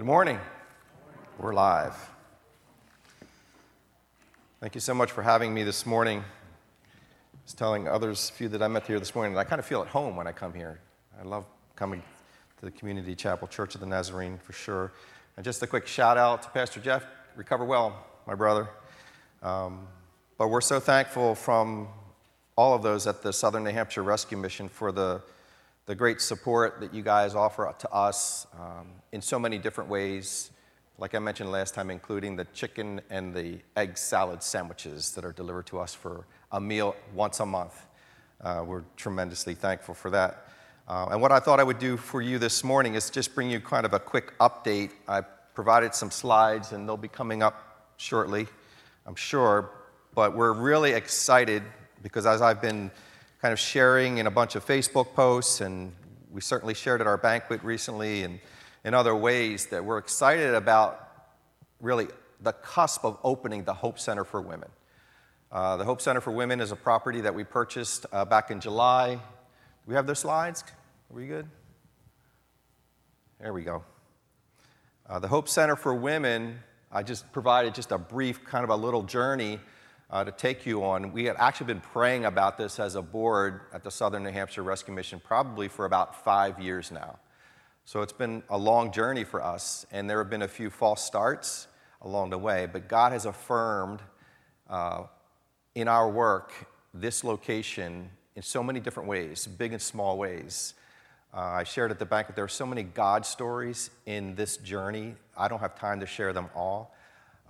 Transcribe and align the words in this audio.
Good 0.00 0.06
morning. 0.06 0.40
We're 1.38 1.52
live. 1.52 1.94
Thank 4.58 4.74
you 4.74 4.80
so 4.80 4.94
much 4.94 5.12
for 5.12 5.20
having 5.20 5.52
me 5.52 5.62
this 5.62 5.84
morning. 5.84 6.20
I 6.20 7.38
was 7.44 7.52
telling 7.52 7.86
others, 7.86 8.30
a 8.30 8.32
few 8.32 8.48
that 8.48 8.62
I 8.62 8.68
met 8.68 8.86
here 8.86 8.98
this 8.98 9.14
morning, 9.14 9.34
that 9.34 9.40
I 9.40 9.44
kind 9.44 9.58
of 9.58 9.66
feel 9.66 9.82
at 9.82 9.88
home 9.88 10.16
when 10.16 10.26
I 10.26 10.32
come 10.32 10.54
here. 10.54 10.80
I 11.20 11.24
love 11.24 11.44
coming 11.76 12.02
to 12.60 12.64
the 12.64 12.70
Community 12.70 13.14
Chapel 13.14 13.46
Church 13.46 13.74
of 13.74 13.82
the 13.82 13.86
Nazarene 13.86 14.38
for 14.38 14.54
sure. 14.54 14.90
And 15.36 15.44
just 15.44 15.62
a 15.62 15.66
quick 15.66 15.86
shout 15.86 16.16
out 16.16 16.44
to 16.44 16.48
Pastor 16.48 16.80
Jeff. 16.80 17.04
Recover 17.36 17.66
well, 17.66 17.94
my 18.26 18.34
brother. 18.34 18.70
Um, 19.42 19.86
but 20.38 20.48
we're 20.48 20.62
so 20.62 20.80
thankful 20.80 21.34
from 21.34 21.88
all 22.56 22.72
of 22.72 22.82
those 22.82 23.06
at 23.06 23.20
the 23.20 23.34
Southern 23.34 23.64
New 23.64 23.72
Hampshire 23.72 24.02
Rescue 24.02 24.38
Mission 24.38 24.70
for 24.70 24.92
the 24.92 25.20
the 25.86 25.94
great 25.94 26.20
support 26.20 26.80
that 26.80 26.94
you 26.94 27.02
guys 27.02 27.34
offer 27.34 27.74
to 27.78 27.90
us 27.90 28.46
um, 28.58 28.88
in 29.12 29.20
so 29.20 29.38
many 29.38 29.58
different 29.58 29.90
ways. 29.90 30.50
Like 30.98 31.14
I 31.14 31.18
mentioned 31.18 31.50
last 31.50 31.74
time, 31.74 31.90
including 31.90 32.36
the 32.36 32.44
chicken 32.46 33.00
and 33.10 33.34
the 33.34 33.58
egg 33.76 33.96
salad 33.96 34.42
sandwiches 34.42 35.12
that 35.12 35.24
are 35.24 35.32
delivered 35.32 35.66
to 35.68 35.78
us 35.78 35.94
for 35.94 36.26
a 36.52 36.60
meal 36.60 36.94
once 37.14 37.40
a 37.40 37.46
month. 37.46 37.86
Uh, 38.40 38.62
we're 38.66 38.84
tremendously 38.96 39.54
thankful 39.54 39.94
for 39.94 40.10
that. 40.10 40.46
Uh, 40.88 41.08
and 41.10 41.22
what 41.22 41.30
I 41.30 41.38
thought 41.38 41.60
I 41.60 41.62
would 41.62 41.78
do 41.78 41.96
for 41.96 42.20
you 42.20 42.38
this 42.38 42.64
morning 42.64 42.94
is 42.94 43.10
just 43.10 43.34
bring 43.34 43.50
you 43.50 43.60
kind 43.60 43.86
of 43.86 43.94
a 43.94 43.98
quick 43.98 44.36
update. 44.38 44.90
I 45.06 45.22
provided 45.54 45.94
some 45.94 46.10
slides, 46.10 46.72
and 46.72 46.88
they'll 46.88 46.96
be 46.96 47.08
coming 47.08 47.42
up 47.42 47.92
shortly, 47.96 48.46
I'm 49.06 49.14
sure. 49.14 49.70
But 50.14 50.36
we're 50.36 50.52
really 50.52 50.92
excited 50.92 51.62
because 52.02 52.26
as 52.26 52.42
I've 52.42 52.60
been 52.60 52.90
kind 53.40 53.52
of 53.52 53.58
sharing 53.58 54.18
in 54.18 54.26
a 54.26 54.30
bunch 54.30 54.54
of 54.54 54.66
Facebook 54.66 55.14
posts, 55.14 55.62
and 55.62 55.92
we 56.30 56.42
certainly 56.42 56.74
shared 56.74 57.00
at 57.00 57.06
our 57.06 57.16
banquet 57.16 57.62
recently 57.64 58.22
and 58.22 58.38
in 58.84 58.92
other 58.92 59.16
ways 59.16 59.66
that 59.66 59.82
we're 59.82 59.96
excited 59.96 60.54
about 60.54 61.08
really 61.80 62.08
the 62.42 62.52
cusp 62.52 63.02
of 63.02 63.18
opening 63.24 63.64
the 63.64 63.72
Hope 63.72 63.98
Center 63.98 64.24
for 64.24 64.42
Women. 64.42 64.68
Uh, 65.50 65.78
the 65.78 65.84
Hope 65.84 66.02
Center 66.02 66.20
for 66.20 66.30
Women 66.32 66.60
is 66.60 66.70
a 66.70 66.76
property 66.76 67.22
that 67.22 67.34
we 67.34 67.42
purchased 67.42 68.04
uh, 68.12 68.26
back 68.26 68.50
in 68.50 68.60
July. 68.60 69.14
Do 69.14 69.20
we 69.86 69.94
have 69.94 70.06
the 70.06 70.14
slides? 70.14 70.62
Are 71.10 71.16
we 71.16 71.26
good? 71.26 71.46
There 73.40 73.54
we 73.54 73.62
go. 73.62 73.82
Uh, 75.08 75.18
the 75.18 75.28
Hope 75.28 75.48
Center 75.48 75.76
for 75.76 75.94
Women, 75.94 76.58
I 76.92 77.02
just 77.02 77.30
provided 77.32 77.74
just 77.74 77.90
a 77.90 77.98
brief 77.98 78.44
kind 78.44 78.64
of 78.64 78.70
a 78.70 78.76
little 78.76 79.02
journey 79.02 79.60
uh, 80.10 80.24
to 80.24 80.32
take 80.32 80.66
you 80.66 80.84
on. 80.84 81.12
We 81.12 81.24
had 81.24 81.36
actually 81.38 81.66
been 81.66 81.80
praying 81.80 82.24
about 82.24 82.58
this 82.58 82.80
as 82.80 82.96
a 82.96 83.02
board 83.02 83.60
at 83.72 83.84
the 83.84 83.90
Southern 83.90 84.24
New 84.24 84.32
Hampshire 84.32 84.62
Rescue 84.62 84.92
Mission 84.92 85.20
probably 85.22 85.68
for 85.68 85.84
about 85.84 86.24
five 86.24 86.58
years 86.58 86.90
now. 86.90 87.18
So 87.84 88.02
it's 88.02 88.12
been 88.12 88.42
a 88.50 88.58
long 88.58 88.92
journey 88.92 89.24
for 89.24 89.42
us, 89.42 89.86
and 89.90 90.08
there 90.08 90.18
have 90.18 90.30
been 90.30 90.42
a 90.42 90.48
few 90.48 90.70
false 90.70 91.04
starts 91.04 91.66
along 92.02 92.30
the 92.30 92.38
way, 92.38 92.66
but 92.70 92.88
God 92.88 93.12
has 93.12 93.26
affirmed 93.26 94.00
uh, 94.68 95.04
in 95.74 95.88
our 95.88 96.08
work 96.08 96.52
this 96.94 97.24
location 97.24 98.10
in 98.36 98.42
so 98.42 98.62
many 98.62 98.80
different 98.80 99.08
ways, 99.08 99.46
big 99.46 99.72
and 99.72 99.82
small 99.82 100.18
ways. 100.18 100.74
Uh, 101.32 101.40
I 101.40 101.64
shared 101.64 101.90
at 101.90 101.98
the 101.98 102.06
bank 102.06 102.26
that 102.26 102.36
there 102.36 102.44
are 102.44 102.48
so 102.48 102.66
many 102.66 102.82
God 102.82 103.24
stories 103.24 103.90
in 104.06 104.34
this 104.34 104.56
journey. 104.56 105.14
I 105.36 105.46
don't 105.48 105.60
have 105.60 105.78
time 105.78 106.00
to 106.00 106.06
share 106.06 106.32
them 106.32 106.48
all. 106.54 106.94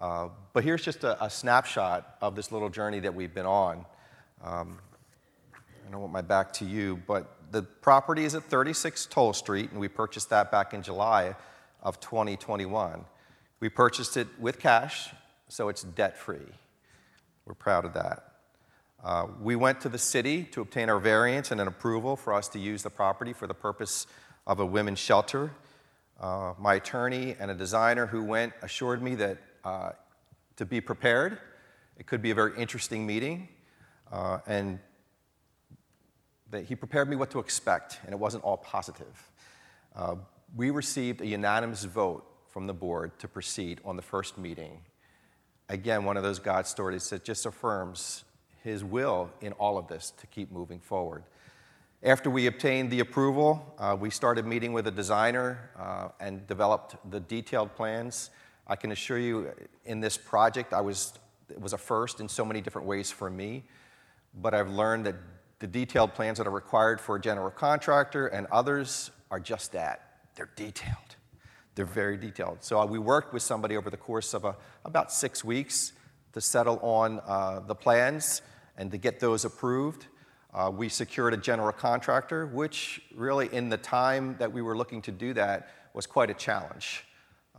Uh, 0.00 0.28
but 0.54 0.64
here's 0.64 0.82
just 0.82 1.04
a, 1.04 1.22
a, 1.22 1.28
snapshot 1.28 2.16
of 2.22 2.34
this 2.34 2.50
little 2.50 2.70
journey 2.70 3.00
that 3.00 3.14
we've 3.14 3.34
been 3.34 3.44
on. 3.44 3.84
Um, 4.42 4.78
I 5.54 5.90
don't 5.90 6.00
want 6.00 6.12
my 6.12 6.22
back 6.22 6.54
to 6.54 6.64
you, 6.64 7.02
but 7.06 7.36
the 7.50 7.62
property 7.62 8.24
is 8.24 8.34
at 8.34 8.44
36 8.44 9.06
Toll 9.06 9.34
Street, 9.34 9.70
and 9.72 9.78
we 9.78 9.88
purchased 9.88 10.30
that 10.30 10.50
back 10.50 10.72
in 10.72 10.82
July 10.82 11.36
of 11.82 12.00
2021. 12.00 13.04
We 13.60 13.68
purchased 13.68 14.16
it 14.16 14.28
with 14.38 14.58
cash, 14.58 15.10
so 15.48 15.68
it's 15.68 15.82
debt 15.82 16.16
free. 16.16 16.38
We're 17.44 17.54
proud 17.54 17.84
of 17.84 17.92
that. 17.92 18.32
Uh, 19.04 19.26
we 19.42 19.54
went 19.54 19.82
to 19.82 19.90
the 19.90 19.98
city 19.98 20.44
to 20.44 20.62
obtain 20.62 20.88
our 20.88 20.98
variance 20.98 21.50
and 21.50 21.60
an 21.60 21.68
approval 21.68 22.16
for 22.16 22.32
us 22.32 22.48
to 22.48 22.58
use 22.58 22.82
the 22.82 22.90
property 22.90 23.34
for 23.34 23.46
the 23.46 23.54
purpose 23.54 24.06
of 24.46 24.60
a 24.60 24.66
women's 24.66 24.98
shelter. 24.98 25.50
Uh, 26.18 26.54
my 26.58 26.74
attorney 26.74 27.36
and 27.38 27.50
a 27.50 27.54
designer 27.54 28.06
who 28.06 28.22
went 28.22 28.52
assured 28.62 29.02
me 29.02 29.14
that 29.16 29.38
uh, 29.64 29.90
to 30.56 30.64
be 30.64 30.80
prepared. 30.80 31.38
It 31.98 32.06
could 32.06 32.22
be 32.22 32.30
a 32.30 32.34
very 32.34 32.52
interesting 32.56 33.06
meeting. 33.06 33.48
Uh, 34.10 34.38
and 34.46 34.78
that 36.50 36.64
he 36.64 36.74
prepared 36.74 37.08
me 37.08 37.16
what 37.16 37.30
to 37.30 37.38
expect, 37.38 38.00
and 38.04 38.12
it 38.12 38.18
wasn't 38.18 38.42
all 38.42 38.56
positive. 38.56 39.30
Uh, 39.94 40.16
we 40.56 40.70
received 40.70 41.20
a 41.20 41.26
unanimous 41.26 41.84
vote 41.84 42.26
from 42.48 42.66
the 42.66 42.74
board 42.74 43.16
to 43.20 43.28
proceed 43.28 43.80
on 43.84 43.96
the 43.96 44.02
first 44.02 44.36
meeting. 44.36 44.80
Again, 45.68 46.04
one 46.04 46.16
of 46.16 46.24
those 46.24 46.40
God 46.40 46.66
stories 46.66 47.08
that 47.10 47.24
just 47.24 47.46
affirms 47.46 48.24
his 48.64 48.82
will 48.82 49.30
in 49.40 49.52
all 49.52 49.78
of 49.78 49.86
this 49.86 50.12
to 50.18 50.26
keep 50.26 50.50
moving 50.50 50.80
forward. 50.80 51.22
After 52.02 52.30
we 52.30 52.46
obtained 52.46 52.90
the 52.90 53.00
approval, 53.00 53.74
uh, 53.78 53.96
we 53.98 54.10
started 54.10 54.46
meeting 54.46 54.72
with 54.72 54.86
a 54.86 54.90
designer 54.90 55.70
uh, 55.78 56.08
and 56.18 56.46
developed 56.46 56.96
the 57.10 57.20
detailed 57.20 57.74
plans 57.76 58.30
I 58.70 58.76
can 58.76 58.92
assure 58.92 59.18
you, 59.18 59.50
in 59.84 59.98
this 59.98 60.16
project, 60.16 60.72
I 60.72 60.80
was, 60.80 61.14
it 61.48 61.60
was 61.60 61.72
a 61.72 61.78
first 61.78 62.20
in 62.20 62.28
so 62.28 62.44
many 62.44 62.60
different 62.60 62.86
ways 62.86 63.10
for 63.10 63.28
me, 63.28 63.64
but 64.32 64.54
I've 64.54 64.70
learned 64.70 65.06
that 65.06 65.16
the 65.58 65.66
detailed 65.66 66.14
plans 66.14 66.38
that 66.38 66.46
are 66.46 66.52
required 66.52 67.00
for 67.00 67.16
a 67.16 67.20
general 67.20 67.50
contractor 67.50 68.28
and 68.28 68.46
others 68.46 69.10
are 69.28 69.40
just 69.40 69.72
that. 69.72 70.20
They're 70.36 70.52
detailed. 70.54 71.16
They're 71.74 71.84
very 71.84 72.16
detailed. 72.16 72.58
So 72.60 72.78
uh, 72.78 72.86
we 72.86 73.00
worked 73.00 73.32
with 73.32 73.42
somebody 73.42 73.76
over 73.76 73.90
the 73.90 73.96
course 73.96 74.34
of 74.34 74.44
a, 74.44 74.54
about 74.84 75.10
six 75.10 75.44
weeks 75.44 75.92
to 76.32 76.40
settle 76.40 76.78
on 76.78 77.20
uh, 77.26 77.58
the 77.66 77.74
plans 77.74 78.40
and 78.76 78.88
to 78.92 78.98
get 78.98 79.18
those 79.18 79.44
approved. 79.44 80.06
Uh, 80.54 80.70
we 80.72 80.88
secured 80.88 81.34
a 81.34 81.36
general 81.36 81.72
contractor, 81.72 82.46
which 82.46 83.02
really, 83.16 83.52
in 83.52 83.68
the 83.68 83.76
time 83.76 84.36
that 84.38 84.52
we 84.52 84.62
were 84.62 84.76
looking 84.76 85.02
to 85.02 85.10
do 85.10 85.34
that, 85.34 85.70
was 85.92 86.06
quite 86.06 86.30
a 86.30 86.34
challenge 86.34 87.04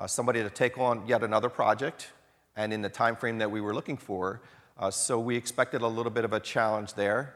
uh, 0.01 0.07
somebody 0.07 0.41
to 0.41 0.49
take 0.49 0.79
on 0.79 1.03
yet 1.05 1.21
another 1.21 1.47
project 1.47 2.09
and 2.55 2.73
in 2.73 2.81
the 2.81 2.89
time 2.89 3.15
frame 3.15 3.37
that 3.37 3.51
we 3.51 3.61
were 3.61 3.73
looking 3.73 3.97
for. 3.97 4.41
Uh, 4.79 4.89
so 4.89 5.19
we 5.19 5.35
expected 5.35 5.83
a 5.83 5.87
little 5.87 6.11
bit 6.11 6.25
of 6.25 6.33
a 6.33 6.39
challenge 6.39 6.95
there. 6.95 7.35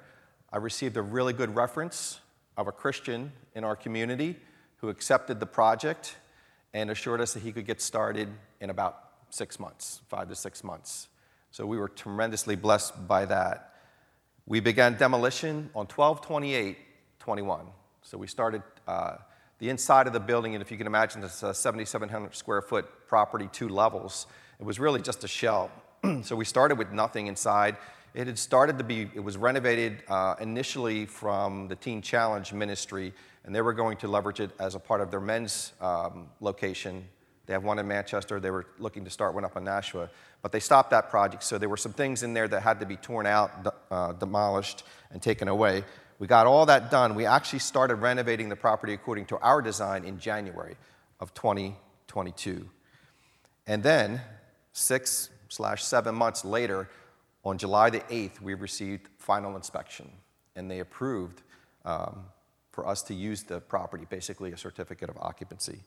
I 0.52 0.58
received 0.58 0.98
a 0.98 1.02
really 1.04 1.32
good 1.32 1.56
reference 1.56 2.20
of 2.58 2.68
a 2.68 2.72
Christian 2.72 3.32
in 3.54 3.64
our 3.64 3.76
community 3.76 4.36
who 4.78 4.90
accepted 4.90 5.40
the 5.40 5.46
project 5.46 6.16
and 6.74 6.90
assured 6.90 7.22
us 7.22 7.36
that 7.36 7.44
he 7.44 7.52
could 7.52 7.68
get 7.68 7.82
started 7.82 8.30
in 8.60 8.72
about 8.72 8.98
six 9.30 9.60
months, 9.60 10.02
five 10.10 10.28
to 10.30 10.36
six 10.36 10.64
months. 10.64 11.08
So 11.52 11.68
we 11.68 11.78
were 11.78 11.88
tremendously 11.88 12.56
blessed 12.56 13.08
by 13.08 13.26
that. 13.26 13.76
We 14.48 14.60
began 14.60 14.98
demolition 14.98 15.70
on 15.76 15.86
12 15.86 16.22
28 16.22 16.78
21. 17.20 17.68
So 18.02 18.18
we 18.18 18.26
started. 18.26 18.64
Uh, 18.88 19.18
the 19.60 19.70
inside 19.70 20.08
of 20.08 20.14
the 20.14 20.20
building, 20.20 20.54
and 20.56 20.62
if 20.62 20.72
you 20.72 20.78
can 20.78 20.88
imagine, 20.88 21.24
it's 21.24 21.44
a 21.44 21.54
7,700 21.54 22.36
square 22.36 22.62
foot 22.62 22.86
property, 23.08 23.50
two 23.52 23.70
levels. 23.70 24.28
It 24.60 24.66
was 24.66 24.80
really 24.80 25.02
just 25.02 25.24
a 25.24 25.28
shell. 25.28 25.72
so 26.24 26.36
we 26.36 26.46
started 26.46 26.78
with 26.78 26.92
nothing 26.92 27.28
inside. 27.28 27.78
It 28.14 28.28
had 28.28 28.38
started 28.38 28.78
to 28.78 28.84
be, 28.84 29.10
it 29.14 29.24
was 29.24 29.38
renovated 29.38 30.04
uh, 30.08 30.36
initially 30.40 31.06
from 31.06 31.68
the 31.68 31.76
Teen 31.76 32.02
Challenge 32.02 32.54
ministry, 32.54 33.14
and 33.44 33.54
they 33.54 33.62
were 33.62 33.74
going 33.74 33.98
to 33.98 34.08
leverage 34.08 34.40
it 34.40 34.52
as 34.60 34.76
a 34.76 34.80
part 34.80 35.02
of 35.02 35.12
their 35.12 35.20
men's 35.20 35.74
um, 35.82 36.30
location. 36.40 37.06
They 37.46 37.54
have 37.54 37.64
one 37.64 37.78
in 37.78 37.88
Manchester. 37.88 38.40
They 38.40 38.52
were 38.52 38.66
looking 38.80 39.04
to 39.06 39.10
start 39.10 39.36
one 39.36 39.46
up 39.46 39.56
in 39.56 39.64
Nashua, 39.64 40.10
but 40.42 40.52
they 40.52 40.60
stopped 40.60 40.90
that 40.92 41.10
project. 41.10 41.44
So 41.44 41.58
there 41.58 41.70
were 41.70 41.78
some 41.78 41.94
things 41.94 42.24
in 42.24 42.34
there 42.34 42.48
that 42.48 42.62
had 42.62 42.80
to 42.80 42.86
be 42.86 42.96
torn 42.98 43.26
out, 43.26 43.76
uh, 43.92 44.14
demolished, 44.14 44.84
and 45.12 45.22
taken 45.22 45.48
away. 45.48 45.84
We 46.18 46.28
got 46.28 46.48
all 46.48 46.66
that 46.68 46.90
done. 46.90 47.16
We 47.16 47.26
actually 47.26 47.60
started 47.60 47.96
renovating 47.96 48.48
the 48.48 48.56
property 48.56 48.94
according 48.94 49.26
to 49.28 49.38
our 49.40 49.62
design 49.62 50.06
in 50.06 50.18
January 50.18 50.78
of 51.20 51.34
2022. 51.34 52.70
And 53.68 53.84
then, 53.84 54.22
six 54.72 55.30
slash 55.50 55.84
seven 55.84 56.16
months 56.16 56.46
later, 56.46 56.90
on 57.44 57.58
July 57.58 57.90
the 57.90 58.00
8th, 58.00 58.42
we 58.42 58.54
received 58.54 59.10
final 59.18 59.56
inspection, 59.56 60.10
and 60.56 60.72
they 60.72 60.80
approved 60.80 61.42
um, 61.84 62.26
for 62.72 62.88
us 62.88 63.02
to 63.04 63.14
use 63.14 63.44
the 63.44 63.60
property, 63.60 64.06
basically 64.10 64.52
a 64.52 64.58
certificate 64.58 65.10
of 65.10 65.18
occupancy. 65.18 65.80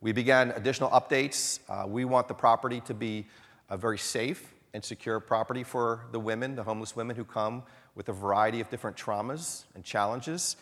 We 0.00 0.12
began 0.12 0.50
additional 0.50 0.90
updates. 0.90 1.60
Uh, 1.68 1.86
we 1.86 2.04
want 2.04 2.28
the 2.28 2.34
property 2.34 2.80
to 2.82 2.94
be 2.94 3.26
a 3.70 3.76
very 3.76 3.98
safe 3.98 4.52
and 4.74 4.84
secure 4.84 5.20
property 5.20 5.62
for 5.62 6.04
the 6.10 6.18
women, 6.20 6.56
the 6.56 6.64
homeless 6.64 6.94
women 6.94 7.16
who 7.16 7.24
come 7.24 7.62
with 7.94 8.08
a 8.08 8.12
variety 8.12 8.60
of 8.60 8.68
different 8.68 8.96
traumas 8.96 9.64
and 9.74 9.84
challenges. 9.84 10.56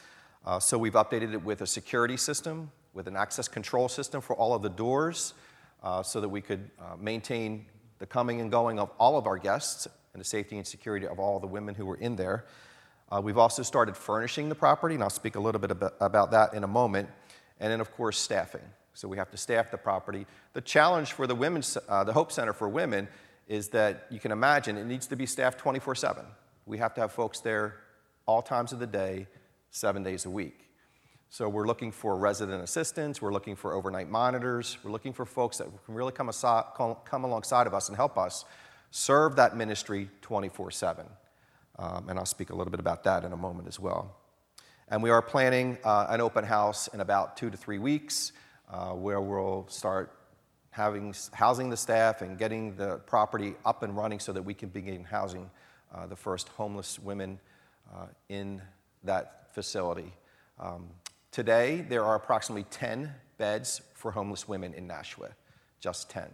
Uh, 0.44 0.60
so 0.60 0.76
we've 0.76 0.92
updated 0.92 1.32
it 1.32 1.42
with 1.42 1.62
a 1.62 1.66
security 1.66 2.18
system, 2.18 2.70
with 2.92 3.08
an 3.08 3.16
access 3.16 3.48
control 3.48 3.88
system 3.88 4.20
for 4.20 4.36
all 4.36 4.54
of 4.54 4.60
the 4.60 4.68
doors, 4.68 5.32
uh, 5.82 6.02
so 6.02 6.20
that 6.20 6.28
we 6.28 6.42
could 6.42 6.70
uh, 6.78 6.94
maintain 7.00 7.64
the 7.98 8.06
coming 8.06 8.40
and 8.40 8.50
going 8.50 8.78
of 8.78 8.90
all 8.98 9.16
of 9.16 9.26
our 9.26 9.38
guests 9.38 9.88
and 10.12 10.20
the 10.20 10.24
safety 10.24 10.58
and 10.58 10.66
security 10.66 11.06
of 11.06 11.18
all 11.18 11.40
the 11.40 11.46
women 11.46 11.74
who 11.74 11.86
were 11.86 11.96
in 11.96 12.14
there. 12.14 12.44
Uh, 13.10 13.20
we've 13.20 13.38
also 13.38 13.62
started 13.62 13.96
furnishing 13.96 14.48
the 14.48 14.54
property, 14.54 14.94
and 14.94 15.02
I'll 15.02 15.10
speak 15.10 15.36
a 15.36 15.40
little 15.40 15.60
bit 15.60 15.70
about 16.00 16.30
that 16.32 16.52
in 16.54 16.64
a 16.64 16.68
moment. 16.68 17.08
And 17.60 17.72
then, 17.72 17.80
of 17.80 17.90
course, 17.92 18.18
staffing. 18.18 18.62
So 18.94 19.08
we 19.08 19.16
have 19.16 19.30
to 19.30 19.36
staff 19.36 19.70
the 19.70 19.78
property. 19.78 20.26
The 20.52 20.60
challenge 20.60 21.12
for 21.12 21.26
the, 21.26 21.34
women's, 21.34 21.78
uh, 21.88 22.04
the 22.04 22.12
Hope 22.12 22.30
Center 22.30 22.52
for 22.52 22.68
Women 22.68 23.08
is 23.52 23.69
that 23.69 24.06
you 24.08 24.19
can 24.19 24.32
imagine 24.32 24.78
it 24.78 24.87
needs 24.87 25.06
to 25.06 25.14
be 25.14 25.26
staffed 25.26 25.58
24 25.58 25.94
7. 25.94 26.25
We 26.64 26.78
have 26.78 26.94
to 26.94 27.02
have 27.02 27.12
folks 27.12 27.40
there 27.40 27.76
all 28.25 28.40
times 28.40 28.72
of 28.72 28.78
the 28.78 28.87
day, 28.87 29.26
seven 29.70 30.02
days 30.02 30.25
a 30.25 30.31
week. 30.31 30.70
So 31.28 31.50
we're 31.50 31.66
looking 31.66 31.93
for 31.93 32.16
resident 32.16 32.62
assistants, 32.62 33.20
we're 33.20 33.32
looking 33.32 33.54
for 33.54 33.75
overnight 33.75 34.08
monitors, 34.08 34.78
we're 34.82 34.90
looking 34.90 35.12
for 35.12 35.26
folks 35.26 35.58
that 35.58 35.66
can 35.84 35.94
really 35.94 36.12
come, 36.12 36.31
come 37.04 37.25
alongside 37.25 37.66
of 37.66 37.75
us 37.75 37.88
and 37.88 37.96
help 37.96 38.16
us 38.16 38.46
serve 38.90 39.37
that 39.37 39.55
ministry 39.55 40.08
24 40.22 40.70
7. 40.70 41.05
Um, 41.78 42.08
and 42.08 42.19
I'll 42.19 42.25
speak 42.25 42.48
a 42.48 42.56
little 42.56 42.70
bit 42.70 42.81
about 42.81 43.05
that 43.05 43.22
in 43.22 43.34
a 43.34 43.37
moment 43.37 43.69
as 43.69 43.78
well. 43.78 44.16
And 44.88 45.02
we 45.02 45.10
are 45.10 45.20
planning 45.20 45.76
uh, 45.84 46.06
an 46.08 46.22
open 46.22 46.44
house 46.44 46.88
in 46.88 47.00
about 47.00 47.37
two 47.37 47.50
to 47.50 47.58
three 47.58 47.78
weeks 47.78 48.32
uh, 48.70 48.93
where 48.93 49.20
we'll 49.20 49.66
start 49.69 50.21
having, 50.72 51.14
housing 51.32 51.70
the 51.70 51.76
staff 51.76 52.22
and 52.22 52.38
getting 52.38 52.74
the 52.76 52.96
property 53.06 53.54
up 53.64 53.82
and 53.82 53.96
running 53.96 54.19
so 54.19 54.32
that 54.32 54.42
we 54.42 54.54
can 54.54 54.70
begin 54.70 55.04
housing 55.04 55.48
uh, 55.94 56.06
the 56.06 56.16
first 56.16 56.48
homeless 56.48 56.98
women 56.98 57.38
uh, 57.94 58.06
in 58.28 58.60
that 59.04 59.48
facility. 59.52 60.12
Um, 60.58 60.88
today, 61.30 61.84
there 61.88 62.04
are 62.04 62.16
approximately 62.16 62.64
10 62.70 63.12
beds 63.36 63.82
for 63.94 64.10
homeless 64.10 64.48
women 64.48 64.72
in 64.72 64.86
Nashua, 64.86 65.28
just 65.78 66.08
10. 66.10 66.24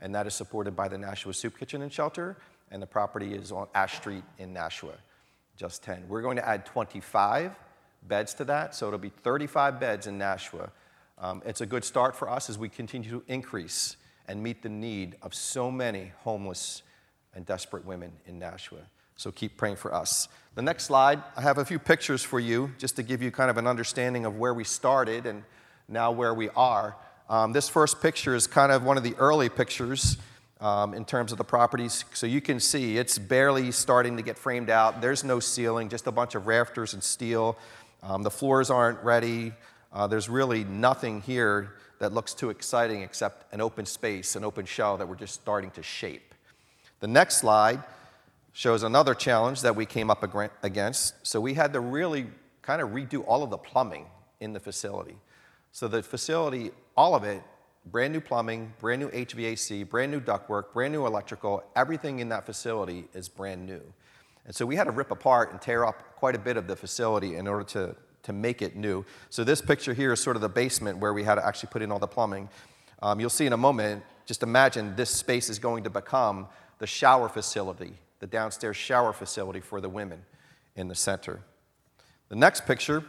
And 0.00 0.14
that 0.14 0.26
is 0.26 0.34
supported 0.34 0.74
by 0.74 0.88
the 0.88 0.96
Nashua 0.96 1.34
Soup 1.34 1.56
Kitchen 1.56 1.82
and 1.82 1.92
Shelter, 1.92 2.38
and 2.70 2.82
the 2.82 2.86
property 2.86 3.34
is 3.34 3.52
on 3.52 3.68
Ash 3.74 3.96
Street 3.96 4.24
in 4.38 4.54
Nashua, 4.54 4.94
just 5.56 5.82
10. 5.84 6.04
We're 6.08 6.22
going 6.22 6.36
to 6.36 6.48
add 6.48 6.64
25 6.64 7.54
beds 8.08 8.32
to 8.34 8.44
that, 8.44 8.74
so 8.74 8.86
it'll 8.86 8.98
be 8.98 9.10
35 9.10 9.78
beds 9.78 10.06
in 10.06 10.16
Nashua. 10.16 10.70
Um, 11.22 11.40
it's 11.46 11.60
a 11.60 11.66
good 11.66 11.84
start 11.84 12.16
for 12.16 12.28
us 12.28 12.50
as 12.50 12.58
we 12.58 12.68
continue 12.68 13.08
to 13.10 13.22
increase 13.28 13.96
and 14.26 14.42
meet 14.42 14.60
the 14.60 14.68
need 14.68 15.14
of 15.22 15.34
so 15.34 15.70
many 15.70 16.10
homeless 16.24 16.82
and 17.32 17.46
desperate 17.46 17.84
women 17.86 18.10
in 18.26 18.40
Nashua. 18.40 18.80
So 19.14 19.30
keep 19.30 19.56
praying 19.56 19.76
for 19.76 19.94
us. 19.94 20.26
The 20.56 20.62
next 20.62 20.84
slide, 20.84 21.22
I 21.36 21.42
have 21.42 21.58
a 21.58 21.64
few 21.64 21.78
pictures 21.78 22.24
for 22.24 22.40
you 22.40 22.72
just 22.76 22.96
to 22.96 23.04
give 23.04 23.22
you 23.22 23.30
kind 23.30 23.50
of 23.50 23.56
an 23.56 23.68
understanding 23.68 24.26
of 24.26 24.36
where 24.36 24.52
we 24.52 24.64
started 24.64 25.26
and 25.26 25.44
now 25.86 26.10
where 26.10 26.34
we 26.34 26.48
are. 26.50 26.96
Um, 27.30 27.52
this 27.52 27.68
first 27.68 28.02
picture 28.02 28.34
is 28.34 28.48
kind 28.48 28.72
of 28.72 28.82
one 28.82 28.96
of 28.96 29.04
the 29.04 29.14
early 29.14 29.48
pictures 29.48 30.16
um, 30.60 30.92
in 30.92 31.04
terms 31.04 31.30
of 31.30 31.38
the 31.38 31.44
properties. 31.44 32.04
So 32.14 32.26
you 32.26 32.40
can 32.40 32.58
see 32.58 32.98
it's 32.98 33.16
barely 33.16 33.70
starting 33.70 34.16
to 34.16 34.24
get 34.24 34.36
framed 34.36 34.70
out. 34.70 35.00
There's 35.00 35.22
no 35.22 35.38
ceiling, 35.38 35.88
just 35.88 36.08
a 36.08 36.12
bunch 36.12 36.34
of 36.34 36.48
rafters 36.48 36.94
and 36.94 37.02
steel. 37.02 37.56
Um, 38.02 38.24
the 38.24 38.30
floors 38.30 38.70
aren't 38.70 39.00
ready. 39.04 39.52
Uh, 39.92 40.06
there's 40.06 40.28
really 40.28 40.64
nothing 40.64 41.20
here 41.20 41.74
that 41.98 42.12
looks 42.12 42.34
too 42.34 42.50
exciting 42.50 43.02
except 43.02 43.52
an 43.52 43.60
open 43.60 43.86
space, 43.86 44.36
an 44.36 44.44
open 44.44 44.64
shell 44.64 44.96
that 44.96 45.06
we're 45.06 45.14
just 45.14 45.34
starting 45.34 45.70
to 45.72 45.82
shape. 45.82 46.34
The 47.00 47.08
next 47.08 47.36
slide 47.36 47.82
shows 48.52 48.82
another 48.82 49.14
challenge 49.14 49.62
that 49.62 49.74
we 49.74 49.86
came 49.86 50.10
up 50.10 50.24
against. 50.62 51.14
So 51.26 51.40
we 51.40 51.54
had 51.54 51.72
to 51.72 51.80
really 51.80 52.26
kind 52.60 52.80
of 52.80 52.90
redo 52.90 53.24
all 53.26 53.42
of 53.42 53.50
the 53.50 53.58
plumbing 53.58 54.06
in 54.40 54.52
the 54.52 54.60
facility. 54.60 55.16
So 55.72 55.88
the 55.88 56.02
facility, 56.02 56.70
all 56.96 57.14
of 57.14 57.24
it, 57.24 57.42
brand 57.86 58.12
new 58.12 58.20
plumbing, 58.20 58.72
brand 58.78 59.00
new 59.00 59.10
HVAC, 59.10 59.88
brand 59.88 60.12
new 60.12 60.20
ductwork, 60.20 60.72
brand 60.72 60.92
new 60.92 61.06
electrical, 61.06 61.64
everything 61.74 62.20
in 62.20 62.28
that 62.28 62.46
facility 62.46 63.08
is 63.14 63.28
brand 63.28 63.66
new. 63.66 63.80
And 64.44 64.54
so 64.54 64.66
we 64.66 64.76
had 64.76 64.84
to 64.84 64.90
rip 64.90 65.10
apart 65.10 65.52
and 65.52 65.60
tear 65.60 65.84
up 65.84 66.16
quite 66.16 66.34
a 66.34 66.38
bit 66.38 66.56
of 66.56 66.66
the 66.66 66.76
facility 66.76 67.36
in 67.36 67.46
order 67.46 67.64
to, 67.64 67.96
to 68.22 68.32
make 68.32 68.62
it 68.62 68.76
new. 68.76 69.04
So 69.30 69.44
this 69.44 69.60
picture 69.60 69.94
here 69.94 70.12
is 70.12 70.20
sort 70.20 70.36
of 70.36 70.42
the 70.42 70.48
basement 70.48 70.98
where 70.98 71.12
we 71.12 71.24
had 71.24 71.36
to 71.36 71.46
actually 71.46 71.70
put 71.70 71.82
in 71.82 71.90
all 71.90 71.98
the 71.98 72.06
plumbing. 72.06 72.48
Um, 73.02 73.18
you'll 73.18 73.30
see 73.30 73.46
in 73.46 73.52
a 73.52 73.56
moment, 73.58 74.04
just 74.26 74.42
imagine 74.42 74.94
this 74.96 75.10
space 75.10 75.50
is 75.50 75.58
going 75.58 75.84
to 75.84 75.90
become 75.90 76.46
the 76.78 76.86
shower 76.86 77.28
facility, 77.28 77.94
the 78.20 78.26
downstairs 78.26 78.76
shower 78.76 79.12
facility 79.12 79.60
for 79.60 79.80
the 79.80 79.88
women 79.88 80.22
in 80.76 80.88
the 80.88 80.94
center. 80.94 81.40
The 82.28 82.36
next 82.36 82.64
picture, 82.64 83.04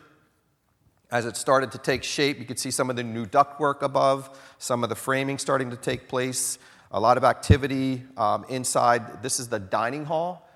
as 1.11 1.25
it 1.25 1.37
started 1.37 1.71
to 1.73 1.77
take 1.77 2.03
shape, 2.03 2.39
you 2.39 2.45
could 2.45 2.59
see 2.59 2.71
some 2.71 2.89
of 2.89 2.95
the 2.95 3.03
new 3.03 3.25
ductwork 3.25 3.83
above, 3.83 4.37
some 4.57 4.83
of 4.83 4.89
the 4.89 4.95
framing 4.95 5.37
starting 5.37 5.69
to 5.69 5.77
take 5.77 6.07
place, 6.07 6.57
a 6.91 6.99
lot 6.99 7.17
of 7.17 7.23
activity 7.23 8.03
um, 8.17 8.45
inside. 8.49 9.21
This 9.21 9.39
is 9.39 9.47
the 9.47 9.59
dining 9.59 10.05
hall. 10.05 10.49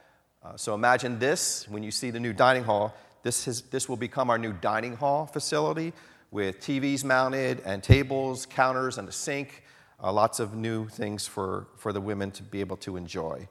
Uh, 0.44 0.56
so 0.56 0.74
imagine 0.74 1.20
this 1.20 1.68
when 1.70 1.84
you 1.84 1.92
see 1.92 2.10
the 2.12 2.20
new 2.20 2.34
dining 2.34 2.64
hall. 2.64 2.96
This, 3.24 3.46
has, 3.46 3.62
this 3.64 3.90
will 3.90 3.98
become 3.98 4.30
our 4.30 4.38
new 4.38 4.54
dining 4.54 4.96
hall 4.96 5.26
facility 5.26 5.94
with 6.32 6.60
TVs 6.60 7.04
mounted 7.04 7.62
and 7.66 7.82
tables, 7.82 8.46
counters, 8.46 8.98
and 8.98 9.08
a 9.08 9.12
sink. 9.12 9.64
Uh, 10.02 10.12
lots 10.12 10.40
of 10.40 10.56
new 10.56 10.88
things 10.88 11.26
for, 11.26 11.68
for 11.78 11.92
the 11.92 12.02
women 12.02 12.32
to 12.32 12.44
be 12.44 12.60
able 12.60 12.78
to 12.78 12.98
enjoy. 12.98 13.48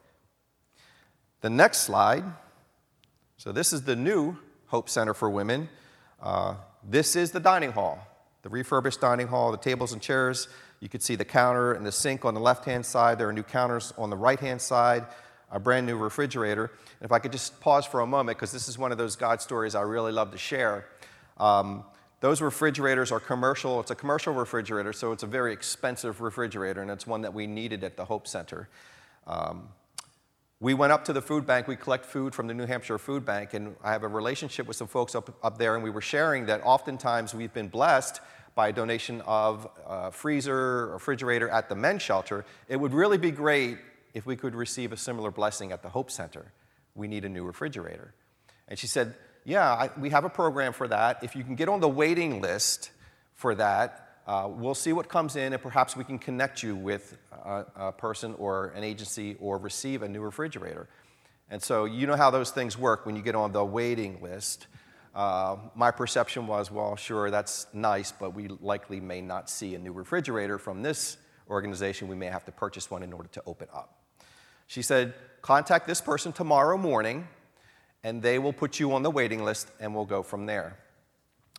The 1.40 1.50
next 1.50 1.78
slide. 1.78 2.24
So, 3.36 3.52
this 3.52 3.72
is 3.72 3.82
the 3.82 3.96
new 3.96 4.36
Hope 4.66 4.88
Center 4.88 5.14
for 5.14 5.28
Women. 5.28 5.68
Uh, 6.22 6.54
this 6.88 7.16
is 7.16 7.32
the 7.32 7.40
dining 7.40 7.72
hall, 7.72 7.98
the 8.42 8.48
refurbished 8.48 9.00
dining 9.00 9.26
hall, 9.26 9.50
the 9.50 9.58
tables 9.58 9.92
and 9.92 10.00
chairs. 10.00 10.48
You 10.80 10.88
can 10.88 11.00
see 11.00 11.16
the 11.16 11.24
counter 11.24 11.72
and 11.72 11.84
the 11.84 11.92
sink 11.92 12.24
on 12.24 12.34
the 12.34 12.40
left 12.40 12.64
hand 12.64 12.86
side. 12.86 13.18
There 13.18 13.28
are 13.28 13.32
new 13.32 13.42
counters 13.42 13.92
on 13.98 14.10
the 14.10 14.16
right 14.16 14.38
hand 14.38 14.60
side 14.60 15.06
a 15.50 15.60
brand 15.60 15.86
new 15.86 15.96
refrigerator. 15.96 16.70
And 17.00 17.06
if 17.06 17.12
I 17.12 17.18
could 17.18 17.32
just 17.32 17.60
pause 17.60 17.86
for 17.86 18.00
a 18.00 18.06
moment, 18.06 18.38
because 18.38 18.52
this 18.52 18.68
is 18.68 18.78
one 18.78 18.92
of 18.92 18.98
those 18.98 19.16
God 19.16 19.40
stories 19.40 19.74
I 19.74 19.82
really 19.82 20.12
love 20.12 20.32
to 20.32 20.38
share. 20.38 20.86
Um, 21.38 21.84
those 22.20 22.40
refrigerators 22.40 23.12
are 23.12 23.20
commercial. 23.20 23.78
It's 23.80 23.90
a 23.90 23.94
commercial 23.94 24.32
refrigerator, 24.32 24.92
so 24.92 25.12
it's 25.12 25.22
a 25.22 25.26
very 25.26 25.52
expensive 25.52 26.20
refrigerator, 26.20 26.80
and 26.82 26.90
it's 26.90 27.06
one 27.06 27.22
that 27.22 27.34
we 27.34 27.46
needed 27.46 27.84
at 27.84 27.96
the 27.96 28.04
Hope 28.04 28.26
Center. 28.26 28.68
Um, 29.26 29.68
we 30.58 30.72
went 30.72 30.92
up 30.92 31.04
to 31.04 31.12
the 31.12 31.20
food 31.20 31.46
bank. 31.46 31.68
We 31.68 31.76
collect 31.76 32.06
food 32.06 32.34
from 32.34 32.46
the 32.46 32.54
New 32.54 32.64
Hampshire 32.64 32.98
Food 32.98 33.26
Bank, 33.26 33.52
and 33.52 33.76
I 33.84 33.92
have 33.92 34.02
a 34.02 34.08
relationship 34.08 34.66
with 34.66 34.76
some 34.76 34.88
folks 34.88 35.14
up, 35.14 35.36
up 35.42 35.58
there, 35.58 35.74
and 35.74 35.84
we 35.84 35.90
were 35.90 36.00
sharing 36.00 36.46
that 36.46 36.62
oftentimes 36.64 37.34
we've 37.34 37.52
been 37.52 37.68
blessed 37.68 38.20
by 38.54 38.68
a 38.68 38.72
donation 38.72 39.20
of 39.26 39.68
a 39.86 40.10
freezer, 40.10 40.86
refrigerator 40.86 41.50
at 41.50 41.68
the 41.68 41.74
men's 41.74 42.00
shelter. 42.00 42.46
It 42.68 42.78
would 42.78 42.94
really 42.94 43.18
be 43.18 43.30
great 43.30 43.76
if 44.16 44.24
we 44.24 44.34
could 44.34 44.54
receive 44.54 44.92
a 44.92 44.96
similar 44.96 45.30
blessing 45.30 45.72
at 45.72 45.82
the 45.82 45.90
Hope 45.90 46.10
Center. 46.10 46.50
We 46.94 47.06
need 47.06 47.26
a 47.26 47.28
new 47.28 47.44
refrigerator. 47.44 48.14
And 48.66 48.78
she 48.78 48.86
said, 48.86 49.14
Yeah, 49.44 49.70
I, 49.70 49.90
we 50.00 50.08
have 50.08 50.24
a 50.24 50.30
program 50.30 50.72
for 50.72 50.88
that. 50.88 51.22
If 51.22 51.36
you 51.36 51.44
can 51.44 51.54
get 51.54 51.68
on 51.68 51.80
the 51.80 51.88
waiting 51.88 52.40
list 52.40 52.92
for 53.34 53.54
that, 53.56 54.20
uh, 54.26 54.48
we'll 54.50 54.74
see 54.74 54.94
what 54.94 55.10
comes 55.10 55.36
in, 55.36 55.52
and 55.52 55.62
perhaps 55.62 55.96
we 55.96 56.02
can 56.02 56.18
connect 56.18 56.62
you 56.62 56.74
with 56.74 57.18
a, 57.30 57.66
a, 57.76 57.92
person 57.92 58.34
or 58.38 58.68
an 58.68 58.82
agency 58.84 59.36
or 59.38 59.58
receive 59.58 60.02
a 60.02 60.08
new 60.08 60.22
refrigerator. 60.22 60.88
And 61.50 61.62
so, 61.62 61.84
you 61.84 62.06
know 62.06 62.16
how 62.16 62.30
those 62.30 62.50
things 62.50 62.78
work 62.78 63.04
when 63.04 63.16
you 63.16 63.22
get 63.22 63.34
on 63.34 63.52
the 63.52 63.64
waiting 63.64 64.22
list. 64.22 64.66
Uh, 65.14 65.56
my 65.74 65.90
perception 65.90 66.46
was, 66.46 66.70
well, 66.70 66.96
sure, 66.96 67.30
that's 67.30 67.66
nice, 67.74 68.12
but 68.12 68.34
we 68.34 68.48
likely 68.48 68.98
may 68.98 69.20
not 69.20 69.50
see 69.50 69.74
a 69.74 69.78
new 69.78 69.92
refrigerator 69.92 70.58
from 70.58 70.82
this 70.82 71.18
organization. 71.50 72.08
We 72.08 72.16
may 72.16 72.26
have 72.26 72.46
to 72.46 72.52
purchase 72.52 72.90
one 72.90 73.02
in 73.02 73.12
order 73.12 73.28
to 73.28 73.42
open 73.46 73.68
up. 73.74 73.92
She 74.66 74.82
said, 74.82 75.14
Contact 75.42 75.86
this 75.86 76.00
person 76.00 76.32
tomorrow 76.32 76.76
morning, 76.76 77.28
and 78.02 78.20
they 78.20 78.38
will 78.38 78.52
put 78.52 78.80
you 78.80 78.92
on 78.92 79.02
the 79.02 79.10
waiting 79.10 79.44
list, 79.44 79.70
and 79.78 79.94
we'll 79.94 80.04
go 80.04 80.22
from 80.22 80.46
there. 80.46 80.76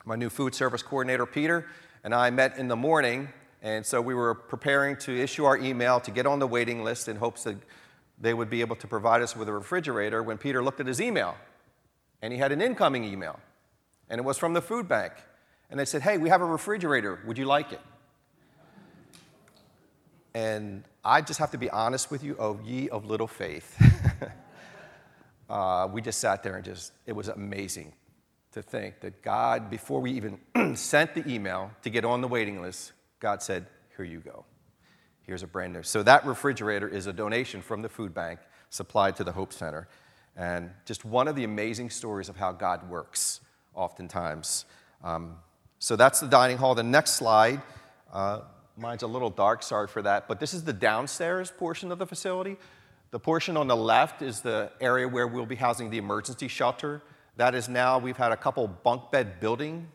My 0.04 0.16
new 0.16 0.30
food 0.30 0.54
service 0.54 0.84
coordinator, 0.84 1.26
Peter, 1.26 1.66
and 2.04 2.14
I 2.14 2.30
met 2.30 2.58
in 2.58 2.68
the 2.68 2.76
morning, 2.76 3.30
and 3.62 3.86
so 3.86 4.02
we 4.02 4.14
were 4.14 4.34
preparing 4.34 4.98
to 4.98 5.18
issue 5.18 5.46
our 5.46 5.58
email 5.58 6.00
to 6.02 6.12
get 6.12 6.26
on 6.26 6.40
the 6.40 6.48
waiting 6.48 6.84
list 6.84 7.08
in 7.08 7.16
hopes 7.16 7.44
that 7.44 7.56
they 8.20 8.34
would 8.34 8.50
be 8.50 8.62
able 8.62 8.76
to 8.76 8.88
provide 8.88 9.22
us 9.22 9.36
with 9.36 9.48
a 9.48 9.54
refrigerator 9.54 10.22
when 10.22 10.38
Peter 10.38 10.64
looked 10.64 10.80
at 10.80 10.88
his 10.88 11.00
email. 11.00 11.36
And 12.22 12.34
he 12.34 12.40
had 12.40 12.52
an 12.52 12.62
incoming 12.62 13.04
email, 13.04 13.40
and 14.10 14.20
it 14.20 14.24
was 14.24 14.38
from 14.38 14.54
the 14.54 14.62
food 14.62 14.88
bank. 14.88 15.14
And 15.70 15.80
they 15.80 15.86
said, 15.86 16.02
Hey, 16.02 16.18
we 16.18 16.30
have 16.30 16.42
a 16.42 16.46
refrigerator. 16.46 17.20
Would 17.26 17.38
you 17.38 17.46
like 17.46 17.72
it? 17.72 17.82
And 20.38 20.84
I 21.04 21.22
just 21.22 21.40
have 21.40 21.50
to 21.52 21.58
be 21.58 21.68
honest 21.72 22.12
with 22.12 22.24
you, 22.24 22.36
oh, 22.38 22.60
ye 22.64 22.90
of 22.90 23.06
little 23.06 23.26
faith. 23.26 23.76
uh, 25.50 25.88
we 25.92 26.00
just 26.00 26.20
sat 26.20 26.44
there 26.44 26.58
and 26.58 26.64
just, 26.64 26.92
it 27.08 27.14
was 27.14 27.28
amazing 27.28 27.92
to 28.52 28.62
think 28.62 29.00
that 29.00 29.24
God, 29.24 29.72
before 29.72 30.00
we 30.00 30.12
even 30.12 30.38
sent 30.76 31.16
the 31.16 31.28
email 31.28 31.72
to 31.82 31.90
get 31.90 32.06
on 32.06 32.22
the 32.22 32.28
waiting 32.28 32.62
list, 32.62 32.92
God 33.20 33.42
said, 33.42 33.66
Here 33.96 34.06
you 34.06 34.20
go. 34.20 34.46
Here's 35.24 35.42
a 35.42 35.48
brand 35.48 35.74
new. 35.74 35.82
So 35.82 36.04
that 36.04 36.24
refrigerator 36.24 36.88
is 36.88 37.08
a 37.08 37.14
donation 37.14 37.64
from 37.64 37.82
the 37.82 37.90
food 37.90 38.14
bank 38.14 38.40
supplied 38.70 39.16
to 39.16 39.24
the 39.24 39.32
Hope 39.32 39.52
Center. 39.52 39.88
And 40.36 40.70
just 40.86 41.04
one 41.04 41.28
of 41.28 41.36
the 41.36 41.46
amazing 41.46 41.90
stories 41.90 42.30
of 42.30 42.38
how 42.38 42.52
God 42.52 42.88
works, 42.92 43.42
oftentimes. 43.74 44.66
Um, 45.04 45.38
so 45.80 45.96
that's 45.96 46.20
the 46.20 46.28
dining 46.28 46.58
hall. 46.58 46.76
The 46.76 46.84
next 46.84 47.14
slide. 47.14 47.60
Uh, 48.14 48.42
Mine's 48.78 49.02
a 49.02 49.08
little 49.08 49.32
dark, 49.32 49.64
sorry 49.64 49.88
for 49.88 50.02
that. 50.04 50.28
But 50.28 50.40
this 50.40 50.54
is 50.54 50.64
the 50.64 50.74
downstairs 50.74 51.52
portion 51.52 51.92
of 51.92 51.98
the 51.98 52.06
facility. 52.06 52.58
The 53.10 53.20
portion 53.20 53.58
on 53.58 53.68
the 53.68 53.76
left 53.76 54.22
is 54.22 54.42
the 54.42 54.72
area 54.80 55.08
where 55.08 55.26
we'll 55.26 55.46
be 55.46 55.56
housing 55.56 55.90
the 55.90 55.98
emergency 55.98 56.48
shelter. 56.48 57.02
That 57.38 57.56
is 57.56 57.68
now, 57.68 57.98
we've 57.98 58.18
had 58.18 58.32
a 58.32 58.38
couple 58.38 58.68
bunk 58.68 59.12
bed 59.12 59.40
building 59.40 59.88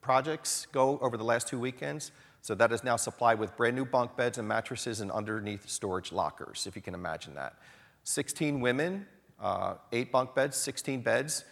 projects 0.00 0.66
go 0.72 0.98
over 1.00 1.16
the 1.16 1.24
last 1.24 1.48
two 1.48 1.58
weekends. 1.58 2.10
So 2.40 2.54
that 2.56 2.72
is 2.72 2.82
now 2.82 2.96
supplied 2.96 3.38
with 3.38 3.56
brand 3.56 3.76
new 3.76 3.84
bunk 3.84 4.16
beds 4.16 4.38
and 4.38 4.48
mattresses 4.48 5.00
and 5.00 5.10
underneath 5.10 5.68
storage 5.68 6.10
lockers, 6.10 6.66
if 6.66 6.74
you 6.74 6.82
can 6.82 6.94
imagine 6.94 7.34
that. 7.34 7.54
16 8.04 8.60
women, 8.60 9.06
uh, 9.40 9.74
eight 9.92 10.10
bunk 10.10 10.34
beds, 10.34 10.56
16 10.56 11.02
beds. 11.02 11.44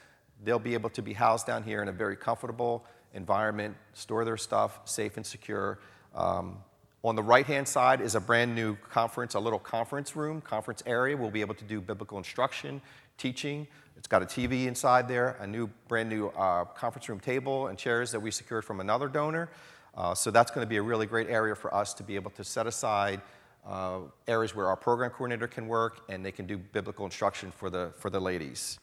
They'll 0.43 0.59
be 0.59 0.75
able 0.75 0.91
to 0.91 1.03
be 1.03 1.13
housed 1.13 1.47
down 1.47 1.63
here 1.63 1.83
in 1.83 1.89
a 1.89 1.93
very 1.93 2.17
comfortable 2.17 2.87
environment, 3.15 3.77
store 3.93 4.25
their 4.25 4.37
stuff 4.37 4.81
safe 4.85 5.17
and 5.17 5.27
secure. 5.27 5.79
Um, 6.15 6.59
on 7.02 7.16
the 7.16 7.23
right 7.23 7.47
hand 7.47 7.66
side 7.66 8.00
is 8.00 8.14
a 8.14 8.21
brand 8.21 8.54
new 8.54 8.76
conference, 8.90 9.35
a 9.35 9.40
little 9.40 9.59
conference 9.59 10.14
room, 10.14 10.40
conference 10.40 10.83
area. 10.87 11.16
We'll 11.16 11.30
be 11.30 11.40
able 11.40 11.54
to 11.54 11.64
do 11.64 11.80
biblical 11.80 12.19
instruction, 12.19 12.83
teaching. 13.16 13.66
It's 13.97 14.07
got 14.07 14.23
a 14.23 14.26
TV 14.26 14.66
inside 14.66 15.09
there, 15.09 15.37
a 15.40 15.47
new, 15.47 15.69
brand 15.88 16.09
new 16.09 16.28
uh, 16.28 16.64
conference 16.64 17.09
room 17.09 17.21
table 17.21 17.69
and 17.69 17.78
chairs 17.78 18.12
that 18.12 18.21
we 18.21 18.30
secured 18.30 18.64
from 18.64 18.80
another 18.80 19.09
donor. 19.09 19.49
Uh, 19.95 20.14
so 20.14 20.30
that's 20.30 20.50
going 20.50 20.64
to 20.64 20.69
be 20.69 20.76
a 20.76 20.83
really 20.83 21.07
great 21.07 21.28
area 21.28 21.54
for 21.54 21.75
us 21.75 21.95
to 21.95 22.02
be 22.02 22.14
able 22.14 22.30
to 22.33 22.45
set 22.45 22.66
aside 22.66 23.21
uh, 23.66 23.99
areas 24.28 24.54
where 24.54 24.66
our 24.66 24.76
program 24.76 25.11
coordinator 25.11 25.47
can 25.47 25.69
work 25.69 26.00
and 26.09 26.25
they 26.25 26.33
can 26.33 26.47
do 26.47 26.57
biblical 26.57 27.04
instruction 27.04 27.50
for 27.50 27.71
the, 27.71 27.92
for 27.99 28.11
the 28.11 28.21
ladies. 28.21 28.78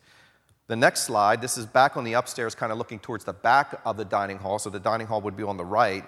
The 0.68 0.76
next 0.76 1.04
slide, 1.04 1.42
this 1.42 1.58
is 1.58 1.66
back 1.66 1.96
on 1.96 2.04
the 2.04 2.14
upstairs, 2.14 2.54
kind 2.54 2.72
of 2.72 2.78
looking 2.78 3.00
towards 3.00 3.24
the 3.24 3.34
back 3.34 3.80
of 3.86 3.96
the 3.96 4.04
dining 4.04 4.38
hall. 4.38 4.60
So 4.60 4.70
the 4.70 4.80
dining 4.80 5.08
hall 5.08 5.22
would 5.22 5.38
be 5.38 5.44
on 5.44 5.56
the 5.56 5.66
right. 5.66 6.04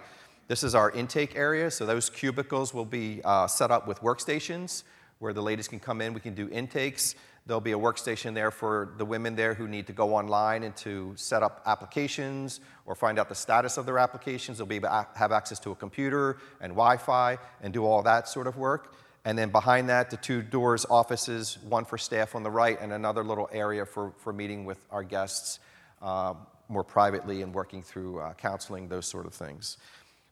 This 0.49 0.63
is 0.63 0.73
our 0.73 0.89
intake 0.89 1.35
area. 1.35 1.69
So 1.69 1.85
those 1.85 2.09
cubicles 2.09 2.73
will 2.73 2.83
be 2.83 3.21
uh, 3.23 3.45
set 3.45 3.69
up 3.69 3.87
with 3.87 3.99
workstations 3.99 4.81
where 5.19 5.31
the 5.31 5.43
ladies 5.43 5.67
can 5.67 5.79
come 5.79 6.01
in. 6.01 6.11
We 6.11 6.21
can 6.21 6.33
do 6.33 6.49
intakes. 6.49 7.13
There'll 7.45 7.61
be 7.61 7.73
a 7.73 7.77
workstation 7.77 8.33
there 8.33 8.49
for 8.49 8.95
the 8.97 9.05
women 9.05 9.35
there 9.35 9.53
who 9.53 9.67
need 9.67 9.85
to 9.85 9.93
go 9.93 10.15
online 10.15 10.63
and 10.63 10.75
to 10.77 11.13
set 11.15 11.43
up 11.43 11.61
applications 11.67 12.61
or 12.87 12.95
find 12.95 13.19
out 13.19 13.29
the 13.29 13.35
status 13.35 13.77
of 13.77 13.85
their 13.85 13.99
applications. 13.99 14.57
They'll 14.57 14.65
be 14.65 14.77
able 14.77 14.89
to 14.89 15.07
have 15.13 15.31
access 15.31 15.59
to 15.59 15.69
a 15.69 15.75
computer 15.75 16.39
and 16.59 16.71
Wi 16.71 16.97
Fi 16.97 17.37
and 17.61 17.71
do 17.71 17.85
all 17.85 18.01
that 18.01 18.27
sort 18.27 18.47
of 18.47 18.57
work. 18.57 18.95
And 19.25 19.37
then 19.37 19.51
behind 19.51 19.87
that, 19.89 20.09
the 20.09 20.17
two 20.17 20.41
doors, 20.41 20.83
offices, 20.89 21.59
one 21.61 21.85
for 21.85 21.99
staff 21.99 22.33
on 22.33 22.41
the 22.41 22.49
right, 22.49 22.79
and 22.81 22.91
another 22.91 23.23
little 23.23 23.49
area 23.51 23.85
for, 23.85 24.13
for 24.17 24.33
meeting 24.33 24.65
with 24.65 24.79
our 24.89 25.03
guests 25.03 25.59
uh, 26.01 26.33
more 26.69 26.83
privately 26.83 27.41
and 27.41 27.53
working 27.53 27.83
through 27.83 28.19
uh, 28.19 28.33
counseling, 28.33 28.87
those 28.87 29.05
sort 29.05 29.27
of 29.27 29.33
things. 29.33 29.77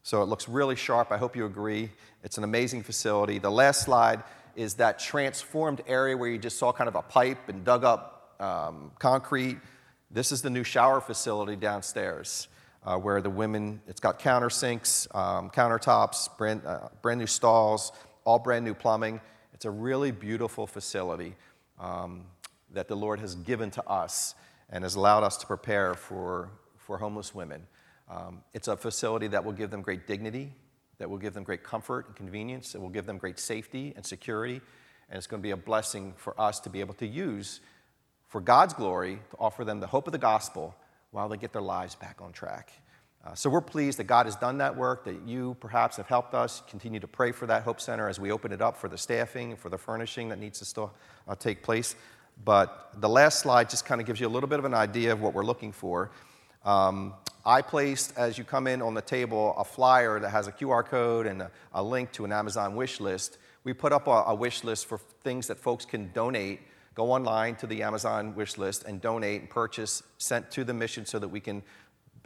So 0.07 0.23
it 0.23 0.27
looks 0.27 0.47
really 0.47 0.77
sharp. 0.77 1.11
I 1.11 1.17
hope 1.17 1.35
you 1.35 1.45
agree. 1.45 1.91
It's 2.23 2.37
an 2.37 2.45
amazing 2.45 2.81
facility. 2.81 3.39
The 3.39 3.51
last 3.51 3.81
slide 3.81 4.23
is 4.55 4.75
that 4.75 4.99
transformed 4.99 5.81
area 5.85 6.15
where 6.15 6.29
you 6.29 6.37
just 6.37 6.57
saw 6.57 6.71
kind 6.71 6.87
of 6.87 6.95
a 6.95 7.01
pipe 7.01 7.49
and 7.49 7.65
dug 7.65 7.83
up 7.83 8.33
um, 8.39 8.93
concrete. 8.99 9.57
This 10.09 10.31
is 10.31 10.41
the 10.41 10.49
new 10.49 10.63
shower 10.63 11.01
facility 11.01 11.57
downstairs. 11.57 12.47
Uh, 12.85 12.97
where 12.97 13.19
the 13.19 13.29
women, 13.29 13.81
it's 13.85 13.99
got 13.99 14.17
countersinks, 14.17 15.09
um, 15.13 15.49
countertops, 15.49 16.29
brand, 16.37 16.61
uh, 16.65 16.87
brand 17.01 17.19
new 17.19 17.27
stalls, 17.27 17.91
all 18.23 18.39
brand 18.39 18.63
new 18.63 18.73
plumbing. 18.73 19.19
It's 19.53 19.65
a 19.65 19.71
really 19.71 20.11
beautiful 20.11 20.67
facility 20.67 21.35
um, 21.81 22.23
that 22.71 22.87
the 22.87 22.95
Lord 22.95 23.19
has 23.19 23.35
given 23.35 23.71
to 23.71 23.85
us 23.89 24.35
and 24.69 24.85
has 24.85 24.95
allowed 24.95 25.25
us 25.25 25.35
to 25.35 25.45
prepare 25.45 25.95
for, 25.95 26.49
for 26.77 26.97
homeless 26.97 27.35
women. 27.35 27.67
Um, 28.09 28.41
it's 28.53 28.67
a 28.67 28.77
facility 28.77 29.27
that 29.27 29.43
will 29.43 29.53
give 29.53 29.69
them 29.69 29.81
great 29.81 30.07
dignity, 30.07 30.53
that 30.97 31.09
will 31.09 31.17
give 31.17 31.33
them 31.33 31.43
great 31.43 31.63
comfort 31.63 32.07
and 32.07 32.15
convenience, 32.15 32.73
it 32.75 32.81
will 32.81 32.89
give 32.89 33.05
them 33.05 33.17
great 33.17 33.39
safety 33.39 33.93
and 33.95 34.05
security, 34.05 34.61
and 35.09 35.17
it's 35.17 35.27
going 35.27 35.41
to 35.41 35.43
be 35.43 35.51
a 35.51 35.57
blessing 35.57 36.13
for 36.17 36.39
us 36.39 36.59
to 36.61 36.69
be 36.69 36.79
able 36.79 36.93
to 36.95 37.07
use 37.07 37.59
for 38.27 38.41
God's 38.41 38.73
glory 38.73 39.19
to 39.31 39.37
offer 39.39 39.63
them 39.63 39.79
the 39.79 39.87
hope 39.87 40.07
of 40.07 40.11
the 40.11 40.19
gospel 40.19 40.75
while 41.11 41.29
they 41.29 41.37
get 41.37 41.53
their 41.53 41.61
lives 41.61 41.95
back 41.95 42.19
on 42.21 42.31
track. 42.31 42.71
Uh, 43.25 43.33
so 43.33 43.49
we're 43.49 43.61
pleased 43.61 43.99
that 43.99 44.05
God 44.05 44.25
has 44.25 44.35
done 44.35 44.57
that 44.59 44.75
work, 44.75 45.03
that 45.05 45.21
you 45.25 45.57
perhaps 45.59 45.97
have 45.97 46.07
helped 46.07 46.33
us. 46.33 46.61
Continue 46.69 46.99
to 46.99 47.07
pray 47.07 47.31
for 47.31 47.45
that 47.47 47.63
Hope 47.63 47.81
Center 47.81 48.07
as 48.07 48.19
we 48.19 48.31
open 48.31 48.51
it 48.51 48.61
up 48.61 48.77
for 48.77 48.87
the 48.87 48.97
staffing, 48.97 49.55
for 49.55 49.69
the 49.69 49.77
furnishing 49.77 50.29
that 50.29 50.39
needs 50.39 50.59
to 50.59 50.65
still 50.65 50.93
uh, 51.27 51.35
take 51.35 51.63
place. 51.63 51.95
But 52.45 52.93
the 52.97 53.09
last 53.09 53.39
slide 53.39 53.69
just 53.69 53.85
kind 53.85 53.99
of 53.99 54.07
gives 54.07 54.19
you 54.19 54.27
a 54.27 54.29
little 54.29 54.47
bit 54.47 54.59
of 54.59 54.65
an 54.65 54.73
idea 54.73 55.11
of 55.11 55.21
what 55.21 55.33
we're 55.33 55.43
looking 55.43 55.71
for. 55.71 56.11
Um, 56.63 57.13
I 57.47 57.63
placed, 57.63 58.15
as 58.17 58.37
you 58.37 58.43
come 58.43 58.67
in 58.67 58.81
on 58.81 58.93
the 58.93 59.01
table, 59.01 59.55
a 59.57 59.63
flyer 59.63 60.19
that 60.19 60.29
has 60.29 60.47
a 60.47 60.51
QR 60.51 60.85
code 60.85 61.25
and 61.25 61.41
a, 61.41 61.51
a 61.73 61.81
link 61.81 62.11
to 62.11 62.25
an 62.25 62.31
Amazon 62.31 62.75
wish 62.75 62.99
list. 62.99 63.39
We 63.63 63.73
put 63.73 63.91
up 63.91 64.07
a, 64.07 64.25
a 64.27 64.35
wish 64.35 64.63
list 64.63 64.85
for 64.85 64.99
things 65.23 65.47
that 65.47 65.57
folks 65.57 65.85
can 65.85 66.11
donate 66.11 66.59
go 66.97 67.11
online 67.11 67.55
to 67.55 67.67
the 67.67 67.83
Amazon 67.83 68.33
wish 68.33 68.57
list 68.57 68.83
and 68.85 68.99
donate 68.99 69.41
and 69.41 69.49
purchase, 69.51 70.01
sent 70.17 70.49
to 70.49 70.63
the 70.63 70.73
mission 70.73 71.05
so 71.05 71.19
that 71.19 71.27
we 71.27 71.39
can 71.39 71.61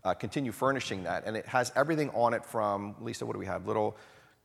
uh, 0.05 0.13
continue 0.13 0.53
furnishing 0.53 1.03
that. 1.03 1.23
And 1.25 1.35
it 1.35 1.45
has 1.45 1.73
everything 1.75 2.09
on 2.11 2.33
it 2.33 2.45
from, 2.45 2.95
Lisa, 3.01 3.25
what 3.25 3.33
do 3.33 3.39
we 3.39 3.47
have? 3.47 3.67
Little 3.67 3.97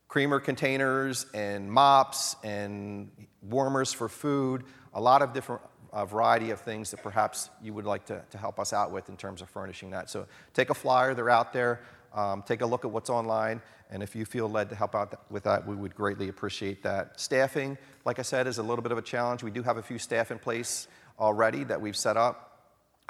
creamer 0.09 0.41
containers 0.41 1.27
and 1.33 1.71
mops 1.71 2.35
and 2.43 3.09
warmers 3.41 3.93
for 3.93 4.09
food, 4.09 4.65
a 4.93 4.99
lot 4.99 5.21
of 5.21 5.31
different 5.31 5.61
a 5.97 6.05
variety 6.05 6.51
of 6.51 6.61
things 6.61 6.91
that 6.91 7.01
perhaps 7.01 7.49
you 7.61 7.73
would 7.73 7.85
like 7.85 8.05
to, 8.05 8.21
to 8.29 8.37
help 8.37 8.59
us 8.59 8.71
out 8.71 8.91
with 8.91 9.09
in 9.09 9.17
terms 9.17 9.41
of 9.41 9.49
furnishing 9.49 9.89
that. 9.89 10.09
So 10.09 10.27
take 10.53 10.69
a 10.69 10.73
flyer, 10.73 11.15
they're 11.15 11.29
out 11.29 11.53
there. 11.53 11.81
Um, 12.13 12.43
take 12.43 12.61
a 12.61 12.65
look 12.65 12.85
at 12.85 12.91
what's 12.91 13.09
online, 13.09 13.61
and 13.91 14.01
if 14.01 14.15
you 14.15 14.25
feel 14.25 14.49
led 14.49 14.69
to 14.69 14.75
help 14.75 14.95
out 14.95 15.29
with 15.29 15.43
that, 15.43 15.67
we 15.67 15.75
would 15.75 15.93
greatly 15.93 16.29
appreciate 16.29 16.81
that. 16.83 17.19
Staffing, 17.19 17.77
like 18.05 18.17
I 18.17 18.21
said, 18.21 18.47
is 18.47 18.59
a 18.59 18.63
little 18.63 18.81
bit 18.81 18.91
of 18.91 18.97
a 18.97 19.01
challenge. 19.01 19.43
We 19.43 19.51
do 19.51 19.61
have 19.63 19.77
a 19.77 19.83
few 19.83 19.99
staff 19.99 20.31
in 20.31 20.39
place 20.39 20.87
already 21.19 21.63
that 21.65 21.81
we've 21.81 21.97
set 21.97 22.15
up 22.15 22.59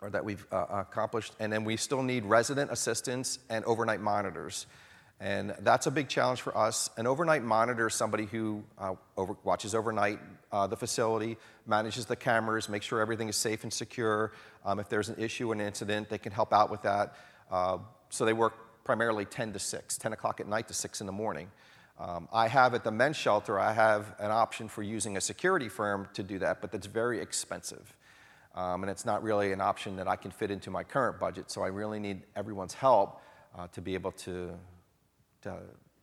or 0.01 0.09
that 0.09 0.23
we've 0.23 0.45
uh, 0.51 0.65
accomplished. 0.69 1.33
And 1.39 1.51
then 1.51 1.63
we 1.63 1.77
still 1.77 2.03
need 2.03 2.25
resident 2.25 2.71
assistants 2.71 3.39
and 3.49 3.65
overnight 3.65 4.01
monitors. 4.01 4.65
And 5.19 5.55
that's 5.61 5.87
a 5.87 5.91
big 5.91 6.09
challenge 6.09 6.41
for 6.41 6.55
us. 6.55 6.91
An 6.95 7.07
overnight 7.07 7.43
monitor 7.43 7.87
is 7.87 7.95
somebody 7.95 8.25
who 8.25 8.63
uh, 8.77 8.93
over, 9.15 9.35
watches 9.43 9.73
overnight 9.73 10.19
uh, 10.51 10.67
the 10.67 10.77
facility, 10.77 11.37
manages 11.65 12.05
the 12.05 12.15
cameras, 12.15 12.69
makes 12.69 12.85
sure 12.85 13.01
everything 13.01 13.27
is 13.27 13.35
safe 13.35 13.63
and 13.63 13.73
secure. 13.73 14.31
Um, 14.63 14.79
if 14.79 14.89
there's 14.89 15.09
an 15.09 15.15
issue, 15.17 15.51
an 15.51 15.59
incident, 15.59 16.09
they 16.09 16.19
can 16.19 16.31
help 16.31 16.53
out 16.53 16.69
with 16.69 16.83
that. 16.83 17.15
Uh, 17.49 17.79
so 18.09 18.25
they 18.25 18.33
work 18.33 18.83
primarily 18.83 19.25
10 19.25 19.53
to 19.53 19.59
6, 19.59 19.97
10 19.97 20.13
o'clock 20.13 20.39
at 20.39 20.47
night 20.47 20.67
to 20.67 20.73
6 20.73 21.01
in 21.01 21.07
the 21.07 21.13
morning. 21.13 21.49
Um, 21.99 22.27
I 22.31 22.47
have 22.47 22.75
at 22.75 22.83
the 22.83 22.91
men's 22.91 23.17
shelter, 23.17 23.59
I 23.59 23.73
have 23.73 24.13
an 24.19 24.29
option 24.29 24.67
for 24.67 24.83
using 24.83 25.17
a 25.17 25.21
security 25.21 25.67
firm 25.67 26.07
to 26.13 26.21
do 26.21 26.37
that, 26.39 26.61
but 26.61 26.71
that's 26.71 26.85
very 26.85 27.19
expensive. 27.19 27.95
Um, 28.53 28.83
and 28.83 28.89
it's 28.91 29.05
not 29.05 29.23
really 29.23 29.51
an 29.51 29.61
option 29.61 29.95
that 29.95 30.07
I 30.07 30.15
can 30.15 30.29
fit 30.29 30.51
into 30.51 30.69
my 30.69 30.83
current 30.83 31.19
budget. 31.19 31.49
So 31.49 31.63
I 31.63 31.67
really 31.67 31.99
need 31.99 32.21
everyone's 32.35 32.73
help 32.73 33.21
uh, 33.57 33.67
to 33.73 33.81
be 33.81 33.95
able 33.95 34.11
to, 34.11 34.51
to 35.41 35.57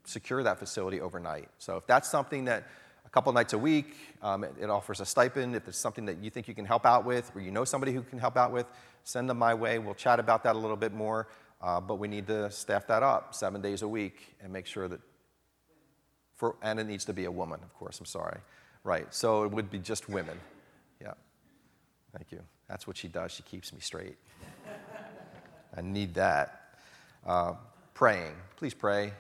secure 0.05 0.43
that 0.43 0.59
facility 0.59 1.01
overnight. 1.01 1.49
So 1.59 1.77
if 1.77 1.87
that's 1.87 2.11
something 2.11 2.45
that 2.47 2.67
a 3.07 3.09
couple 3.09 3.33
nights 3.33 3.53
a 3.53 3.59
week, 3.59 3.97
um, 4.23 4.45
it, 4.45 4.55
it, 4.61 4.71
offers 4.71 5.01
a 5.01 5.07
stipend. 5.07 5.57
If 5.57 5.69
it's 5.69 5.79
something 5.79 6.07
that 6.07 6.19
you 6.19 6.31
think 6.31 6.49
you 6.49 6.55
can 6.55 6.65
help 6.65 6.87
out 6.87 7.05
with, 7.05 7.31
or 7.35 7.41
you 7.41 7.51
know 7.51 7.65
somebody 7.65 7.93
who 7.93 8.03
can 8.03 8.19
help 8.19 8.37
out 8.37 8.53
with, 8.53 8.67
send 9.05 9.29
them 9.29 9.39
my 9.39 9.55
way. 9.55 9.79
We'll 9.79 9.95
chat 9.95 10.21
about 10.21 10.45
that 10.45 10.57
a 10.57 10.59
little 10.59 10.77
bit 10.77 10.93
more. 10.93 11.29
Uh, 11.61 11.81
but 11.81 11.95
we 11.95 12.09
need 12.09 12.27
to 12.27 12.51
staff 12.51 12.87
that 12.89 13.03
up 13.03 13.35
seven 13.35 13.63
days 13.63 13.83
a 13.83 13.89
week 13.89 14.37
and 14.43 14.53
make 14.53 14.67
sure 14.67 14.87
that, 14.87 15.01
for, 16.37 16.57
and 16.63 16.79
it 16.79 16.85
needs 16.85 17.07
to 17.07 17.13
be 17.13 17.25
a 17.25 17.31
woman, 17.31 17.61
of 17.63 17.73
course, 17.75 17.99
I'm 18.01 18.07
sorry. 18.07 18.41
Right, 18.83 19.13
so 19.15 19.45
it 19.45 19.51
would 19.51 19.71
be 19.71 19.79
just 19.79 20.11
women. 20.11 20.39
Yeah. 21.01 21.15
Thank 22.13 22.33
you. 22.33 22.41
That's 22.69 22.87
what 22.87 22.99
she 22.99 23.09
does. 23.09 23.33
She 23.33 23.43
keeps 23.45 23.73
me 23.73 23.81
straight. 23.81 24.17
I 25.77 25.81
need 25.81 26.15
that. 26.15 26.77
Uh, 27.27 27.55
praying. 27.95 28.35
Please 28.57 28.75
pray. 28.75 29.13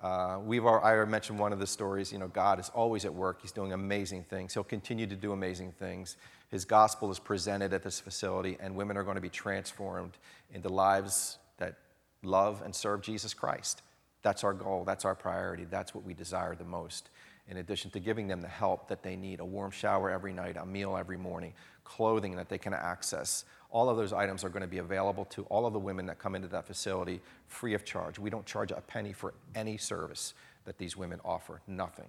Uh, 0.00 0.38
we've 0.44 0.64
I 0.64 1.04
mentioned 1.04 1.38
one 1.38 1.52
of 1.52 1.58
the 1.58 1.66
stories. 1.66 2.12
You 2.12 2.18
know, 2.18 2.28
God 2.28 2.60
is 2.60 2.70
always 2.74 3.04
at 3.04 3.12
work. 3.12 3.42
He's 3.42 3.52
doing 3.52 3.72
amazing 3.72 4.24
things. 4.24 4.54
He'll 4.54 4.64
continue 4.64 5.06
to 5.06 5.16
do 5.16 5.32
amazing 5.32 5.72
things. 5.72 6.16
His 6.48 6.64
gospel 6.64 7.10
is 7.10 7.18
presented 7.18 7.72
at 7.72 7.82
this 7.82 7.98
facility, 7.98 8.56
and 8.60 8.76
women 8.76 8.96
are 8.96 9.02
going 9.02 9.16
to 9.16 9.20
be 9.20 9.28
transformed 9.28 10.12
into 10.54 10.68
lives 10.68 11.38
that 11.58 11.74
love 12.22 12.62
and 12.64 12.74
serve 12.74 13.02
Jesus 13.02 13.34
Christ. 13.34 13.82
That's 14.22 14.44
our 14.44 14.54
goal. 14.54 14.84
That's 14.84 15.04
our 15.04 15.14
priority. 15.14 15.64
That's 15.64 15.94
what 15.94 16.04
we 16.04 16.14
desire 16.14 16.54
the 16.54 16.64
most 16.64 17.10
in 17.48 17.58
addition 17.58 17.90
to 17.92 18.00
giving 18.00 18.26
them 18.26 18.40
the 18.40 18.48
help 18.48 18.88
that 18.88 19.02
they 19.02 19.16
need 19.16 19.40
a 19.40 19.44
warm 19.44 19.70
shower 19.70 20.10
every 20.10 20.32
night, 20.32 20.56
a 20.56 20.66
meal 20.66 20.96
every 20.96 21.16
morning, 21.16 21.52
clothing 21.84 22.34
that 22.36 22.48
they 22.48 22.58
can 22.58 22.74
access. 22.74 23.44
All 23.70 23.88
of 23.88 23.96
those 23.96 24.12
items 24.12 24.44
are 24.44 24.48
going 24.48 24.62
to 24.62 24.68
be 24.68 24.78
available 24.78 25.24
to 25.26 25.42
all 25.44 25.66
of 25.66 25.72
the 25.72 25.78
women 25.78 26.06
that 26.06 26.18
come 26.18 26.34
into 26.34 26.48
that 26.48 26.66
facility 26.66 27.20
free 27.46 27.74
of 27.74 27.84
charge. 27.84 28.18
We 28.18 28.30
don't 28.30 28.46
charge 28.46 28.70
a 28.70 28.80
penny 28.80 29.12
for 29.12 29.34
any 29.54 29.76
service 29.76 30.34
that 30.64 30.78
these 30.78 30.96
women 30.96 31.20
offer, 31.24 31.60
nothing. 31.66 32.08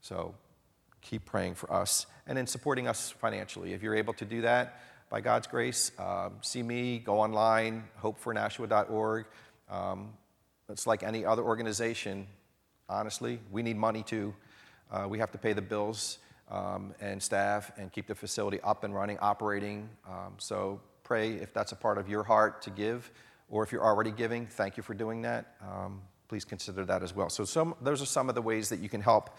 So 0.00 0.34
keep 1.00 1.24
praying 1.24 1.54
for 1.54 1.72
us 1.72 2.06
and 2.26 2.38
in 2.38 2.46
supporting 2.46 2.88
us 2.88 3.10
financially. 3.10 3.72
If 3.72 3.82
you're 3.82 3.94
able 3.94 4.14
to 4.14 4.24
do 4.24 4.42
that, 4.42 4.80
by 5.10 5.20
God's 5.20 5.46
grace, 5.46 5.92
uh, 5.98 6.30
see 6.40 6.62
me, 6.62 6.98
go 6.98 7.20
online, 7.20 7.84
hopefornashua.org. 8.02 9.26
Um, 9.70 10.12
it's 10.68 10.86
like 10.86 11.02
any 11.02 11.24
other 11.24 11.42
organization, 11.42 12.26
honestly. 12.88 13.38
We 13.52 13.62
need 13.62 13.76
money 13.76 14.02
too. 14.02 14.34
Uh, 14.90 15.06
we 15.08 15.18
have 15.18 15.30
to 15.32 15.38
pay 15.38 15.52
the 15.52 15.62
bills 15.62 16.18
um, 16.50 16.94
and 17.00 17.22
staff 17.22 17.70
and 17.78 17.92
keep 17.92 18.06
the 18.06 18.14
facility 18.14 18.60
up 18.62 18.82
and 18.82 18.94
running, 18.94 19.18
operating. 19.18 19.88
Um, 20.08 20.34
so 20.38 20.80
pray 21.04 21.34
if 21.34 21.52
that's 21.52 21.72
a 21.72 21.76
part 21.76 21.98
of 21.98 22.08
your 22.08 22.24
heart 22.24 22.62
to 22.62 22.70
give, 22.70 23.10
or 23.48 23.62
if 23.62 23.70
you're 23.70 23.84
already 23.84 24.10
giving, 24.10 24.46
thank 24.46 24.76
you 24.76 24.82
for 24.82 24.94
doing 24.94 25.22
that. 25.22 25.54
Um, 25.62 26.00
please 26.28 26.44
consider 26.44 26.84
that 26.86 27.02
as 27.02 27.14
well. 27.14 27.28
So, 27.28 27.44
some, 27.44 27.74
those 27.80 28.02
are 28.02 28.06
some 28.06 28.28
of 28.28 28.34
the 28.34 28.42
ways 28.42 28.68
that 28.70 28.80
you 28.80 28.88
can 28.88 29.00
help 29.00 29.30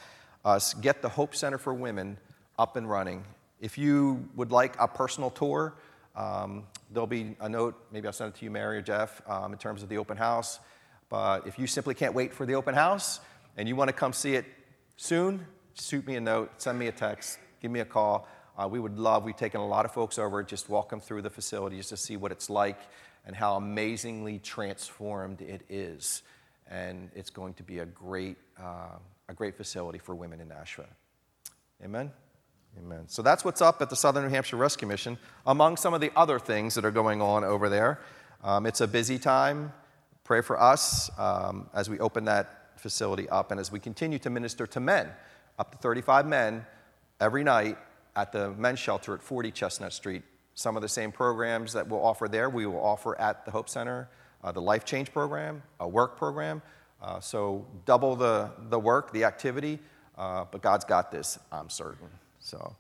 us 0.46 0.74
get 0.76 1.02
the 1.02 1.10
Hope 1.10 1.36
Center 1.36 1.58
for 1.58 1.74
Women 1.74 2.18
up 2.58 2.78
and 2.78 2.90
running. 2.90 3.26
If 3.60 3.78
you 3.78 4.30
would 4.36 4.52
like 4.52 4.76
a 4.80 4.88
personal 4.88 5.30
tour, 5.30 5.76
um, 6.16 6.64
there'll 6.92 7.08
be 7.08 7.36
a 7.42 7.50
note, 7.50 7.76
maybe 7.92 8.08
I'll 8.08 8.14
send 8.14 8.34
it 8.34 8.40
to 8.40 8.46
you, 8.46 8.52
Mary 8.52 8.78
or 8.78 8.82
Jeff, 8.82 9.22
um, 9.28 9.52
in 9.52 9.58
terms 9.58 9.84
of 9.84 9.90
the 9.90 9.98
open 9.98 10.18
house. 10.18 10.60
But 11.10 11.48
if 11.48 11.60
you 11.60 11.68
simply 11.68 11.94
can't 11.94 12.14
wait 12.14 12.34
for 12.34 12.46
the 12.46 12.56
open 12.56 12.74
house 12.74 13.20
and 13.58 13.68
you 13.68 13.76
want 13.76 13.90
to 13.90 13.94
come 13.94 14.14
see 14.14 14.36
it 14.36 14.46
soon, 14.98 15.46
shoot 15.74 16.06
me 16.08 16.16
a 16.16 16.22
note, 16.22 16.52
send 16.58 16.80
me 16.80 16.88
a 16.88 16.92
text, 16.92 17.40
give 17.62 17.72
me 17.72 17.80
a 17.80 17.86
call. 17.86 18.28
Uh, 18.58 18.68
we 18.68 18.80
would 18.80 18.98
love, 18.98 19.24
we've 19.24 19.36
taken 19.36 19.60
a 19.60 19.68
lot 19.68 19.86
of 19.86 19.92
folks 19.92 20.18
over, 20.18 20.42
just 20.44 20.70
walk 20.70 20.90
them 20.90 21.02
through 21.02 21.22
the 21.22 21.30
facilities 21.30 21.88
to 21.88 21.98
see 21.98 22.16
what 22.16 22.32
it's 22.32 22.50
like 22.50 22.80
and 23.26 23.36
how 23.36 23.56
amazingly 23.56 24.40
transformed 24.40 25.42
it 25.42 25.62
is. 25.70 26.22
And 26.70 27.10
it's 27.16 27.30
going 27.30 27.54
to 27.56 27.64
be 27.64 27.80
a 27.80 27.86
great, 27.86 28.38
uh, 28.60 28.98
a 29.28 29.34
great 29.34 29.58
facility 29.58 30.00
for 30.00 30.16
women 30.16 30.40
in 30.40 30.48
Nashua. 30.48 30.86
Amen? 31.84 32.12
Amen. 32.78 33.04
So 33.08 33.22
that's 33.22 33.46
what's 33.46 33.62
up 33.62 33.82
at 33.82 33.90
the 33.90 33.96
Southern 33.96 34.24
New 34.24 34.30
Hampshire 34.30 34.58
Rescue 34.58 34.88
Mission, 34.88 35.18
among 35.46 35.78
some 35.78 35.94
of 35.94 36.02
the 36.02 36.12
other 36.16 36.40
things 36.40 36.76
that 36.76 36.86
are 36.86 36.92
going 36.92 37.22
on 37.22 37.44
over 37.44 37.70
there. 37.70 38.02
Um, 38.44 38.66
it's 38.66 38.82
a 38.82 38.88
busy 38.88 39.18
time. 39.18 39.72
Pray 40.24 40.42
for 40.42 40.60
us 40.62 41.10
um, 41.18 41.70
as 41.74 41.90
we 41.90 42.00
open 42.00 42.26
that 42.26 42.80
facility 42.80 43.30
up 43.30 43.52
and 43.52 43.60
as 43.60 43.72
we 43.72 43.80
continue 43.80 44.20
to 44.20 44.30
minister 44.30 44.68
to 44.68 44.80
men, 44.80 45.10
up 45.58 45.72
to 45.72 45.78
35 45.78 46.26
men 46.26 46.66
every 47.20 47.44
night 47.44 47.78
at 48.16 48.32
the 48.32 48.52
men's 48.52 48.80
shelter 48.80 49.14
at 49.14 49.22
40 49.22 49.52
Chestnut 49.52 49.94
Street. 49.94 50.24
Some 50.54 50.76
of 50.76 50.82
the 50.82 50.90
same 50.90 51.12
programs 51.12 51.74
that 51.74 51.88
we'll 51.88 52.04
offer 52.04 52.28
there, 52.28 52.50
we 52.50 52.66
will 52.66 52.84
offer 52.84 53.20
at 53.20 53.46
the 53.46 53.52
Hope 53.52 53.70
Center 53.70 54.08
uh, 54.46 54.52
the 54.52 54.62
Life 54.62 54.86
Change 54.86 55.12
program, 55.12 55.64
a 55.80 55.88
work 55.88 56.18
program. 56.18 56.62
Uh, 57.02 57.20
so 57.20 57.66
double 57.86 58.16
the, 58.16 58.52
the 58.70 58.80
work, 58.80 59.12
the 59.12 59.24
activity, 59.24 59.80
uh, 60.18 60.46
but 60.50 60.62
God's 60.62 60.86
got 60.86 61.12
this, 61.12 61.38
I'm 61.52 61.70
certain. 61.70 62.08
So 62.40 62.76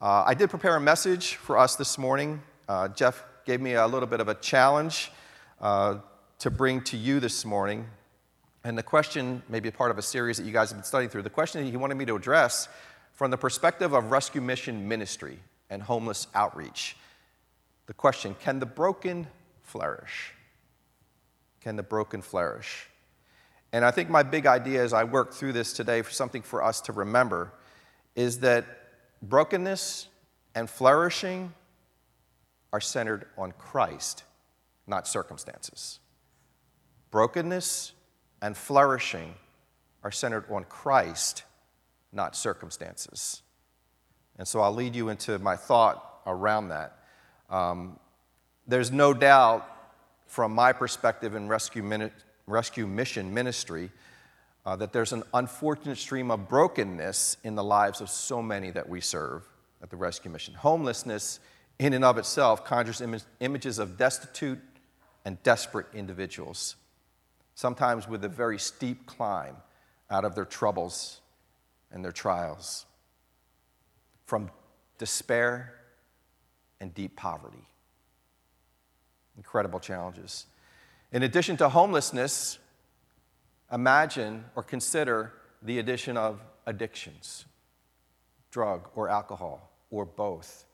uh, 0.00 0.24
I 0.26 0.34
did 0.34 0.50
prepare 0.50 0.74
a 0.74 0.80
message 0.80 1.34
for 1.36 1.58
us 1.58 1.76
this 1.76 1.98
morning. 1.98 2.42
Uh, 2.68 2.88
Jeff 2.88 3.22
gave 3.44 3.60
me 3.60 3.74
a 3.74 3.86
little 3.86 4.08
bit 4.08 4.20
of 4.20 4.28
a 4.28 4.34
challenge 4.34 5.12
uh, 5.60 5.98
to 6.38 6.50
bring 6.50 6.80
to 6.84 6.96
you 6.96 7.20
this 7.20 7.44
morning. 7.44 7.86
And 8.64 8.78
the 8.78 8.82
question, 8.82 9.42
maybe 9.48 9.70
part 9.70 9.90
of 9.90 9.98
a 9.98 10.02
series 10.02 10.38
that 10.38 10.44
you 10.44 10.52
guys 10.52 10.70
have 10.70 10.78
been 10.78 10.84
studying 10.84 11.10
through, 11.10 11.22
the 11.22 11.30
question 11.30 11.62
that 11.62 11.70
he 11.70 11.76
wanted 11.76 11.96
me 11.96 12.04
to 12.06 12.16
address 12.16 12.68
from 13.12 13.30
the 13.30 13.36
perspective 13.36 13.92
of 13.92 14.10
rescue 14.10 14.40
mission 14.40 14.88
ministry 14.88 15.38
and 15.70 15.82
homeless 15.82 16.26
outreach. 16.34 16.96
The 17.86 17.94
question 17.94 18.34
can 18.40 18.58
the 18.58 18.66
broken 18.66 19.26
flourish? 19.62 20.34
Can 21.60 21.76
the 21.76 21.82
broken 21.82 22.22
flourish? 22.22 22.88
And 23.72 23.84
I 23.84 23.90
think 23.90 24.10
my 24.10 24.22
big 24.22 24.46
idea 24.46 24.82
as 24.82 24.92
I 24.92 25.04
work 25.04 25.32
through 25.32 25.52
this 25.54 25.72
today 25.72 26.02
for 26.02 26.10
something 26.10 26.42
for 26.42 26.62
us 26.62 26.80
to 26.82 26.92
remember 26.92 27.52
is 28.14 28.40
that 28.40 28.66
brokenness 29.22 30.08
and 30.54 30.68
flourishing 30.68 31.54
are 32.72 32.80
centered 32.80 33.26
on 33.38 33.52
Christ, 33.52 34.24
not 34.86 35.08
circumstances. 35.08 36.00
Brokenness 37.10 37.92
and 38.42 38.56
flourishing 38.56 39.34
are 40.02 40.10
centered 40.10 40.44
on 40.50 40.64
Christ, 40.64 41.44
not 42.12 42.36
circumstances. 42.36 43.42
And 44.38 44.46
so 44.46 44.60
I'll 44.60 44.74
lead 44.74 44.94
you 44.94 45.08
into 45.08 45.38
my 45.38 45.56
thought 45.56 46.20
around 46.26 46.68
that. 46.68 46.98
Um, 47.50 47.98
there's 48.66 48.90
no 48.90 49.12
doubt, 49.12 49.68
from 50.26 50.52
my 50.54 50.72
perspective 50.72 51.34
in 51.34 51.48
rescue, 51.48 51.82
mini- 51.82 52.10
rescue 52.46 52.86
mission 52.86 53.32
ministry, 53.32 53.90
uh, 54.64 54.76
that 54.76 54.92
there's 54.92 55.12
an 55.12 55.22
unfortunate 55.34 55.98
stream 55.98 56.30
of 56.30 56.48
brokenness 56.48 57.36
in 57.42 57.54
the 57.54 57.64
lives 57.64 58.00
of 58.00 58.08
so 58.08 58.40
many 58.40 58.70
that 58.70 58.88
we 58.88 59.00
serve 59.00 59.42
at 59.82 59.90
the 59.90 59.96
rescue 59.96 60.30
mission. 60.30 60.54
Homelessness, 60.54 61.40
in 61.78 61.92
and 61.92 62.04
of 62.04 62.16
itself, 62.18 62.64
conjures 62.64 63.00
Im- 63.00 63.16
images 63.40 63.78
of 63.78 63.96
destitute 63.96 64.60
and 65.24 65.42
desperate 65.42 65.86
individuals 65.94 66.76
sometimes 67.54 68.08
with 68.08 68.24
a 68.24 68.28
very 68.28 68.58
steep 68.58 69.06
climb 69.06 69.56
out 70.10 70.24
of 70.24 70.34
their 70.34 70.44
troubles 70.44 71.20
and 71.92 72.04
their 72.04 72.12
trials, 72.12 72.86
from 74.24 74.50
despair 74.98 75.74
and 76.80 76.94
deep 76.94 77.16
poverty. 77.16 77.66
Incredible 79.36 79.80
challenges. 79.80 80.46
In 81.12 81.22
addition 81.22 81.56
to 81.58 81.68
homelessness, 81.68 82.58
imagine 83.70 84.44
or 84.54 84.62
consider 84.62 85.32
the 85.62 85.78
addition 85.78 86.16
of 86.16 86.40
addictions, 86.66 87.44
drug 88.50 88.88
or 88.94 89.08
alcohol, 89.08 89.70
or 89.90 90.04
both. 90.04 90.64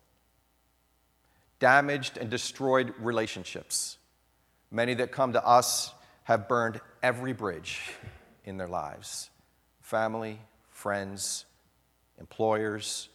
Damaged 1.59 2.16
and 2.16 2.31
destroyed 2.31 2.94
relationships. 3.00 3.98
Many 4.70 4.94
that 4.94 5.12
come 5.12 5.33
to 5.33 5.44
us 5.44 5.92
have 6.24 6.48
burned 6.48 6.81
every 7.02 7.33
bridge 7.33 7.81
in 8.44 8.59
their 8.59 8.68
lives 8.68 9.31
family, 9.88 10.38
friends, 10.78 11.44
employers. 12.18 13.08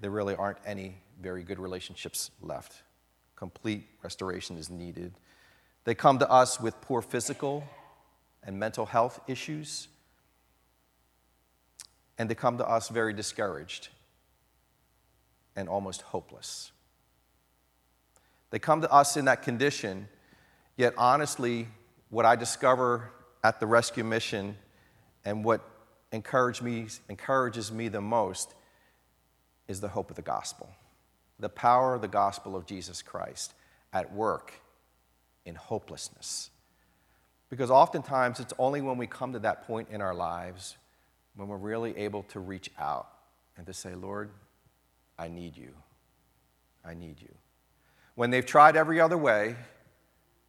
There 0.00 0.10
really 0.10 0.34
aren't 0.34 0.58
any 0.64 0.96
very 1.20 1.42
good 1.42 1.58
relationships 1.58 2.30
left. 2.40 2.82
Complete 3.36 3.86
restoration 4.02 4.56
is 4.56 4.70
needed. 4.70 5.12
They 5.84 5.94
come 5.94 6.18
to 6.18 6.30
us 6.30 6.60
with 6.60 6.80
poor 6.80 7.02
physical 7.02 7.64
and 8.42 8.58
mental 8.58 8.86
health 8.86 9.20
issues, 9.28 9.88
and 12.18 12.28
they 12.28 12.34
come 12.34 12.58
to 12.58 12.68
us 12.68 12.88
very 12.88 13.12
discouraged 13.12 13.88
and 15.54 15.68
almost 15.68 16.02
hopeless. 16.02 16.72
They 18.50 18.58
come 18.58 18.80
to 18.80 18.90
us 18.90 19.16
in 19.16 19.26
that 19.26 19.42
condition 19.42 20.08
Yet, 20.76 20.94
honestly, 20.96 21.68
what 22.10 22.24
I 22.24 22.36
discover 22.36 23.10
at 23.44 23.60
the 23.60 23.66
rescue 23.66 24.04
mission 24.04 24.56
and 25.24 25.44
what 25.44 25.60
encourage 26.12 26.62
me, 26.62 26.86
encourages 27.08 27.72
me 27.72 27.88
the 27.88 28.00
most 28.00 28.54
is 29.68 29.80
the 29.80 29.88
hope 29.88 30.10
of 30.10 30.16
the 30.16 30.22
gospel, 30.22 30.70
the 31.38 31.48
power 31.48 31.94
of 31.94 32.02
the 32.02 32.08
gospel 32.08 32.54
of 32.54 32.66
Jesus 32.66 33.02
Christ 33.02 33.54
at 33.92 34.12
work 34.12 34.52
in 35.44 35.54
hopelessness. 35.54 36.50
Because 37.50 37.70
oftentimes 37.70 38.40
it's 38.40 38.54
only 38.58 38.80
when 38.80 38.96
we 38.96 39.06
come 39.06 39.32
to 39.32 39.38
that 39.40 39.66
point 39.66 39.88
in 39.90 40.00
our 40.00 40.14
lives 40.14 40.76
when 41.34 41.48
we're 41.48 41.56
really 41.56 41.96
able 41.96 42.22
to 42.24 42.40
reach 42.40 42.70
out 42.78 43.08
and 43.56 43.66
to 43.66 43.72
say, 43.72 43.94
Lord, 43.94 44.30
I 45.18 45.28
need 45.28 45.56
you. 45.56 45.70
I 46.84 46.94
need 46.94 47.20
you. 47.20 47.34
When 48.14 48.30
they've 48.30 48.44
tried 48.44 48.76
every 48.76 49.00
other 49.00 49.18
way, 49.18 49.56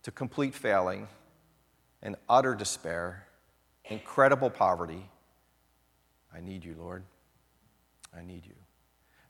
to 0.04 0.12
complete 0.12 0.54
failing 0.54 1.08
and 2.02 2.16
utter 2.30 2.54
despair, 2.54 3.26
incredible 3.86 4.50
poverty. 4.50 5.10
I 6.36 6.42
need 6.42 6.64
you, 6.64 6.76
Lord. 6.78 7.04
I 8.16 8.24
need 8.24 8.46
you. 8.46 8.56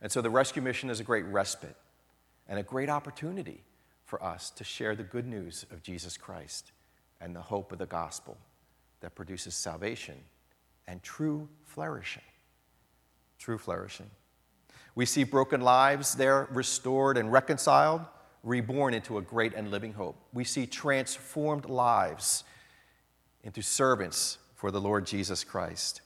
And 0.02 0.12
so 0.12 0.22
the 0.22 0.30
rescue 0.30 0.62
mission 0.62 0.89
is 0.89 1.00
a 1.00 1.04
great 1.04 1.26
respite 1.26 1.76
and 2.48 2.60
a 2.60 2.63
great 2.63 2.89
opportunity 2.89 3.63
for 4.06 4.24
us 4.24 4.50
to 4.52 4.63
share 4.63 4.96
the 4.96 5.04
good 5.04 5.26
news 5.26 5.66
of 5.72 5.82
Jesus 5.82 6.18
Christ 6.18 6.72
and 7.22 7.36
the 7.36 7.42
hope 7.42 7.72
of 7.72 7.80
the 7.80 7.86
gospel 7.86 8.38
that 9.00 9.16
produces 9.16 9.56
salvation 9.56 10.16
and 10.88 11.02
true 11.02 11.48
flourishing. 11.63 12.24
True 13.39 13.58
flourishing. 13.58 14.10
We 14.96 15.06
see 15.06 15.24
broken 15.24 15.62
lives 15.62 16.16
there 16.16 16.48
restored 16.52 17.18
and 17.18 17.32
reconciled 17.32 18.02
reborn 18.44 18.94
into 18.94 19.18
a 19.18 19.22
great 19.22 19.54
and 19.54 19.72
living 19.72 19.94
hope. 19.94 20.18
We 20.34 20.44
see 20.44 20.66
transformed 20.68 21.66
lives 21.66 22.44
into 23.44 23.62
servants 23.62 24.38
for 24.56 24.70
the 24.70 24.82
Lord 24.82 25.06
Jesus 25.06 25.44
Christ. 25.44 26.02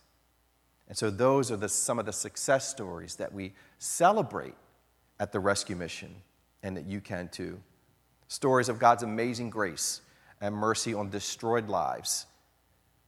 And 0.88 0.98
so, 0.98 1.10
those 1.10 1.52
are 1.52 1.58
the, 1.58 1.70
some 1.70 2.00
of 2.00 2.06
the 2.06 2.14
success 2.14 2.70
stories 2.70 3.16
that 3.16 3.34
we 3.34 3.54
celebrate 3.78 4.56
at 5.20 5.32
the 5.32 5.40
rescue 5.40 5.76
mission, 5.76 6.14
and 6.64 6.78
that 6.78 6.86
you 6.86 7.02
can 7.02 7.28
too. 7.30 7.60
Stories 8.28 8.70
of 8.70 8.80
God's 8.80 9.04
amazing 9.04 9.50
grace 9.50 10.02
and 10.42 10.56
mercy 10.56 10.94
on 10.94 11.10
destroyed 11.10 11.68
lives 11.68 12.26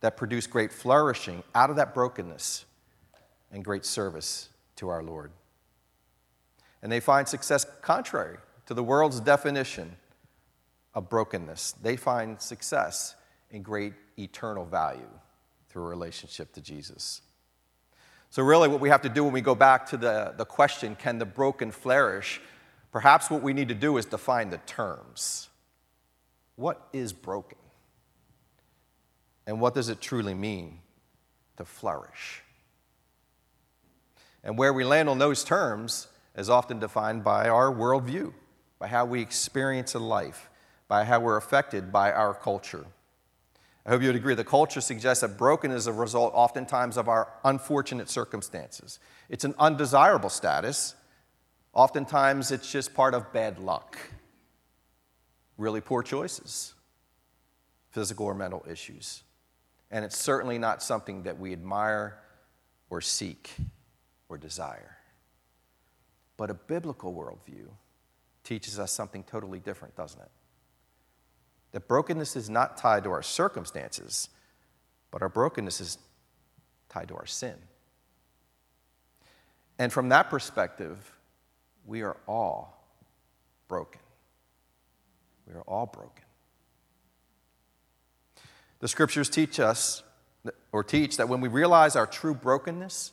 that 0.02 0.18
produce 0.18 0.48
great 0.48 0.72
flourishing 0.72 1.44
out 1.54 1.70
of 1.70 1.76
that 1.76 1.94
brokenness 1.94 2.66
and 3.52 3.64
great 3.64 3.86
service 3.86 4.50
to 4.78 4.90
our 4.90 5.04
Lord. 5.04 5.32
And 6.82 6.92
they 6.92 7.00
find 7.00 7.28
success 7.28 7.66
contrary 7.82 8.38
to 8.66 8.74
the 8.74 8.84
world's 8.84 9.20
definition 9.20 9.96
of 10.94 11.10
brokenness. 11.10 11.74
They 11.82 11.98
find 11.98 12.42
success 12.42 13.16
in 13.52 13.62
great 13.62 13.94
eternal 14.18 14.66
value 14.66 15.10
through 15.70 15.84
a 15.84 15.88
relationship 15.88 16.54
to 16.54 16.62
Jesus. 16.62 17.22
So, 18.32 18.44
really, 18.44 18.68
what 18.68 18.80
we 18.80 18.90
have 18.90 19.02
to 19.02 19.10
do 19.10 19.24
when 19.24 19.34
we 19.34 19.42
go 19.42 19.56
back 19.56 19.88
to 19.88 19.98
the, 19.98 20.36
the 20.38 20.46
question, 20.46 20.96
can 20.96 21.18
the 21.18 21.26
broken 21.26 21.72
flourish? 21.72 22.40
Perhaps 22.92 23.30
what 23.30 23.42
we 23.42 23.54
need 23.54 23.70
to 23.70 23.76
do 23.76 23.98
is 23.98 24.06
define 24.06 24.50
the 24.50 24.60
terms. 24.60 25.50
What 26.56 26.88
is 26.94 27.12
broken? 27.12 27.58
And 29.48 29.60
what 29.60 29.74
does 29.74 29.90
it 29.90 30.00
truly 30.00 30.36
mean 30.36 30.80
to 31.58 31.66
flourish? 31.66 32.44
And 34.44 34.58
where 34.58 34.74
we 34.74 34.84
land 34.84 35.10
on 35.10 35.18
those 35.18 35.44
terms 35.44 36.08
is 36.36 36.50
often 36.50 36.80
defined 36.80 37.24
by 37.24 37.50
our 37.50 37.72
worldview, 37.72 38.34
by 38.78 38.88
how 38.88 39.06
we 39.06 39.22
experience 39.22 39.96
a 39.96 40.00
life, 40.00 40.50
by 40.88 41.04
how 41.04 41.20
we're 41.20 41.38
affected 41.38 41.92
by 41.92 42.12
our 42.12 42.34
culture. 42.34 42.86
I 43.90 43.92
hope 43.92 44.04
you 44.04 44.10
would 44.10 44.18
agree 44.18 44.36
the 44.36 44.44
culture 44.44 44.82
suggests 44.82 45.22
that 45.22 45.36
broken 45.36 45.72
is 45.72 45.88
a 45.88 45.92
result, 45.92 46.32
oftentimes, 46.36 46.96
of 46.96 47.10
our 47.10 47.34
unfortunate 47.44 48.08
circumstances. 48.08 49.00
It's 49.30 49.46
an 49.46 49.56
undesirable 49.58 50.30
status. 50.30 50.94
Oftentimes, 51.74 52.52
it's 52.52 52.72
just 52.72 52.94
part 52.94 53.16
of 53.16 53.34
bad 53.34 53.58
luck, 53.58 53.98
really 55.58 55.82
poor 55.82 56.04
choices, 56.04 56.76
physical 57.90 58.28
or 58.28 58.36
mental 58.36 58.64
issues. 58.70 59.24
And 59.90 60.06
it's 60.06 60.20
certainly 60.20 60.60
not 60.60 60.84
something 60.84 61.24
that 61.24 61.40
we 61.40 61.52
admire 61.52 62.20
or 62.92 63.02
seek 63.02 63.50
or 64.30 64.38
desire. 64.38 64.98
But 66.38 66.52
a 66.52 66.54
biblical 66.54 67.12
worldview 67.12 67.70
teaches 68.44 68.78
us 68.78 68.92
something 68.92 69.24
totally 69.24 69.58
different, 69.58 69.96
doesn't 69.96 70.22
it? 70.22 70.30
That 71.72 71.88
brokenness 71.88 72.36
is 72.36 72.50
not 72.50 72.78
tied 72.78 73.04
to 73.04 73.12
our 73.12 73.22
circumstances, 73.22 74.30
but 75.12 75.22
our 75.22 75.30
brokenness 75.30 75.82
is 75.82 75.98
tied 76.90 77.08
to 77.10 77.16
our 77.16 77.26
sin. 77.26 77.56
And 79.78 79.94
from 79.94 80.10
that 80.10 80.30
perspective, 80.30 81.14
we 81.86 82.02
are 82.02 82.18
all 82.28 82.84
broken. 83.68 84.02
We 85.48 85.54
are 85.54 85.62
all 85.62 85.86
broken. 85.86 86.26
The 88.80 88.88
scriptures 88.88 89.30
teach 89.30 89.60
us, 89.60 90.04
or 90.72 90.84
teach, 90.84 91.18
that 91.18 91.30
when 91.30 91.42
we 91.42 91.48
realize 91.48 91.96
our 91.96 92.08
true 92.08 92.34
brokenness, 92.34 93.12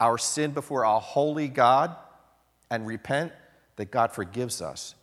our 0.00 0.16
sin 0.18 0.52
before 0.52 0.82
a 0.82 0.98
holy 0.98 1.48
God, 1.48 1.94
and 2.70 2.86
repent, 2.86 3.32
that 3.76 3.90
God 3.90 4.12
forgives 4.12 4.62
us 4.62 4.94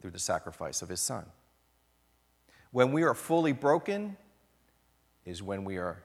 through 0.00 0.10
the 0.10 0.18
sacrifice 0.18 0.82
of 0.82 0.88
his 0.88 1.00
Son. 1.00 1.24
When 2.72 2.92
we 2.92 3.02
are 3.04 3.14
fully 3.14 3.52
broken 3.52 4.16
is 5.24 5.42
when 5.42 5.64
we 5.64 5.76
are 5.76 6.02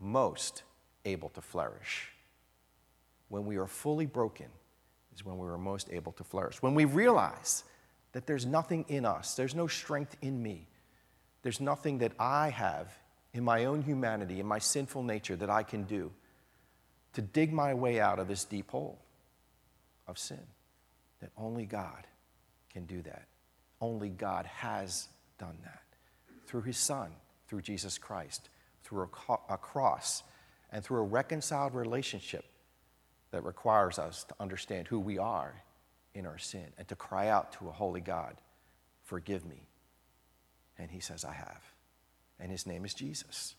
most 0.00 0.62
able 1.04 1.28
to 1.30 1.40
flourish. 1.40 2.10
When 3.28 3.46
we 3.46 3.56
are 3.56 3.66
fully 3.66 4.06
broken 4.06 4.46
is 5.14 5.24
when 5.24 5.38
we 5.38 5.48
are 5.48 5.58
most 5.58 5.88
able 5.90 6.12
to 6.12 6.24
flourish. 6.24 6.60
When 6.62 6.74
we 6.74 6.84
realize 6.84 7.64
that 8.12 8.26
there's 8.26 8.46
nothing 8.46 8.84
in 8.88 9.04
us, 9.04 9.34
there's 9.34 9.54
no 9.54 9.66
strength 9.66 10.16
in 10.22 10.42
me, 10.42 10.68
there's 11.42 11.60
nothing 11.60 11.98
that 11.98 12.12
I 12.18 12.50
have 12.50 12.92
in 13.32 13.44
my 13.44 13.64
own 13.64 13.82
humanity, 13.82 14.40
in 14.40 14.46
my 14.46 14.58
sinful 14.58 15.02
nature, 15.02 15.36
that 15.36 15.50
I 15.50 15.62
can 15.62 15.84
do 15.84 16.12
to 17.14 17.22
dig 17.22 17.52
my 17.52 17.74
way 17.74 18.00
out 18.00 18.18
of 18.18 18.28
this 18.28 18.44
deep 18.44 18.70
hole 18.70 18.98
of 20.06 20.18
sin. 20.18 20.40
That 21.20 21.30
only 21.36 21.64
God 21.64 22.06
can 22.72 22.86
do 22.86 23.02
that. 23.02 23.26
Only 23.80 24.08
God 24.08 24.46
has 24.46 25.08
done 25.38 25.58
that 25.64 25.83
through 26.46 26.62
his 26.62 26.76
Son, 26.76 27.10
through 27.48 27.62
Jesus 27.62 27.98
Christ, 27.98 28.48
through 28.82 29.08
a, 29.48 29.56
cross, 29.56 30.22
and 30.70 30.84
through 30.84 30.98
a 30.98 31.04
reconciled 31.04 31.74
relationship 31.74 32.44
that 33.30 33.44
requires 33.44 33.98
us 33.98 34.24
to 34.24 34.34
understand 34.38 34.88
who 34.88 35.00
we 35.00 35.18
are 35.18 35.62
in 36.14 36.26
our 36.26 36.38
sin 36.38 36.66
and 36.78 36.86
to 36.88 36.94
cry 36.94 37.28
out 37.28 37.52
to 37.54 37.68
a 37.68 37.72
holy 37.72 38.00
God, 38.00 38.36
Forgive 39.04 39.44
me. 39.44 39.68
And 40.78 40.90
he 40.90 41.00
says, 41.00 41.24
I 41.24 41.34
have. 41.34 41.62
And 42.40 42.50
his 42.50 42.66
name 42.66 42.84
is 42.84 42.94
Jesus. 42.94 43.54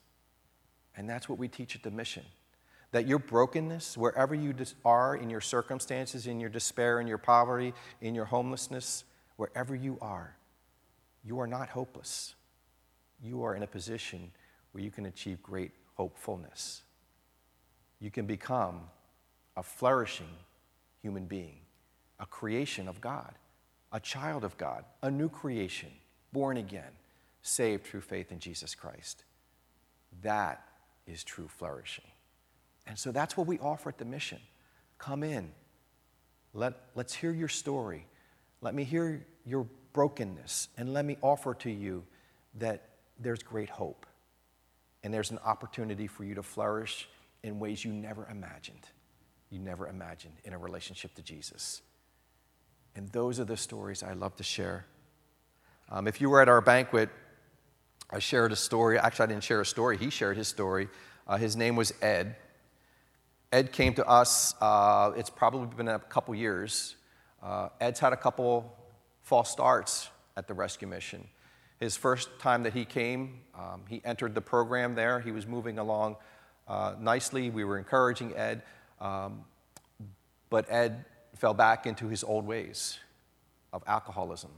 And 0.98 1.10
that's 1.10 1.30
what 1.30 1.38
we 1.38 1.48
teach 1.48 1.76
at 1.76 1.84
the 1.84 1.92
mission. 1.92 2.24
That 2.92 3.08
your 3.08 3.20
brokenness, 3.20 3.98
wherever 3.98 4.34
you 4.34 4.54
are 4.84 5.16
in 5.16 5.30
your 5.30 5.42
circumstances, 5.42 6.28
in 6.28 6.40
your 6.40 6.50
despair, 6.50 7.00
in 7.00 7.08
your 7.08 7.18
poverty, 7.18 7.74
in 8.02 8.16
your 8.16 8.26
homelessness, 8.26 9.04
wherever 9.38 9.76
you 9.76 9.98
are, 10.02 10.36
you 11.24 11.40
are 11.40 11.48
not 11.48 11.70
hopeless 11.70 12.35
you 13.26 13.44
are 13.44 13.56
in 13.56 13.64
a 13.64 13.68
position 13.68 14.32
where 14.72 14.84
you 14.84 14.92
can 14.92 15.06
achieve 15.06 15.42
great 15.42 15.72
hopefulness. 15.96 16.84
You 18.00 18.12
can 18.12 18.26
become 18.26 18.82
a 19.58 19.64
flourishing 19.64 20.30
human 21.02 21.26
being, 21.26 21.60
a 22.20 22.26
creation 22.26 22.88
of 22.88 23.02
God, 23.02 23.34
a 23.92 24.00
child 24.00 24.44
of 24.44 24.58
God, 24.58 24.84
a 25.02 25.10
new 25.10 25.30
creation, 25.30 25.90
born 26.34 26.58
again, 26.58 26.92
saved 27.42 27.86
through 27.86 28.02
faith 28.02 28.32
in 28.32 28.40
Jesus 28.40 28.76
Christ. 28.76 29.24
That 30.22 30.64
is 31.08 31.24
true 31.24 31.48
flourishing. 31.48 32.06
And 32.88 32.98
so 33.00 33.12
that's 33.12 33.38
what 33.38 33.48
we 33.48 33.60
offer 33.60 33.90
at 33.90 33.98
the 33.98 34.06
mission. 34.06 34.40
Come 34.98 35.24
in. 35.24 35.52
Let, 36.54 36.74
let's 36.96 37.14
hear 37.14 37.32
your 37.32 37.48
story. 37.48 38.08
Let 38.62 38.76
me 38.76 38.84
hear 38.84 39.26
your 39.46 39.68
brokenness, 39.94 40.70
and 40.78 40.94
let 40.94 41.06
me 41.06 41.18
offer 41.22 41.54
to 41.54 41.72
you 41.72 42.04
that 42.56 42.90
there's 43.20 43.44
great 43.44 43.70
hope. 43.70 44.06
And 45.04 45.14
there's 45.14 45.32
an 45.32 45.40
opportunity 45.46 46.08
for 46.08 46.24
you 46.24 46.36
to 46.36 46.44
flourish 46.44 47.08
in 47.44 47.60
ways 47.60 47.86
you 47.86 47.94
never 47.94 48.28
imagined. 48.30 48.88
You 49.50 49.60
never 49.60 49.88
imagined 49.88 50.34
in 50.44 50.54
a 50.54 50.58
relationship 50.58 51.14
to 51.16 51.22
Jesus. 51.22 51.82
And 52.96 53.10
those 53.10 53.40
are 53.40 53.46
the 53.46 53.58
stories 53.58 54.02
I 54.02 54.14
love 54.14 54.36
to 54.38 54.44
share. 54.44 54.86
Um, 55.92 56.08
if 56.08 56.20
you 56.20 56.30
were 56.30 56.42
at 56.42 56.50
our 56.50 56.62
banquet, 56.62 57.10
I 58.10 58.20
shared 58.20 58.52
a 58.52 58.56
story. 58.56 58.98
Actually, 58.98 59.24
I 59.24 59.28
didn't 59.28 59.44
share 59.44 59.62
a 59.62 59.66
story. 59.66 59.98
He 59.98 60.10
shared 60.10 60.38
his 60.38 60.48
story. 60.48 60.88
Uh, 61.28 61.38
his 61.38 61.56
name 61.56 61.76
was 61.76 61.94
Ed. 62.02 62.36
Ed 63.52 63.72
came 63.72 63.94
to 63.94 64.06
us, 64.06 64.54
uh, 64.60 65.14
it's 65.16 65.30
probably 65.30 65.68
been 65.78 65.88
a 65.88 66.00
couple 66.00 66.36
years. 66.36 66.96
Uh, 67.42 67.70
Ed's 67.80 68.00
had 68.00 68.12
a 68.12 68.18
couple 68.18 68.76
false 69.22 69.50
starts 69.50 70.10
at 70.36 70.48
the 70.48 70.54
rescue 70.54 70.88
mission. 70.88 71.28
His 71.80 71.98
first 71.98 72.30
time 72.40 72.64
that 72.64 72.74
he 72.74 72.86
came, 72.86 73.42
um, 73.54 73.84
he 73.90 74.02
entered 74.06 74.34
the 74.34 74.42
program 74.42 74.96
there. 74.96 75.20
He 75.20 75.32
was 75.32 75.46
moving 75.46 75.78
along 75.78 76.16
uh, 76.68 76.96
nicely. 77.00 77.50
We 77.50 77.64
were 77.64 77.78
encouraging 77.78 78.36
Ed, 78.36 78.64
um, 79.02 79.44
but 80.50 80.72
Ed 80.72 81.06
fell 81.36 81.54
back 81.54 81.86
into 81.86 82.08
his 82.08 82.24
old 82.24 82.48
ways 82.48 82.98
of 83.74 83.84
alcoholism 83.88 84.52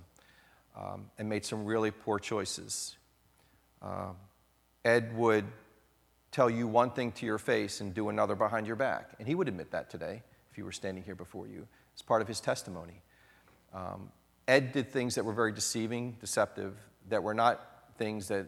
um, 0.78 1.10
and 1.18 1.28
made 1.28 1.44
some 1.44 1.66
really 1.66 1.92
poor 1.92 2.20
choices. 2.20 2.98
Uh, 3.82 4.12
Ed 4.86 5.16
would 5.18 5.46
tell 6.32 6.50
you 6.50 6.68
one 6.68 6.92
thing 6.92 7.12
to 7.14 7.26
your 7.26 7.40
face 7.40 7.82
and 7.82 7.94
do 7.94 8.10
another 8.10 8.36
behind 8.36 8.68
your 8.68 8.76
back. 8.76 9.10
And 9.18 9.28
he 9.28 9.34
would 9.34 9.48
admit 9.48 9.72
that 9.72 9.90
today 9.90 10.22
if 10.52 10.56
he 10.56 10.62
were 10.62 10.72
standing 10.72 11.04
here 11.04 11.16
before 11.16 11.48
you. 11.48 11.68
It's 11.94 12.02
part 12.04 12.22
of 12.22 12.28
his 12.28 12.40
testimony. 12.40 13.02
Um, 13.74 14.12
Ed 14.48 14.72
did 14.72 14.92
things 14.92 15.16
that 15.16 15.26
were 15.26 15.34
very 15.34 15.52
deceiving, 15.52 16.16
deceptive, 16.20 16.78
that 17.10 17.24
were 17.24 17.34
not 17.34 17.62
things 17.98 18.28
that 18.28 18.48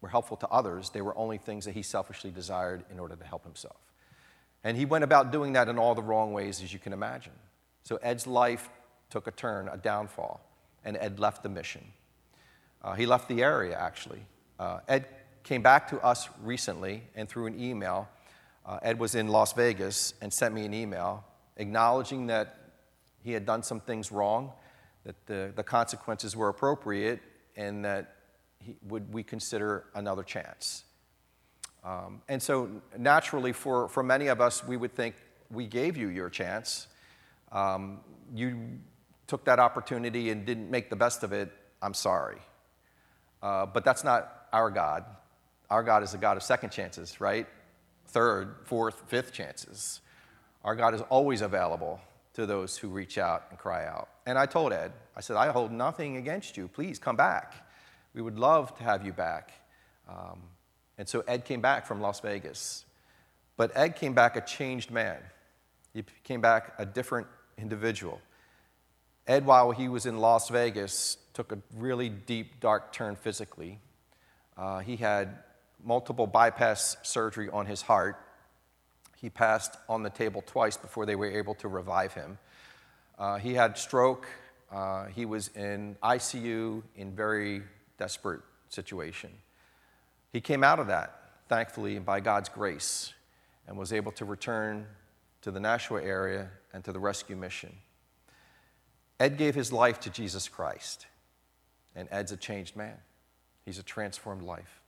were 0.00 0.08
helpful 0.08 0.36
to 0.38 0.48
others, 0.48 0.90
they 0.90 1.00
were 1.00 1.16
only 1.16 1.38
things 1.38 1.64
that 1.64 1.72
he 1.72 1.82
selfishly 1.82 2.30
desired 2.30 2.84
in 2.90 2.98
order 2.98 3.16
to 3.16 3.24
help 3.24 3.44
himself. 3.44 3.76
And 4.64 4.76
he 4.76 4.84
went 4.84 5.04
about 5.04 5.32
doing 5.32 5.54
that 5.54 5.68
in 5.68 5.78
all 5.78 5.94
the 5.94 6.02
wrong 6.02 6.32
ways, 6.32 6.62
as 6.62 6.72
you 6.72 6.78
can 6.78 6.92
imagine. 6.92 7.32
So 7.82 7.96
Ed's 7.96 8.26
life 8.26 8.68
took 9.10 9.26
a 9.26 9.30
turn, 9.30 9.68
a 9.68 9.76
downfall, 9.76 10.40
and 10.84 10.96
Ed 10.96 11.18
left 11.18 11.42
the 11.42 11.48
mission. 11.48 11.84
Uh, 12.82 12.94
he 12.94 13.06
left 13.06 13.28
the 13.28 13.42
area, 13.42 13.76
actually. 13.78 14.20
Uh, 14.58 14.80
Ed 14.88 15.06
came 15.42 15.62
back 15.62 15.88
to 15.88 16.00
us 16.00 16.28
recently, 16.42 17.02
and 17.14 17.28
through 17.28 17.46
an 17.46 17.60
email, 17.60 18.08
uh, 18.64 18.78
Ed 18.82 18.98
was 18.98 19.14
in 19.14 19.28
Las 19.28 19.52
Vegas 19.52 20.14
and 20.20 20.32
sent 20.32 20.54
me 20.54 20.64
an 20.64 20.74
email 20.74 21.24
acknowledging 21.56 22.26
that 22.26 22.56
he 23.22 23.32
had 23.32 23.44
done 23.46 23.62
some 23.62 23.80
things 23.80 24.10
wrong, 24.10 24.52
that 25.04 25.26
the, 25.26 25.52
the 25.54 25.62
consequences 25.62 26.36
were 26.36 26.48
appropriate, 26.48 27.20
and 27.56 27.84
that 27.84 28.16
he, 28.58 28.76
would 28.88 29.12
we 29.12 29.22
consider 29.22 29.84
another 29.94 30.22
chance? 30.22 30.84
Um, 31.84 32.22
and 32.28 32.40
so, 32.40 32.70
naturally, 32.96 33.52
for, 33.52 33.88
for 33.88 34.02
many 34.02 34.28
of 34.28 34.40
us, 34.40 34.64
we 34.64 34.76
would 34.76 34.94
think 34.94 35.16
we 35.50 35.66
gave 35.66 35.96
you 35.96 36.08
your 36.08 36.30
chance. 36.30 36.86
Um, 37.50 38.00
you 38.34 38.78
took 39.26 39.44
that 39.44 39.58
opportunity 39.58 40.30
and 40.30 40.46
didn't 40.46 40.70
make 40.70 40.90
the 40.90 40.96
best 40.96 41.22
of 41.24 41.32
it. 41.32 41.50
I'm 41.80 41.94
sorry. 41.94 42.38
Uh, 43.42 43.66
but 43.66 43.84
that's 43.84 44.04
not 44.04 44.46
our 44.52 44.70
God. 44.70 45.04
Our 45.70 45.82
God 45.82 46.02
is 46.02 46.14
a 46.14 46.18
God 46.18 46.36
of 46.36 46.42
second 46.42 46.70
chances, 46.70 47.20
right? 47.20 47.46
Third, 48.06 48.56
fourth, 48.64 49.02
fifth 49.08 49.32
chances. 49.32 50.00
Our 50.64 50.76
God 50.76 50.94
is 50.94 51.00
always 51.08 51.40
available 51.40 52.00
to 52.34 52.46
those 52.46 52.76
who 52.76 52.88
reach 52.88 53.18
out 53.18 53.44
and 53.50 53.58
cry 53.58 53.86
out. 53.86 54.08
And 54.26 54.38
I 54.38 54.46
told 54.46 54.72
Ed, 54.72 54.92
I 55.16 55.20
said, 55.20 55.36
I 55.36 55.50
hold 55.50 55.72
nothing 55.72 56.16
against 56.16 56.56
you. 56.56 56.68
Please 56.68 56.98
come 56.98 57.16
back. 57.16 57.54
We 58.14 58.22
would 58.22 58.38
love 58.38 58.76
to 58.78 58.84
have 58.84 59.04
you 59.04 59.12
back. 59.12 59.52
Um, 60.08 60.40
and 60.98 61.08
so 61.08 61.22
Ed 61.26 61.44
came 61.44 61.60
back 61.60 61.86
from 61.86 62.00
Las 62.00 62.20
Vegas. 62.20 62.84
But 63.56 63.76
Ed 63.76 63.96
came 63.96 64.14
back 64.14 64.36
a 64.36 64.40
changed 64.40 64.90
man. 64.90 65.18
He 65.92 66.04
came 66.24 66.40
back 66.40 66.74
a 66.78 66.86
different 66.86 67.26
individual. 67.58 68.20
Ed, 69.26 69.46
while 69.46 69.70
he 69.70 69.88
was 69.88 70.06
in 70.06 70.18
Las 70.18 70.48
Vegas, 70.48 71.16
took 71.34 71.52
a 71.52 71.58
really 71.76 72.08
deep, 72.08 72.60
dark 72.60 72.92
turn 72.92 73.14
physically. 73.14 73.78
Uh, 74.56 74.80
he 74.80 74.96
had 74.96 75.38
multiple 75.84 76.26
bypass 76.26 76.96
surgery 77.02 77.48
on 77.50 77.66
his 77.66 77.82
heart. 77.82 78.16
He 79.22 79.30
passed 79.30 79.76
on 79.88 80.02
the 80.02 80.10
table 80.10 80.42
twice 80.44 80.76
before 80.76 81.06
they 81.06 81.14
were 81.14 81.30
able 81.30 81.54
to 81.54 81.68
revive 81.68 82.12
him. 82.12 82.38
Uh, 83.16 83.38
he 83.38 83.54
had 83.54 83.78
stroke. 83.78 84.26
Uh, 84.70 85.06
he 85.06 85.24
was 85.24 85.48
in 85.54 85.96
ICU 86.02 86.82
in 86.96 87.14
very 87.14 87.62
desperate 87.98 88.40
situation. 88.68 89.30
He 90.32 90.40
came 90.40 90.64
out 90.64 90.80
of 90.80 90.88
that, 90.88 91.30
thankfully, 91.48 92.00
by 92.00 92.18
God's 92.18 92.48
grace, 92.48 93.14
and 93.68 93.78
was 93.78 93.92
able 93.92 94.10
to 94.12 94.24
return 94.24 94.86
to 95.42 95.52
the 95.52 95.60
Nashua 95.60 96.02
area 96.02 96.50
and 96.72 96.82
to 96.84 96.90
the 96.90 96.98
rescue 96.98 97.36
mission. 97.36 97.72
Ed 99.20 99.38
gave 99.38 99.54
his 99.54 99.72
life 99.72 100.00
to 100.00 100.10
Jesus 100.10 100.48
Christ, 100.48 101.06
and 101.94 102.08
Ed's 102.10 102.32
a 102.32 102.36
changed 102.36 102.74
man. 102.74 102.96
He's 103.64 103.78
a 103.78 103.84
transformed 103.84 104.42
life. 104.42 104.81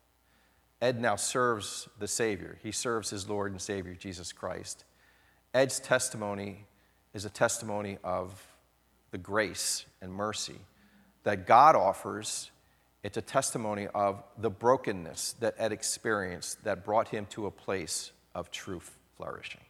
Ed 0.85 1.01
now 1.01 1.17
serves 1.17 1.89
the 1.99 2.07
Savior. 2.07 2.59
He 2.63 2.71
serves 2.71 3.09
his 3.09 3.27
Lord 3.27 3.53
and 3.53 3.59
Savior, 3.59 3.95
Jesus 3.95 4.35
Christ. 4.35 4.85
Ed's 5.55 5.81
testimony 5.81 6.67
is 7.15 7.25
a 7.25 7.31
testimony 7.31 7.97
of 8.05 8.47
the 9.11 9.17
grace 9.17 9.87
and 10.03 10.13
mercy 10.13 10.59
that 11.23 11.47
God 11.47 11.75
offers. 11.75 12.51
It's 13.03 13.17
a 13.17 13.23
testimony 13.23 13.87
of 13.95 14.23
the 14.37 14.51
brokenness 14.51 15.37
that 15.41 15.55
Ed 15.57 15.73
experienced 15.73 16.63
that 16.65 16.85
brought 16.85 17.09
him 17.09 17.25
to 17.31 17.47
a 17.47 17.51
place 17.51 18.13
of 18.35 18.51
true 18.51 18.83
flourishing. 19.17 19.63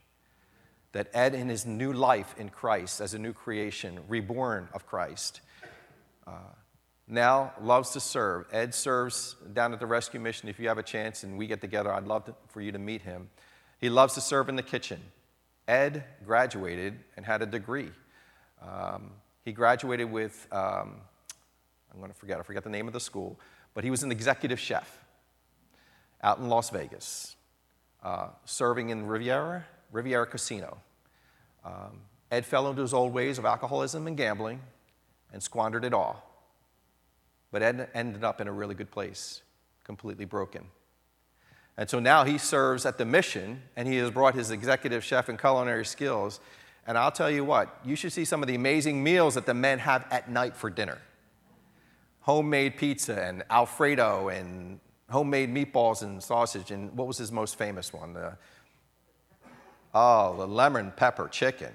That 0.90 1.10
Ed, 1.14 1.36
in 1.36 1.48
his 1.48 1.64
new 1.64 1.92
life 1.92 2.34
in 2.38 2.48
Christ, 2.48 3.00
as 3.00 3.14
a 3.14 3.20
new 3.20 3.32
creation, 3.32 4.00
reborn 4.08 4.68
of 4.74 4.84
Christ, 4.84 5.42
uh, 6.26 6.32
now 7.06 7.52
loves 7.60 7.90
to 7.90 8.00
serve. 8.00 8.46
Ed 8.52 8.74
serves 8.74 9.36
down 9.52 9.72
at 9.72 9.80
the 9.80 9.86
rescue 9.86 10.20
mission. 10.20 10.48
If 10.48 10.58
you 10.58 10.68
have 10.68 10.78
a 10.78 10.82
chance 10.82 11.22
and 11.22 11.36
we 11.36 11.46
get 11.46 11.60
together, 11.60 11.92
I'd 11.92 12.06
love 12.06 12.24
to, 12.26 12.34
for 12.48 12.60
you 12.60 12.72
to 12.72 12.78
meet 12.78 13.02
him. 13.02 13.28
He 13.78 13.90
loves 13.90 14.14
to 14.14 14.20
serve 14.20 14.48
in 14.48 14.56
the 14.56 14.62
kitchen. 14.62 15.00
Ed 15.68 16.04
graduated 16.24 16.98
and 17.16 17.26
had 17.26 17.42
a 17.42 17.46
degree. 17.46 17.90
Um, 18.62 19.10
he 19.44 19.52
graduated 19.52 20.10
with, 20.10 20.46
um, 20.50 20.94
I'm 21.92 21.98
going 21.98 22.10
to 22.10 22.16
forget, 22.16 22.38
I 22.38 22.42
forget 22.42 22.64
the 22.64 22.70
name 22.70 22.86
of 22.86 22.94
the 22.94 23.00
school, 23.00 23.38
but 23.74 23.84
he 23.84 23.90
was 23.90 24.02
an 24.02 24.10
executive 24.10 24.58
chef 24.58 25.04
out 26.22 26.38
in 26.38 26.48
Las 26.48 26.70
Vegas, 26.70 27.36
uh, 28.02 28.28
serving 28.46 28.88
in 28.88 29.06
Riviera, 29.06 29.66
Riviera 29.92 30.26
Casino. 30.26 30.78
Um, 31.64 32.00
Ed 32.30 32.46
fell 32.46 32.68
into 32.70 32.80
his 32.80 32.94
old 32.94 33.12
ways 33.12 33.38
of 33.38 33.44
alcoholism 33.44 34.06
and 34.06 34.16
gambling 34.16 34.60
and 35.32 35.42
squandered 35.42 35.84
it 35.84 35.92
all 35.92 36.33
but 37.54 37.62
Ed 37.62 37.88
ended 37.94 38.24
up 38.24 38.40
in 38.40 38.48
a 38.48 38.52
really 38.52 38.74
good 38.74 38.90
place, 38.90 39.42
completely 39.84 40.24
broken. 40.24 40.64
And 41.76 41.88
so 41.88 42.00
now 42.00 42.24
he 42.24 42.36
serves 42.36 42.84
at 42.84 42.98
the 42.98 43.04
mission, 43.04 43.62
and 43.76 43.86
he 43.86 43.94
has 43.98 44.10
brought 44.10 44.34
his 44.34 44.50
executive 44.50 45.04
chef 45.04 45.28
and 45.28 45.38
culinary 45.38 45.84
skills. 45.84 46.40
And 46.84 46.98
I'll 46.98 47.12
tell 47.12 47.30
you 47.30 47.44
what, 47.44 47.78
you 47.84 47.94
should 47.94 48.12
see 48.12 48.24
some 48.24 48.42
of 48.42 48.48
the 48.48 48.56
amazing 48.56 49.04
meals 49.04 49.34
that 49.34 49.46
the 49.46 49.54
men 49.54 49.78
have 49.78 50.04
at 50.10 50.28
night 50.28 50.56
for 50.56 50.68
dinner 50.68 50.98
homemade 52.22 52.76
pizza, 52.76 53.22
and 53.22 53.44
Alfredo, 53.50 54.30
and 54.30 54.80
homemade 55.08 55.54
meatballs 55.54 56.02
and 56.02 56.20
sausage. 56.20 56.72
And 56.72 56.90
what 56.96 57.06
was 57.06 57.18
his 57.18 57.30
most 57.30 57.56
famous 57.56 57.92
one? 57.92 58.14
The, 58.14 58.36
oh, 59.94 60.36
the 60.36 60.48
lemon 60.48 60.92
pepper 60.96 61.28
chicken. 61.28 61.72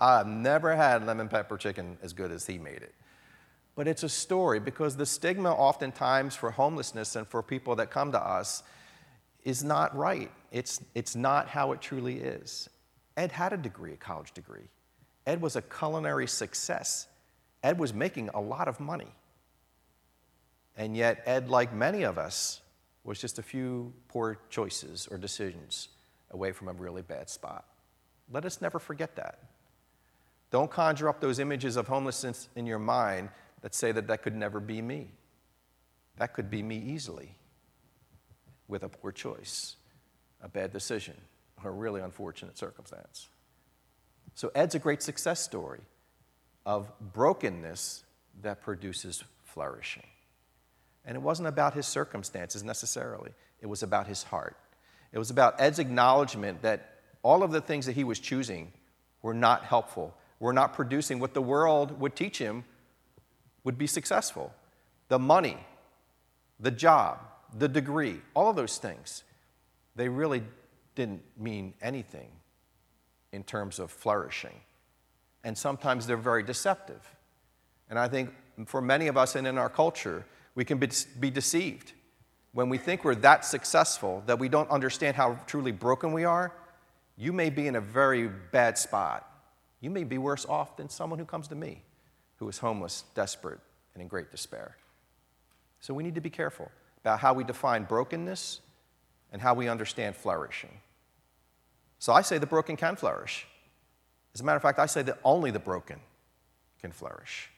I've 0.00 0.26
never 0.26 0.74
had 0.74 1.04
lemon 1.04 1.28
pepper 1.28 1.58
chicken 1.58 1.98
as 2.02 2.14
good 2.14 2.32
as 2.32 2.46
he 2.46 2.56
made 2.56 2.78
it 2.78 2.94
but 3.78 3.86
it's 3.86 4.02
a 4.02 4.08
story 4.08 4.58
because 4.58 4.96
the 4.96 5.06
stigma, 5.06 5.52
oftentimes, 5.52 6.34
for 6.34 6.50
homelessness 6.50 7.14
and 7.14 7.28
for 7.28 7.44
people 7.44 7.76
that 7.76 7.92
come 7.92 8.10
to 8.10 8.20
us 8.20 8.64
is 9.44 9.62
not 9.62 9.96
right. 9.96 10.32
It's, 10.50 10.80
it's 10.96 11.14
not 11.14 11.46
how 11.46 11.70
it 11.70 11.80
truly 11.80 12.18
is. 12.18 12.68
Ed 13.16 13.30
had 13.30 13.52
a 13.52 13.56
degree, 13.56 13.92
a 13.92 13.96
college 13.96 14.32
degree. 14.32 14.66
Ed 15.28 15.40
was 15.40 15.54
a 15.54 15.62
culinary 15.62 16.26
success. 16.26 17.06
Ed 17.62 17.78
was 17.78 17.94
making 17.94 18.30
a 18.34 18.40
lot 18.40 18.66
of 18.66 18.80
money. 18.80 19.14
And 20.76 20.96
yet, 20.96 21.22
Ed, 21.24 21.48
like 21.48 21.72
many 21.72 22.02
of 22.02 22.18
us, 22.18 22.60
was 23.04 23.20
just 23.20 23.38
a 23.38 23.44
few 23.44 23.92
poor 24.08 24.40
choices 24.50 25.06
or 25.08 25.18
decisions 25.18 25.86
away 26.32 26.50
from 26.50 26.66
a 26.66 26.72
really 26.72 27.02
bad 27.02 27.30
spot. 27.30 27.64
Let 28.32 28.44
us 28.44 28.60
never 28.60 28.80
forget 28.80 29.14
that. 29.14 29.38
Don't 30.50 30.68
conjure 30.68 31.08
up 31.08 31.20
those 31.20 31.38
images 31.38 31.76
of 31.76 31.86
homelessness 31.86 32.48
in 32.56 32.66
your 32.66 32.80
mind 32.80 33.28
that 33.62 33.74
say 33.74 33.92
that 33.92 34.06
that 34.08 34.22
could 34.22 34.34
never 34.34 34.60
be 34.60 34.80
me. 34.80 35.08
That 36.16 36.32
could 36.32 36.50
be 36.50 36.62
me 36.62 36.76
easily 36.76 37.34
with 38.66 38.82
a 38.82 38.88
poor 38.88 39.12
choice, 39.12 39.76
a 40.42 40.48
bad 40.48 40.72
decision, 40.72 41.14
or 41.62 41.70
a 41.70 41.72
really 41.72 42.00
unfortunate 42.00 42.58
circumstance. 42.58 43.28
So, 44.34 44.50
Ed's 44.54 44.74
a 44.74 44.78
great 44.78 45.02
success 45.02 45.40
story 45.40 45.80
of 46.66 46.92
brokenness 47.00 48.04
that 48.42 48.60
produces 48.60 49.24
flourishing. 49.44 50.06
And 51.04 51.16
it 51.16 51.20
wasn't 51.20 51.48
about 51.48 51.74
his 51.74 51.86
circumstances 51.86 52.62
necessarily, 52.62 53.32
it 53.60 53.66
was 53.66 53.82
about 53.82 54.06
his 54.06 54.22
heart. 54.24 54.56
It 55.10 55.18
was 55.18 55.30
about 55.30 55.60
Ed's 55.60 55.78
acknowledgement 55.78 56.62
that 56.62 56.98
all 57.22 57.42
of 57.42 57.50
the 57.50 57.62
things 57.62 57.86
that 57.86 57.92
he 57.92 58.04
was 58.04 58.18
choosing 58.18 58.72
were 59.22 59.34
not 59.34 59.64
helpful, 59.64 60.14
were 60.38 60.52
not 60.52 60.74
producing 60.74 61.18
what 61.18 61.32
the 61.32 61.42
world 61.42 61.98
would 61.98 62.14
teach 62.14 62.38
him 62.38 62.64
would 63.68 63.76
be 63.76 63.86
successful. 63.86 64.50
The 65.08 65.18
money, 65.18 65.58
the 66.58 66.70
job, 66.70 67.18
the 67.58 67.68
degree, 67.68 68.22
all 68.32 68.48
of 68.48 68.56
those 68.56 68.78
things, 68.78 69.24
they 69.94 70.08
really 70.08 70.42
didn't 70.94 71.20
mean 71.36 71.74
anything 71.82 72.30
in 73.30 73.44
terms 73.44 73.78
of 73.78 73.90
flourishing. 73.90 74.58
And 75.44 75.56
sometimes 75.56 76.06
they're 76.06 76.16
very 76.16 76.42
deceptive. 76.42 77.14
And 77.90 77.98
I 77.98 78.08
think 78.08 78.30
for 78.64 78.80
many 78.80 79.06
of 79.06 79.18
us 79.18 79.36
and 79.36 79.46
in 79.46 79.58
our 79.58 79.68
culture, 79.68 80.24
we 80.54 80.64
can 80.64 80.78
be, 80.78 80.88
be 81.20 81.28
deceived. 81.28 81.92
When 82.52 82.70
we 82.70 82.78
think 82.78 83.04
we're 83.04 83.16
that 83.16 83.44
successful 83.44 84.22
that 84.24 84.38
we 84.38 84.48
don't 84.48 84.70
understand 84.70 85.14
how 85.14 85.38
truly 85.46 85.72
broken 85.72 86.14
we 86.14 86.24
are, 86.24 86.54
you 87.18 87.34
may 87.34 87.50
be 87.50 87.66
in 87.66 87.76
a 87.76 87.82
very 87.82 88.28
bad 88.28 88.78
spot. 88.78 89.30
You 89.82 89.90
may 89.90 90.04
be 90.04 90.16
worse 90.16 90.46
off 90.46 90.78
than 90.78 90.88
someone 90.88 91.18
who 91.18 91.26
comes 91.26 91.48
to 91.48 91.54
me 91.54 91.82
who 92.38 92.48
is 92.48 92.58
homeless, 92.58 93.04
desperate, 93.14 93.60
and 93.94 94.02
in 94.02 94.08
great 94.08 94.30
despair. 94.30 94.76
So 95.80 95.94
we 95.94 96.02
need 96.02 96.14
to 96.14 96.20
be 96.20 96.30
careful 96.30 96.70
about 97.02 97.20
how 97.20 97.32
we 97.32 97.44
define 97.44 97.84
brokenness 97.84 98.60
and 99.32 99.40
how 99.42 99.54
we 99.54 99.68
understand 99.68 100.16
flourishing. 100.16 100.80
So 101.98 102.12
I 102.12 102.22
say 102.22 102.38
the 102.38 102.46
broken 102.46 102.76
can 102.76 102.96
flourish. 102.96 103.46
As 104.34 104.40
a 104.40 104.44
matter 104.44 104.56
of 104.56 104.62
fact, 104.62 104.78
I 104.78 104.86
say 104.86 105.02
that 105.02 105.18
only 105.24 105.50
the 105.50 105.58
broken 105.58 106.00
can 106.80 106.92
flourish. 106.92 107.50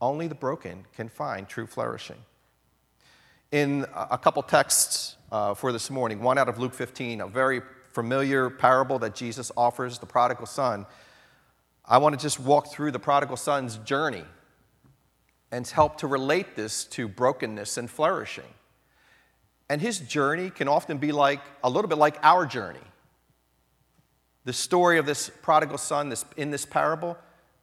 Only 0.00 0.26
the 0.26 0.34
broken 0.34 0.84
can 0.94 1.08
find 1.08 1.48
true 1.48 1.66
flourishing. 1.66 2.18
In 3.50 3.86
a 3.94 4.18
couple 4.18 4.42
texts 4.42 5.16
uh, 5.32 5.54
for 5.54 5.72
this 5.72 5.90
morning, 5.90 6.20
one 6.20 6.38
out 6.38 6.48
of 6.48 6.58
Luke 6.58 6.74
15, 6.74 7.20
a 7.20 7.26
very 7.28 7.62
familiar 7.92 8.50
parable 8.50 8.98
that 8.98 9.14
Jesus 9.14 9.50
offers, 9.56 9.98
the 9.98 10.06
prodigal 10.06 10.46
son, 10.46 10.86
I 11.88 11.96
want 11.98 12.18
to 12.18 12.22
just 12.22 12.38
walk 12.38 12.70
through 12.70 12.90
the 12.90 12.98
prodigal 12.98 13.38
son's 13.38 13.78
journey 13.78 14.24
and 15.50 15.66
help 15.66 15.96
to 15.98 16.06
relate 16.06 16.54
this 16.54 16.84
to 16.84 17.08
brokenness 17.08 17.78
and 17.78 17.90
flourishing. 17.90 18.44
And 19.70 19.80
his 19.80 19.98
journey 19.98 20.50
can 20.50 20.68
often 20.68 20.98
be 20.98 21.12
like 21.12 21.40
a 21.64 21.70
little 21.70 21.88
bit 21.88 21.96
like 21.96 22.18
our 22.22 22.44
journey. 22.44 22.78
The 24.44 24.52
story 24.52 24.98
of 24.98 25.06
this 25.06 25.30
prodigal 25.42 25.78
son 25.78 26.10
this, 26.10 26.26
in 26.36 26.50
this 26.50 26.66
parable 26.66 27.16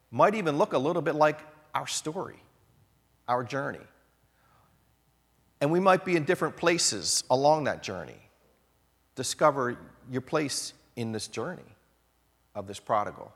might 0.09 0.33
even 0.33 0.57
look 0.57 0.73
a 0.73 0.77
little 0.77 1.03
bit 1.03 1.15
like 1.15 1.39
our 1.75 1.87
story, 1.87 2.41
our 3.27 3.43
journey. 3.43 3.79
And 5.61 5.71
we 5.71 5.79
might 5.79 6.03
be 6.03 6.15
in 6.15 6.23
different 6.23 6.57
places 6.57 7.23
along 7.29 7.65
that 7.65 7.83
journey. 7.83 8.17
Discover 9.15 9.77
your 10.11 10.21
place 10.21 10.73
in 10.95 11.11
this 11.11 11.27
journey 11.27 11.63
of 12.55 12.67
this 12.67 12.79
prodigal. 12.79 13.31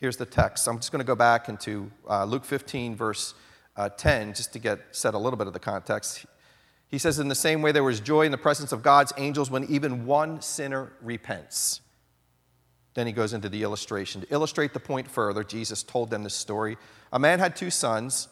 Here's 0.00 0.16
the 0.16 0.24
text. 0.24 0.66
I'm 0.66 0.78
just 0.78 0.92
going 0.92 1.00
to 1.00 1.06
go 1.06 1.14
back 1.14 1.50
into 1.50 1.90
uh, 2.08 2.24
Luke 2.24 2.46
15, 2.46 2.96
verse 2.96 3.34
uh, 3.76 3.90
10, 3.90 4.32
just 4.32 4.50
to 4.54 4.58
get 4.58 4.80
set 4.92 5.12
a 5.12 5.18
little 5.18 5.36
bit 5.36 5.46
of 5.46 5.52
the 5.52 5.58
context. 5.58 6.24
He 6.88 6.96
says, 6.96 7.18
In 7.18 7.28
the 7.28 7.34
same 7.34 7.60
way, 7.60 7.70
there 7.70 7.84
was 7.84 8.00
joy 8.00 8.22
in 8.22 8.32
the 8.32 8.38
presence 8.38 8.72
of 8.72 8.82
God's 8.82 9.12
angels 9.18 9.50
when 9.50 9.64
even 9.64 10.06
one 10.06 10.40
sinner 10.40 10.90
repents. 11.02 11.82
Then 12.94 13.06
he 13.06 13.12
goes 13.12 13.34
into 13.34 13.50
the 13.50 13.62
illustration. 13.62 14.22
To 14.22 14.32
illustrate 14.32 14.72
the 14.72 14.80
point 14.80 15.06
further, 15.06 15.44
Jesus 15.44 15.82
told 15.82 16.08
them 16.08 16.22
this 16.22 16.34
story. 16.34 16.78
A 17.12 17.18
man 17.18 17.38
had 17.38 17.54
two 17.54 17.70
sons. 17.70 18.28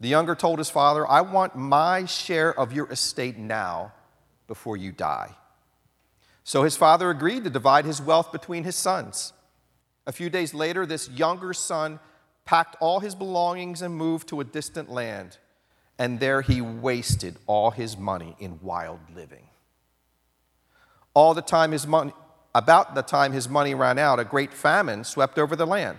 The 0.00 0.08
younger 0.08 0.34
told 0.34 0.58
his 0.58 0.70
father, 0.70 1.06
I 1.06 1.20
want 1.20 1.54
my 1.54 2.06
share 2.06 2.58
of 2.58 2.72
your 2.72 2.90
estate 2.90 3.36
now 3.36 3.92
before 4.46 4.78
you 4.78 4.90
die. 4.90 5.36
So 6.44 6.62
his 6.62 6.78
father 6.78 7.10
agreed 7.10 7.44
to 7.44 7.50
divide 7.50 7.84
his 7.84 8.00
wealth 8.00 8.32
between 8.32 8.64
his 8.64 8.74
sons. 8.74 9.34
A 10.06 10.12
few 10.12 10.28
days 10.28 10.52
later, 10.52 10.84
this 10.86 11.08
younger 11.08 11.54
son 11.54 11.98
packed 12.44 12.76
all 12.80 13.00
his 13.00 13.14
belongings 13.14 13.82
and 13.82 13.94
moved 13.94 14.28
to 14.28 14.40
a 14.40 14.44
distant 14.44 14.90
land. 14.90 15.38
And 15.98 16.20
there 16.20 16.42
he 16.42 16.60
wasted 16.60 17.36
all 17.46 17.70
his 17.70 17.96
money 17.96 18.36
in 18.38 18.58
wild 18.60 19.00
living. 19.14 19.48
All 21.14 21.32
the 21.32 21.42
time 21.42 21.72
his 21.72 21.86
money, 21.86 22.12
about 22.54 22.94
the 22.94 23.02
time 23.02 23.32
his 23.32 23.48
money 23.48 23.74
ran 23.74 23.98
out, 23.98 24.18
a 24.18 24.24
great 24.24 24.52
famine 24.52 25.04
swept 25.04 25.38
over 25.38 25.56
the 25.56 25.66
land, 25.66 25.98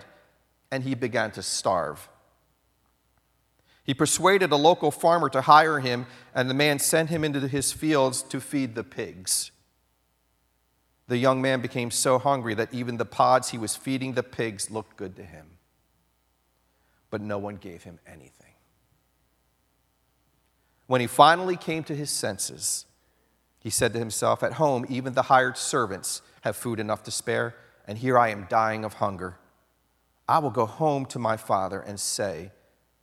and 0.70 0.84
he 0.84 0.94
began 0.94 1.30
to 1.32 1.42
starve. 1.42 2.08
He 3.84 3.94
persuaded 3.94 4.52
a 4.52 4.56
local 4.56 4.90
farmer 4.90 5.28
to 5.30 5.40
hire 5.42 5.80
him, 5.80 6.06
and 6.34 6.50
the 6.50 6.54
man 6.54 6.78
sent 6.78 7.08
him 7.08 7.24
into 7.24 7.46
his 7.46 7.72
fields 7.72 8.22
to 8.24 8.40
feed 8.40 8.74
the 8.74 8.84
pigs. 8.84 9.50
The 11.08 11.16
young 11.16 11.40
man 11.40 11.60
became 11.60 11.90
so 11.90 12.18
hungry 12.18 12.54
that 12.54 12.74
even 12.74 12.96
the 12.96 13.04
pods 13.04 13.50
he 13.50 13.58
was 13.58 13.76
feeding 13.76 14.14
the 14.14 14.22
pigs 14.22 14.70
looked 14.70 14.96
good 14.96 15.16
to 15.16 15.22
him. 15.22 15.46
But 17.10 17.20
no 17.20 17.38
one 17.38 17.56
gave 17.56 17.84
him 17.84 18.00
anything. 18.06 18.54
When 20.88 21.00
he 21.00 21.06
finally 21.06 21.56
came 21.56 21.84
to 21.84 21.94
his 21.94 22.10
senses, 22.10 22.86
he 23.60 23.70
said 23.70 23.92
to 23.92 23.98
himself, 23.98 24.42
At 24.42 24.54
home, 24.54 24.84
even 24.88 25.14
the 25.14 25.22
hired 25.22 25.56
servants 25.56 26.22
have 26.42 26.56
food 26.56 26.80
enough 26.80 27.02
to 27.04 27.10
spare, 27.10 27.54
and 27.86 27.98
here 27.98 28.18
I 28.18 28.28
am 28.28 28.46
dying 28.48 28.84
of 28.84 28.94
hunger. 28.94 29.38
I 30.28 30.38
will 30.38 30.50
go 30.50 30.66
home 30.66 31.06
to 31.06 31.18
my 31.18 31.36
father 31.36 31.80
and 31.80 31.98
say, 32.00 32.50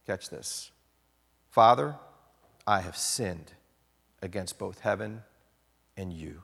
Catch 0.05 0.29
this, 0.29 0.71
Father, 1.49 1.95
I 2.67 2.81
have 2.81 2.97
sinned 2.97 3.53
against 4.21 4.57
both 4.57 4.79
heaven 4.79 5.23
and 5.95 6.11
you 6.11 6.43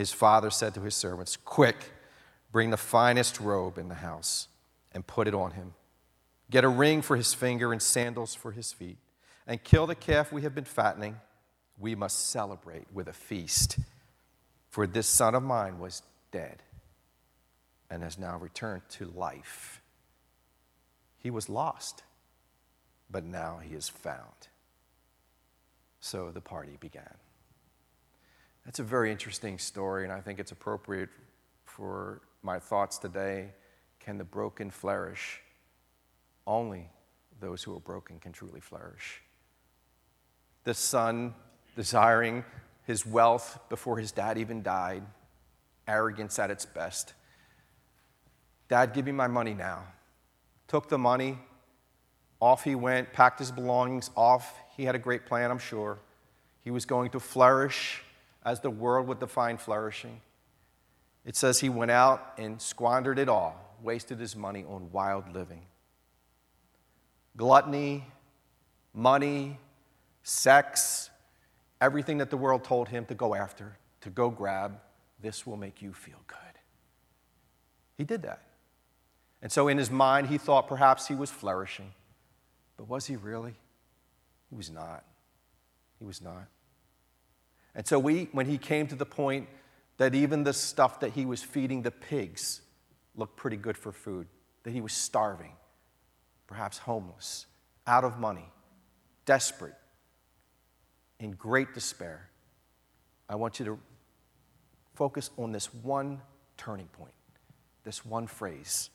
his 0.00 0.12
father 0.12 0.48
said 0.50 0.72
to 0.72 0.80
his 0.80 0.96
servants, 0.96 1.36
Quick, 1.36 1.76
bring 2.50 2.70
the 2.70 2.78
finest 2.78 3.38
robe 3.38 3.76
in 3.76 3.88
the 3.88 3.96
house 3.96 4.48
and 4.92 5.06
put 5.06 5.28
it 5.28 5.34
on 5.34 5.50
him. 5.50 5.74
Get 6.50 6.64
a 6.64 6.68
ring 6.68 7.02
for 7.02 7.16
his 7.16 7.34
finger 7.34 7.70
and 7.70 7.82
sandals 7.82 8.34
for 8.34 8.50
his 8.50 8.72
feet, 8.72 8.96
and 9.46 9.62
kill 9.62 9.86
the 9.86 9.94
calf 9.94 10.32
we 10.32 10.40
have 10.40 10.54
been 10.54 10.64
fattening. 10.64 11.20
We 11.78 11.94
must 11.94 12.30
celebrate 12.30 12.86
with 12.92 13.08
a 13.08 13.12
feast. 13.12 13.78
For 14.70 14.86
this 14.86 15.06
son 15.06 15.34
of 15.34 15.42
mine 15.42 15.78
was 15.78 16.02
dead 16.32 16.62
and 17.90 18.02
has 18.02 18.18
now 18.18 18.38
returned 18.38 18.82
to 18.92 19.12
life. 19.14 19.82
He 21.18 21.30
was 21.30 21.50
lost, 21.50 22.04
but 23.10 23.22
now 23.22 23.60
he 23.62 23.74
is 23.74 23.90
found. 23.90 24.48
So 26.00 26.30
the 26.30 26.40
party 26.40 26.78
began. 26.80 27.16
That's 28.64 28.78
a 28.78 28.84
very 28.84 29.10
interesting 29.10 29.58
story, 29.58 30.04
and 30.04 30.12
I 30.12 30.20
think 30.20 30.38
it's 30.38 30.52
appropriate 30.52 31.08
for 31.64 32.20
my 32.42 32.58
thoughts 32.58 32.98
today. 32.98 33.50
Can 34.00 34.18
the 34.18 34.24
broken 34.24 34.70
flourish? 34.70 35.40
Only 36.46 36.88
those 37.40 37.62
who 37.62 37.74
are 37.76 37.80
broken 37.80 38.18
can 38.18 38.32
truly 38.32 38.60
flourish. 38.60 39.22
The 40.64 40.74
son 40.74 41.34
desiring 41.74 42.44
his 42.86 43.06
wealth 43.06 43.58
before 43.68 43.98
his 43.98 44.12
dad 44.12 44.36
even 44.36 44.62
died, 44.62 45.02
arrogance 45.86 46.38
at 46.38 46.50
its 46.50 46.66
best. 46.66 47.14
Dad, 48.68 48.92
give 48.92 49.06
me 49.06 49.12
my 49.12 49.26
money 49.26 49.54
now. 49.54 49.84
Took 50.68 50.88
the 50.88 50.98
money, 50.98 51.38
off 52.40 52.64
he 52.64 52.74
went, 52.74 53.12
packed 53.12 53.38
his 53.38 53.50
belongings, 53.50 54.10
off. 54.16 54.54
He 54.76 54.84
had 54.84 54.94
a 54.94 54.98
great 54.98 55.26
plan, 55.26 55.50
I'm 55.50 55.58
sure. 55.58 55.98
He 56.62 56.70
was 56.70 56.84
going 56.84 57.10
to 57.10 57.20
flourish 57.20 58.02
as 58.44 58.60
the 58.60 58.70
world 58.70 59.06
would 59.08 59.20
define 59.20 59.58
flourishing. 59.58 60.20
It 61.24 61.36
says 61.36 61.60
he 61.60 61.68
went 61.68 61.90
out 61.90 62.32
and 62.38 62.60
squandered 62.60 63.18
it 63.18 63.28
all, 63.28 63.76
wasted 63.82 64.18
his 64.18 64.34
money 64.34 64.64
on 64.68 64.90
wild 64.92 65.32
living. 65.34 65.62
Gluttony, 67.36 68.06
money, 68.94 69.58
sex, 70.22 71.10
everything 71.80 72.18
that 72.18 72.30
the 72.30 72.36
world 72.36 72.64
told 72.64 72.88
him 72.88 73.04
to 73.06 73.14
go 73.14 73.34
after, 73.34 73.76
to 74.00 74.10
go 74.10 74.30
grab, 74.30 74.78
this 75.20 75.46
will 75.46 75.56
make 75.56 75.82
you 75.82 75.92
feel 75.92 76.20
good. 76.26 76.38
He 77.96 78.04
did 78.04 78.22
that. 78.22 78.42
And 79.42 79.50
so 79.52 79.68
in 79.68 79.78
his 79.78 79.90
mind, 79.90 80.28
he 80.28 80.38
thought 80.38 80.68
perhaps 80.68 81.06
he 81.08 81.14
was 81.14 81.30
flourishing. 81.30 81.92
But 82.76 82.88
was 82.88 83.06
he 83.06 83.16
really? 83.16 83.54
He 84.48 84.56
was 84.56 84.70
not. 84.70 85.04
He 85.98 86.04
was 86.04 86.22
not. 86.22 86.46
And 87.74 87.86
so 87.86 87.98
we, 87.98 88.28
when 88.32 88.46
he 88.46 88.58
came 88.58 88.86
to 88.88 88.94
the 88.94 89.06
point 89.06 89.48
that 89.96 90.14
even 90.14 90.44
the 90.44 90.52
stuff 90.52 91.00
that 91.00 91.12
he 91.12 91.26
was 91.26 91.42
feeding 91.42 91.82
the 91.82 91.90
pigs 91.90 92.62
looked 93.14 93.36
pretty 93.36 93.56
good 93.56 93.76
for 93.76 93.92
food, 93.92 94.26
that 94.64 94.70
he 94.70 94.80
was 94.80 94.92
starving, 94.92 95.52
perhaps 96.46 96.78
homeless, 96.78 97.46
out 97.86 98.04
of 98.04 98.18
money, 98.18 98.50
desperate, 99.24 99.74
in 101.18 101.32
great 101.32 101.74
despair, 101.74 102.30
I 103.28 103.36
want 103.36 103.60
you 103.60 103.66
to 103.66 103.78
focus 104.94 105.30
on 105.38 105.52
this 105.52 105.72
one 105.72 106.20
turning 106.56 106.88
point, 106.88 107.12
this 107.84 108.04
one 108.04 108.26
phrase. 108.26 108.90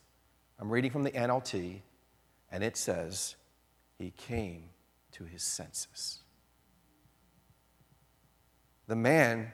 I'm 0.60 0.70
reading 0.70 0.92
from 0.92 1.04
the 1.04 1.12
NLT, 1.12 1.82
and 2.52 2.64
it 2.64 2.76
says, 2.78 3.36
He 3.98 4.12
came 4.12 4.70
to 5.14 5.24
his 5.24 5.44
senses 5.44 6.25
the 8.88 8.96
man 8.96 9.52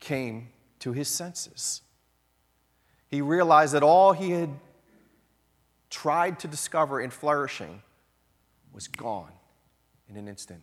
came 0.00 0.48
to 0.80 0.92
his 0.92 1.08
senses. 1.08 1.82
He 3.08 3.20
realized 3.20 3.74
that 3.74 3.82
all 3.82 4.12
he 4.12 4.30
had 4.30 4.50
tried 5.90 6.38
to 6.40 6.48
discover 6.48 7.00
in 7.00 7.10
flourishing 7.10 7.82
was 8.72 8.88
gone 8.88 9.32
in 10.08 10.16
an 10.16 10.28
instant. 10.28 10.62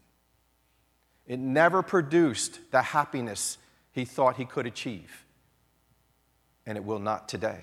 It 1.25 1.39
never 1.39 1.81
produced 1.81 2.59
the 2.71 2.81
happiness 2.81 3.57
he 3.91 4.05
thought 4.05 4.35
he 4.35 4.45
could 4.45 4.65
achieve, 4.65 5.25
and 6.65 6.77
it 6.77 6.83
will 6.83 6.99
not 6.99 7.29
today. 7.29 7.61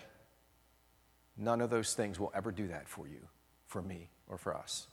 None 1.36 1.60
of 1.60 1.70
those 1.70 1.94
things 1.94 2.18
will 2.18 2.32
ever 2.34 2.52
do 2.52 2.68
that 2.68 2.88
for 2.88 3.06
you, 3.06 3.20
for 3.66 3.82
me, 3.82 4.08
or 4.26 4.38
for 4.38 4.56
us. 4.56 4.86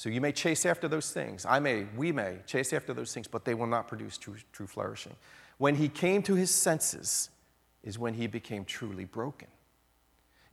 So 0.00 0.08
you 0.08 0.22
may 0.22 0.32
chase 0.32 0.64
after 0.64 0.88
those 0.88 1.10
things. 1.10 1.44
I 1.44 1.58
may, 1.58 1.84
we 1.94 2.10
may 2.10 2.38
chase 2.46 2.72
after 2.72 2.94
those 2.94 3.12
things, 3.12 3.28
but 3.28 3.44
they 3.44 3.52
will 3.52 3.66
not 3.66 3.86
produce 3.86 4.16
true, 4.16 4.36
true 4.50 4.66
flourishing. 4.66 5.14
When 5.58 5.74
he 5.74 5.90
came 5.90 6.22
to 6.22 6.34
his 6.36 6.50
senses, 6.50 7.28
is 7.82 7.98
when 7.98 8.14
he 8.14 8.26
became 8.26 8.64
truly 8.64 9.04
broken. 9.04 9.48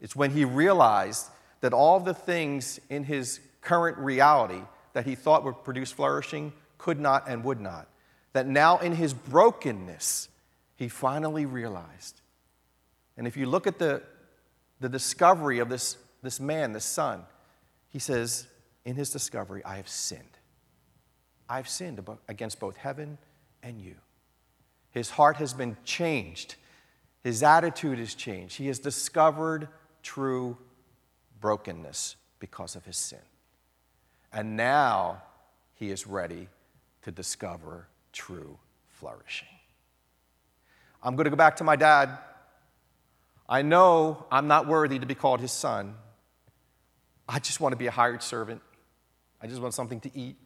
It's 0.02 0.14
when 0.14 0.32
he 0.32 0.44
realized 0.44 1.28
that 1.62 1.72
all 1.72 1.98
the 1.98 2.12
things 2.12 2.78
in 2.90 3.04
his 3.04 3.40
current 3.62 3.96
reality 3.96 4.60
that 4.92 5.06
he 5.06 5.14
thought 5.14 5.44
would 5.44 5.64
produce 5.64 5.90
flourishing 5.92 6.52
could 6.76 7.00
not 7.00 7.26
and 7.26 7.42
would 7.42 7.58
not. 7.58 7.88
That 8.34 8.46
now, 8.46 8.76
in 8.76 8.96
his 8.96 9.14
brokenness, 9.14 10.28
he 10.76 10.90
finally 10.90 11.46
realized. 11.46 12.20
And 13.16 13.26
if 13.26 13.34
you 13.34 13.46
look 13.46 13.66
at 13.66 13.78
the, 13.78 14.02
the 14.78 14.90
discovery 14.90 15.58
of 15.58 15.70
this, 15.70 15.96
this 16.22 16.38
man, 16.38 16.74
this 16.74 16.84
son, 16.84 17.22
he 17.88 17.98
says, 17.98 18.46
in 18.88 18.96
his 18.96 19.10
discovery, 19.10 19.62
I 19.66 19.76
have 19.76 19.86
sinned. 19.86 20.38
I've 21.46 21.68
sinned 21.68 22.00
against 22.26 22.58
both 22.58 22.78
heaven 22.78 23.18
and 23.62 23.78
you. 23.78 23.96
His 24.92 25.10
heart 25.10 25.36
has 25.36 25.52
been 25.52 25.76
changed, 25.84 26.54
his 27.22 27.42
attitude 27.42 27.98
has 27.98 28.14
changed. 28.14 28.56
He 28.56 28.68
has 28.68 28.78
discovered 28.78 29.68
true 30.02 30.56
brokenness 31.38 32.16
because 32.38 32.76
of 32.76 32.86
his 32.86 32.96
sin. 32.96 33.18
And 34.32 34.56
now 34.56 35.22
he 35.74 35.90
is 35.90 36.06
ready 36.06 36.48
to 37.02 37.10
discover 37.10 37.88
true 38.14 38.56
flourishing. 38.86 39.48
I'm 41.02 41.14
going 41.14 41.24
to 41.24 41.30
go 41.30 41.36
back 41.36 41.56
to 41.56 41.64
my 41.64 41.76
dad. 41.76 42.16
I 43.46 43.60
know 43.60 44.24
I'm 44.32 44.48
not 44.48 44.66
worthy 44.66 44.98
to 44.98 45.06
be 45.06 45.14
called 45.14 45.40
his 45.40 45.52
son. 45.52 45.94
I 47.28 47.38
just 47.38 47.60
want 47.60 47.74
to 47.74 47.76
be 47.76 47.88
a 47.88 47.90
hired 47.90 48.22
servant. 48.22 48.62
I 49.40 49.46
just 49.46 49.60
want 49.60 49.74
something 49.74 50.00
to 50.00 50.16
eat. 50.16 50.36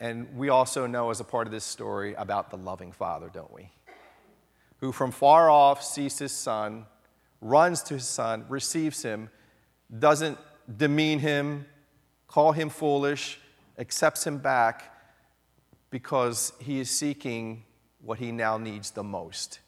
And 0.00 0.36
we 0.36 0.48
also 0.48 0.86
know, 0.86 1.10
as 1.10 1.20
a 1.20 1.24
part 1.24 1.46
of 1.46 1.52
this 1.52 1.64
story, 1.64 2.14
about 2.14 2.50
the 2.50 2.56
loving 2.56 2.90
Father, 2.90 3.30
don't 3.32 3.52
we? 3.52 3.70
Who 4.78 4.90
from 4.90 5.12
far 5.12 5.48
off 5.48 5.84
sees 5.84 6.18
his 6.18 6.32
son, 6.32 6.86
runs 7.40 7.82
to 7.84 7.94
his 7.94 8.06
son, 8.06 8.44
receives 8.48 9.02
him, 9.02 9.30
doesn't 9.96 10.38
demean 10.76 11.20
him, 11.20 11.66
call 12.26 12.52
him 12.52 12.68
foolish, 12.68 13.38
accepts 13.78 14.26
him 14.26 14.38
back, 14.38 14.92
because 15.90 16.52
he 16.58 16.80
is 16.80 16.90
seeking 16.90 17.62
what 18.00 18.18
he 18.18 18.32
now 18.32 18.58
needs 18.58 18.90
the 18.90 19.04
most 19.04 19.60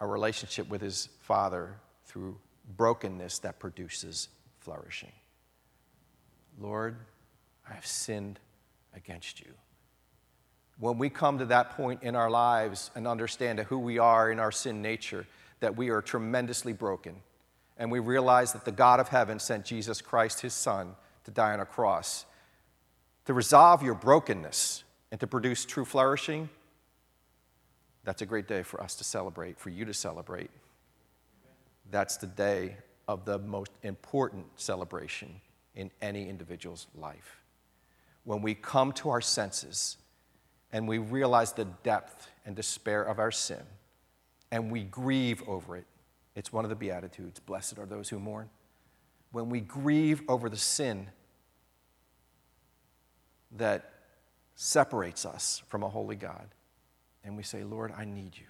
a 0.00 0.06
relationship 0.06 0.68
with 0.68 0.80
his 0.80 1.08
Father 1.20 1.76
through 2.04 2.38
brokenness 2.76 3.38
that 3.40 3.58
produces 3.58 4.28
flourishing. 4.58 5.12
Lord, 6.60 6.96
I 7.68 7.74
have 7.74 7.86
sinned 7.86 8.38
against 8.94 9.40
you. 9.40 9.52
When 10.78 10.98
we 10.98 11.08
come 11.08 11.38
to 11.38 11.46
that 11.46 11.70
point 11.70 12.02
in 12.02 12.16
our 12.16 12.30
lives 12.30 12.90
and 12.94 13.06
understand 13.06 13.60
who 13.60 13.78
we 13.78 13.98
are 13.98 14.30
in 14.30 14.40
our 14.40 14.52
sin 14.52 14.82
nature, 14.82 15.26
that 15.60 15.76
we 15.76 15.90
are 15.90 16.02
tremendously 16.02 16.72
broken, 16.72 17.14
and 17.76 17.90
we 17.90 18.00
realize 18.00 18.52
that 18.52 18.64
the 18.64 18.72
God 18.72 19.00
of 19.00 19.08
heaven 19.08 19.38
sent 19.38 19.64
Jesus 19.64 20.00
Christ, 20.00 20.40
his 20.40 20.52
Son, 20.52 20.94
to 21.24 21.30
die 21.30 21.52
on 21.52 21.60
a 21.60 21.66
cross, 21.66 22.26
to 23.24 23.34
resolve 23.34 23.82
your 23.82 23.94
brokenness 23.94 24.84
and 25.10 25.20
to 25.20 25.26
produce 25.26 25.64
true 25.64 25.84
flourishing, 25.84 26.48
that's 28.04 28.20
a 28.20 28.26
great 28.26 28.46
day 28.46 28.62
for 28.62 28.82
us 28.82 28.94
to 28.96 29.04
celebrate, 29.04 29.58
for 29.58 29.70
you 29.70 29.84
to 29.86 29.94
celebrate. 29.94 30.50
That's 31.90 32.16
the 32.16 32.26
day 32.26 32.76
of 33.08 33.24
the 33.24 33.38
most 33.38 33.70
important 33.82 34.46
celebration 34.56 35.40
in 35.74 35.90
any 36.00 36.28
individual's 36.28 36.86
life. 36.94 37.42
When 38.24 38.42
we 38.42 38.54
come 38.54 38.92
to 38.92 39.10
our 39.10 39.20
senses 39.20 39.96
and 40.72 40.88
we 40.88 40.98
realize 40.98 41.52
the 41.52 41.66
depth 41.82 42.28
and 42.46 42.56
despair 42.56 43.02
of 43.02 43.18
our 43.18 43.30
sin 43.30 43.62
and 44.50 44.70
we 44.70 44.84
grieve 44.84 45.42
over 45.48 45.76
it, 45.76 45.86
it's 46.34 46.52
one 46.52 46.64
of 46.64 46.68
the 46.68 46.76
Beatitudes 46.76 47.40
Blessed 47.40 47.78
are 47.78 47.86
those 47.86 48.08
who 48.08 48.18
mourn. 48.18 48.50
When 49.32 49.50
we 49.50 49.60
grieve 49.60 50.22
over 50.28 50.48
the 50.48 50.56
sin 50.56 51.08
that 53.56 53.90
separates 54.54 55.26
us 55.26 55.62
from 55.68 55.82
a 55.82 55.88
holy 55.88 56.16
God, 56.16 56.46
and 57.24 57.36
we 57.36 57.42
say, 57.42 57.64
Lord, 57.64 57.92
I 57.96 58.04
need 58.04 58.36
you, 58.36 58.46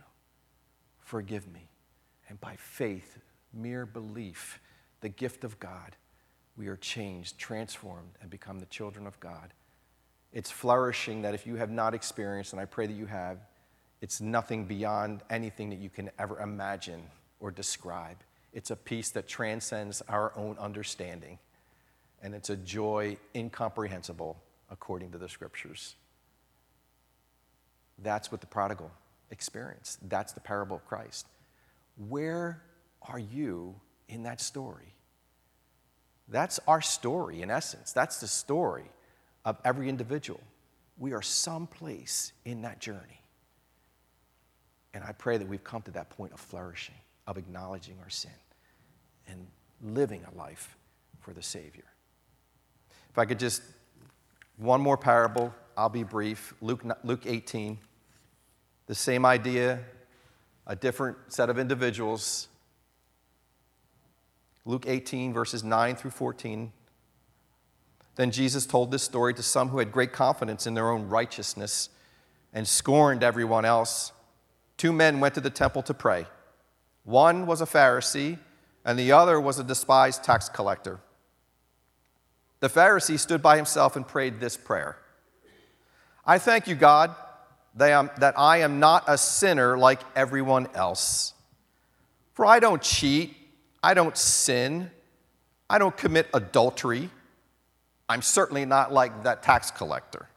forgive 0.99 1.51
me. 1.53 1.68
And 2.29 2.41
by 2.41 2.57
faith, 2.57 3.18
mere 3.53 3.87
belief, 3.87 4.61
the 5.01 5.09
gift 5.09 5.45
of 5.45 5.59
God, 5.61 5.97
we 6.57 6.68
are 6.68 6.76
changed, 6.76 7.38
transformed, 7.38 8.12
and 8.20 8.30
become 8.30 8.61
the 8.61 8.66
children 8.66 9.07
of 9.07 9.18
God. 9.20 9.52
It's 10.32 10.50
flourishing 10.50 11.22
that 11.22 11.34
if 11.34 11.46
you 11.46 11.57
have 11.57 11.70
not 11.70 11.94
experienced, 11.94 12.52
and 12.52 12.61
I 12.61 12.64
pray 12.64 12.86
that 12.86 12.92
you 12.92 13.07
have, 13.07 13.38
it's 14.00 14.20
nothing 14.20 14.64
beyond 14.64 15.22
anything 15.30 15.70
that 15.70 15.78
you 15.78 15.90
can 15.90 16.11
ever 16.18 16.40
imagine 16.40 17.02
or 17.40 17.50
describe. 17.50 18.16
It's 18.52 18.70
a 18.70 18.76
peace 18.76 19.11
that 19.11 19.26
transcends 19.26 20.02
our 20.09 20.32
own 20.36 20.57
understanding, 20.59 21.38
and 22.22 22.34
it's 22.34 22.50
a 22.50 22.57
joy 22.57 23.16
incomprehensible 23.34 24.36
according 24.70 25.12
to 25.12 25.18
the 25.18 25.28
scriptures. 25.28 25.94
That's 28.02 28.32
what 28.32 28.40
the 28.40 28.46
prodigal 28.46 28.90
experienced. 29.30 30.09
That's 30.09 30.32
the 30.32 30.40
parable 30.40 30.76
of 30.76 30.86
Christ. 30.86 31.26
Where 32.09 32.62
are 33.02 33.18
you 33.18 33.74
in 34.09 34.24
that 34.24 34.40
story? 34.40 34.93
That's 36.29 36.59
our 36.66 36.81
story 36.81 37.43
in 37.43 37.51
essence. 37.51 37.93
That's 37.93 38.20
the 38.20 38.27
story 38.27 38.91
of 39.45 39.59
every 39.64 39.89
individual. 39.89 40.41
We 40.99 41.12
are 41.12 41.22
someplace 41.22 42.33
in 42.45 42.62
that 42.62 42.81
journey. 42.81 43.20
And 44.95 45.03
I 45.05 45.12
pray 45.12 45.39
that 45.39 45.47
we've 45.47 45.64
come 45.64 45.83
to 45.83 45.91
that 45.93 46.11
point 46.11 46.33
of 46.33 46.41
flourishing, 46.41 46.95
of 47.27 47.37
acknowledging 47.37 47.97
our 48.03 48.11
sin, 48.11 48.31
and 49.27 49.47
living 49.83 50.25
a 50.33 50.39
life 50.39 50.77
for 51.20 51.33
the 51.33 51.43
Savior. 51.43 51.85
If 53.11 53.18
I 53.18 53.25
could 53.25 53.39
just, 53.39 53.62
one 54.57 54.81
more 54.81 54.97
parable, 54.97 55.53
I'll 55.77 55.89
be 55.89 56.05
brief. 56.05 56.55
Luke, 56.61 56.85
Luke 57.03 57.27
18, 57.27 57.79
the 58.87 58.95
same 58.95 59.27
idea, 59.27 59.81
a 60.66 60.77
different 60.77 61.16
set 61.29 61.51
of 61.51 61.59
individuals 61.59 62.49
Luke 64.66 64.84
18, 64.86 65.32
verses 65.32 65.62
9 65.62 65.96
through 65.96 66.10
14. 66.10 66.72
Then 68.16 68.30
Jesus 68.30 68.64
told 68.64 68.90
this 68.90 69.02
story 69.02 69.34
to 69.34 69.42
some 69.42 69.68
who 69.68 69.78
had 69.78 69.92
great 69.92 70.12
confidence 70.12 70.66
in 70.66 70.74
their 70.74 70.90
own 70.90 71.08
righteousness 71.08 71.90
and 72.52 72.66
scorned 72.66 73.22
everyone 73.22 73.64
else. 73.64 74.12
Two 74.76 74.92
men 74.92 75.20
went 75.20 75.34
to 75.34 75.40
the 75.40 75.50
temple 75.50 75.82
to 75.82 75.94
pray. 75.94 76.26
One 77.04 77.46
was 77.46 77.60
a 77.60 77.66
Pharisee, 77.66 78.38
and 78.84 78.98
the 78.98 79.12
other 79.12 79.40
was 79.40 79.58
a 79.58 79.64
despised 79.64 80.24
tax 80.24 80.48
collector. 80.48 81.00
The 82.60 82.68
Pharisee 82.68 83.18
stood 83.18 83.42
by 83.42 83.56
himself 83.56 83.96
and 83.96 84.06
prayed 84.06 84.40
this 84.40 84.56
prayer 84.56 84.96
I 86.26 86.38
thank 86.38 86.66
you, 86.66 86.74
God, 86.74 87.14
that 87.74 88.34
I 88.38 88.58
am 88.58 88.80
not 88.80 89.04
a 89.06 89.18
sinner 89.18 89.76
like 89.76 90.00
everyone 90.16 90.68
else. 90.74 91.34
For 92.32 92.46
I 92.46 92.60
don't 92.60 92.80
cheat 92.80 93.36
I 93.85 93.93
don't 93.93 94.16
sin. 94.16 94.91
I 95.68 95.76
don't 95.76 95.95
commit 95.95 96.28
adultery. 96.32 97.11
I'm 98.09 98.22
certainly 98.22 98.64
not 98.64 98.95
like 98.95 99.24
that 99.24 99.43
tax 99.43 99.70
collector. 99.70 100.30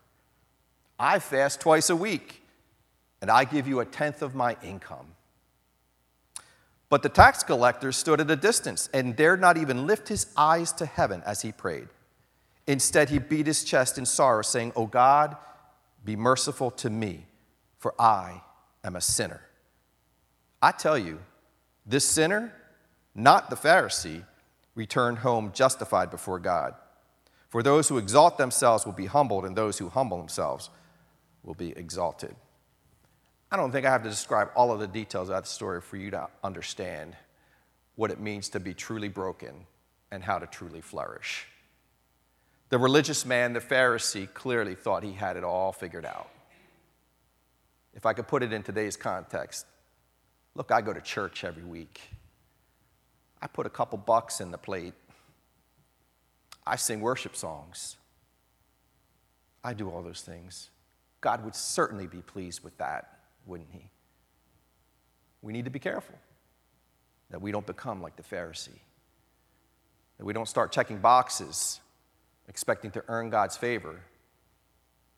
I 1.00 1.20
fast 1.20 1.62
twice 1.62 1.90
a 1.90 1.96
week, 1.96 2.42
and 3.22 3.32
I 3.32 3.46
give 3.46 3.66
you 3.66 3.80
a 3.80 3.86
tenth 3.86 4.22
of 4.22 4.36
my 4.36 4.58
income. 4.62 5.08
But 6.90 7.04
the 7.04 7.10
tax 7.10 7.42
collector 7.42 7.94
stood 7.94 8.20
at 8.20 8.30
a 8.30 8.36
distance 8.36 8.90
and 8.94 9.16
dared 9.16 9.40
not 9.40 9.56
even 9.56 9.88
lift 9.88 10.10
his 10.10 10.28
eyes 10.36 10.74
to 10.74 10.86
heaven 10.86 11.24
as 11.26 11.42
he 11.42 11.54
prayed. 11.54 11.88
Instead, 12.68 13.10
he 13.10 13.18
beat 13.18 13.48
his 13.48 13.64
chest 13.64 13.98
in 13.98 14.06
sorrow, 14.06 14.42
saying, 14.42 14.74
O 14.76 14.88
God, 14.88 15.38
be 16.04 16.18
merciful 16.18 16.70
to 16.72 16.90
me, 16.90 17.26
for 17.80 17.96
I 17.98 18.42
am 18.84 18.98
a 18.98 19.02
sinner. 19.02 19.42
I 20.62 20.74
tell 20.74 20.98
you, 20.98 21.20
this 21.86 22.04
sinner 22.04 22.52
not 23.18 23.50
the 23.50 23.56
Pharisee, 23.56 24.24
returned 24.76 25.18
home 25.18 25.52
justified 25.52 26.12
before 26.12 26.38
God. 26.38 26.76
For 27.50 27.64
those 27.64 27.90
who 27.90 27.98
exalt 27.98 28.38
themselves 28.38 28.86
will 28.86 28.94
be 28.94 29.08
humbled, 29.08 29.44
and 29.44 29.56
those 29.56 29.80
who 29.80 29.90
humble 29.90 30.20
themselves 30.20 30.70
will 31.44 31.56
be 31.56 31.72
exalted. 31.72 32.36
I 33.52 33.58
don't 33.58 33.72
think 33.72 33.88
I 33.88 33.92
have 33.92 34.04
to 34.04 34.10
describe 34.10 34.50
all 34.56 34.72
of 34.72 34.80
the 34.80 34.88
details 34.88 35.30
of 35.30 35.36
that 35.36 35.48
story 35.48 35.82
for 35.82 35.98
you 35.98 36.12
to 36.12 36.28
understand 36.44 37.16
what 37.96 38.12
it 38.12 38.20
means 38.20 38.50
to 38.50 38.60
be 38.60 38.76
truly 38.76 39.08
broken 39.08 39.66
and 40.12 40.24
how 40.24 40.38
to 40.38 40.46
truly 40.46 40.82
flourish. 40.82 41.48
The 42.70 42.78
religious 42.78 43.26
man, 43.26 43.54
the 43.54 43.62
Pharisee, 43.62 44.32
clearly 44.32 44.76
thought 44.76 45.04
he 45.04 45.14
had 45.14 45.38
it 45.38 45.44
all 45.44 45.72
figured 45.72 46.06
out. 46.06 46.30
If 47.96 48.06
I 48.06 48.14
could 48.14 48.28
put 48.28 48.44
it 48.44 48.54
in 48.54 48.62
today's 48.62 48.96
context, 48.96 49.66
look, 50.54 50.72
I 50.72 50.82
go 50.82 50.94
to 50.94 51.02
church 51.02 51.44
every 51.44 51.64
week. 51.64 52.00
I 53.42 53.48
put 53.48 53.66
a 53.66 53.70
couple 53.70 53.98
bucks 53.98 54.42
in 54.42 54.52
the 54.52 54.58
plate. 54.58 54.94
I 56.66 56.76
sing 56.76 57.02
worship 57.02 57.36
songs. 57.36 57.98
I 59.64 59.74
do 59.74 59.90
all 59.90 60.02
those 60.02 60.22
things. 60.22 60.70
God 61.22 61.44
would 61.44 61.56
certainly 61.56 62.08
be 62.08 62.22
pleased 62.22 62.64
with 62.64 62.78
that, 62.78 63.20
wouldn't 63.46 63.70
He? 63.72 63.90
We 65.42 65.54
need 65.54 65.66
to 65.66 65.72
be 65.72 65.80
careful 65.80 66.18
that 67.30 67.42
we 67.42 67.52
don't 67.52 67.66
become 67.66 68.02
like 68.02 68.16
the 68.16 68.24
Pharisee, 68.24 68.80
that 70.18 70.26
we 70.26 70.34
don't 70.34 70.48
start 70.48 70.72
checking 70.72 71.00
boxes 71.00 71.80
expecting 72.48 72.92
to 72.92 73.04
earn 73.08 73.30
God's 73.30 73.58
favor 73.58 74.00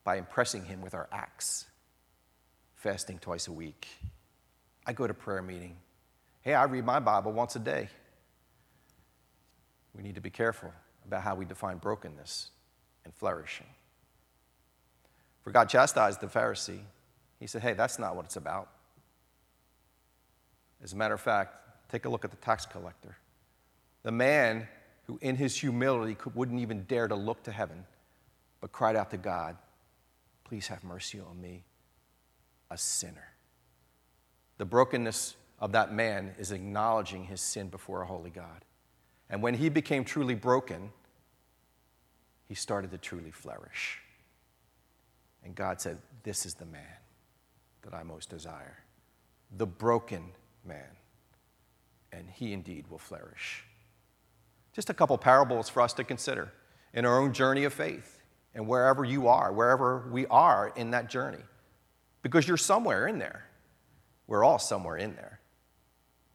by 0.04 0.18
impressing 0.18 0.66
Him 0.66 0.82
with 0.82 0.94
our 0.94 1.08
acts, 1.12 1.66
fasting 2.76 3.20
twice 3.20 3.48
a 3.48 3.52
week. 3.52 3.88
I 4.86 4.94
go 4.94 5.06
to 5.06 5.14
prayer 5.14 5.42
meeting. 5.42 5.76
Hey, 6.42 6.56
I 6.56 6.64
read 6.64 6.86
my 6.86 7.00
Bible 7.00 7.32
once 7.32 7.56
a 7.56 7.60
day. 7.60 7.90
We 9.96 10.04
need 10.04 10.16
to 10.16 10.22
be 10.22 10.30
careful 10.30 10.72
about 11.06 11.24
how 11.24 11.36
we 11.36 11.46
define 11.46 11.78
brokenness 11.78 12.52
and 13.06 13.14
flourishing. 13.14 13.68
For 15.42 15.52
God 15.52 15.70
chastised 15.70 16.22
the 16.22 16.28
Pharisee. 16.28 16.82
He 17.40 17.48
said, 17.48 17.62
Hey, 17.62 17.74
that's 17.74 17.98
not 17.98 18.16
what 18.16 18.26
it's 18.26 18.36
about. 18.36 18.70
As 20.84 20.94
a 20.94 20.96
matter 20.96 21.14
of 21.14 21.22
fact, 21.22 21.56
take 21.92 22.06
a 22.06 22.10
look 22.10 22.24
at 22.24 22.32
the 22.32 22.38
tax 22.38 22.66
collector. 22.66 23.18
The 24.04 24.12
man 24.12 24.68
who, 25.08 25.18
in 25.22 25.36
his 25.36 25.56
humility, 25.56 26.16
wouldn't 26.36 26.60
even 26.62 26.84
dare 26.84 27.08
to 27.08 27.16
look 27.16 27.44
to 27.44 27.52
heaven, 27.52 27.86
but 28.62 28.72
cried 28.72 28.96
out 28.96 29.12
to 29.12 29.18
God, 29.18 29.58
Please 30.44 30.68
have 30.68 30.84
mercy 30.84 31.20
on 31.20 31.40
me, 31.40 31.64
a 32.72 32.78
sinner. 32.78 33.30
The 34.58 34.66
brokenness 34.66 35.36
of 35.60 35.74
that 35.74 35.94
man 35.94 36.34
is 36.40 36.52
acknowledging 36.52 37.26
his 37.26 37.40
sin 37.40 37.70
before 37.70 38.02
a 38.02 38.06
holy 38.06 38.30
God. 38.30 38.66
And 39.30 39.44
when 39.44 39.54
he 39.54 39.70
became 39.70 40.04
truly 40.04 40.36
broken, 40.36 40.92
he 42.48 42.56
started 42.56 42.92
to 42.92 42.98
truly 42.98 43.32
flourish. 43.32 44.00
And 45.44 45.56
God 45.56 45.80
said, 45.80 46.00
This 46.24 46.46
is 46.46 46.56
the 46.56 46.66
man 46.66 46.98
that 47.84 47.94
I 47.94 48.04
most 48.04 48.30
desire, 48.30 48.80
the 49.56 49.68
broken 49.68 50.32
man. 50.66 50.98
And 52.12 52.30
he 52.30 52.54
indeed 52.54 52.86
will 52.90 52.98
flourish. 52.98 53.64
Just 54.74 54.90
a 54.90 54.94
couple 54.94 55.18
parables 55.18 55.70
for 55.70 55.82
us 55.82 55.94
to 55.94 56.04
consider 56.04 56.52
in 56.94 57.06
our 57.06 57.20
own 57.20 57.34
journey 57.34 57.64
of 57.66 57.74
faith. 57.74 58.16
and 58.56 58.68
wherever 58.68 59.06
you 59.06 59.28
are, 59.28 59.54
wherever 59.54 60.10
we 60.12 60.26
are 60.26 60.74
in 60.76 60.90
that 60.90 61.08
journey, 61.08 61.44
because 62.24 62.48
you're 62.48 62.58
somewhere 62.58 63.08
in 63.08 63.20
there. 63.20 63.46
We're 64.26 64.44
all 64.44 64.58
somewhere 64.58 64.98
in 64.98 65.16
there. 65.16 65.40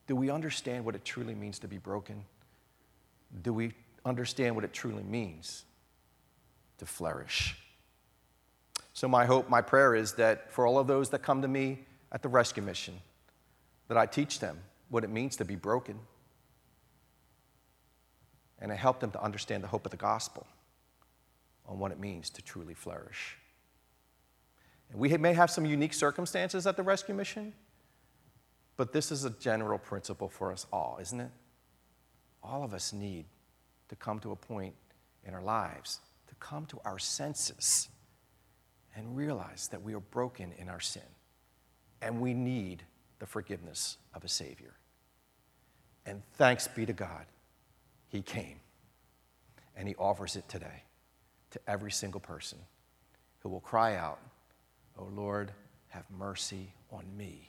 Do 0.07 0.15
we 0.15 0.31
understand 0.31 0.85
what 0.85 0.95
it 0.95 1.05
truly 1.05 1.35
means 1.35 1.59
to 1.59 1.69
be 1.69 1.77
broken? 1.77 2.25
Do 3.43 3.53
we 3.53 3.73
understand 4.05 4.55
what 4.55 4.65
it 4.65 4.73
truly 4.73 5.03
means 5.03 5.65
to 6.79 6.87
flourish? 6.87 7.57
So, 8.93 9.09
my 9.09 9.25
hope, 9.25 9.49
my 9.49 9.61
prayer 9.61 9.95
is 9.95 10.13
that 10.15 10.53
for 10.53 10.67
all 10.67 10.79
of 10.79 10.87
those 10.87 11.11
that 11.11 11.21
come 11.23 11.43
to 11.43 11.49
me 11.49 11.81
at 12.13 12.23
the 12.23 12.29
rescue 12.29 12.63
mission, 12.63 13.01
that 13.89 13.99
I 13.99 14.07
teach 14.07 14.39
them 14.39 14.59
what 14.89 15.05
it 15.05 15.11
means 15.11 15.37
to 15.37 15.45
be 15.45 15.57
broken 15.57 15.99
and 18.61 18.73
I 18.73 18.77
help 18.77 19.01
them 19.01 19.11
to 19.11 19.23
understand 19.23 19.63
the 19.63 19.69
hope 19.69 19.85
of 19.85 19.91
the 19.91 19.97
gospel 19.99 20.47
on 21.67 21.79
what 21.79 21.93
it 21.93 21.99
means 21.99 22.31
to 22.31 22.43
truly 22.43 22.73
flourish. 22.73 23.37
And 24.91 24.99
we 24.99 25.15
may 25.19 25.35
have 25.35 25.51
some 25.51 25.67
unique 25.67 25.93
circumstances 25.93 26.67
at 26.67 26.77
the 26.77 26.83
rescue 26.83 27.15
mission, 27.15 27.53
but 28.77 28.93
this 28.93 29.13
is 29.13 29.25
a 29.25 29.31
general 29.31 29.79
principle 29.79 30.29
for 30.29 30.51
us 30.51 30.67
all, 30.73 30.99
isn't 31.01 31.21
it? 31.21 31.31
All 32.45 32.63
of 32.63 32.75
us 32.75 32.93
need 32.93 33.25
to 33.89 33.97
come 33.97 34.21
to 34.21 34.33
a 34.33 34.37
point 34.37 34.75
in 35.25 35.33
our 35.33 35.43
lives, 35.43 36.01
to 36.29 36.35
come 36.37 36.67
to 36.67 36.81
our 36.85 36.99
senses 36.99 37.89
and 38.95 39.17
realize 39.17 39.69
that 39.69 39.83
we 39.83 39.95
are 39.95 40.01
broken 40.01 40.53
in 40.59 40.69
our 40.69 40.81
sin 40.81 41.03
and 42.03 42.21
we 42.21 42.35
need 42.35 42.83
the 43.19 43.27
forgiveness 43.27 43.97
of 44.13 44.25
a 44.25 44.29
Savior. 44.29 44.75
And 46.05 46.23
thanks 46.35 46.69
be 46.69 46.85
to 46.85 46.93
God, 46.93 47.25
He 48.09 48.21
came 48.21 48.61
and 49.75 49.89
He 49.89 49.95
offers 49.97 50.37
it 50.37 50.49
today 50.49 50.83
to 51.53 51.61
every 51.67 51.91
single 51.91 52.21
person 52.21 52.59
who 53.41 53.49
will 53.49 53.61
cry 53.61 53.97
out, 53.97 54.19
Oh 54.99 55.09
Lord, 55.15 55.51
have 55.89 56.05
mercy 56.11 56.73
on 56.91 57.05
me, 57.17 57.49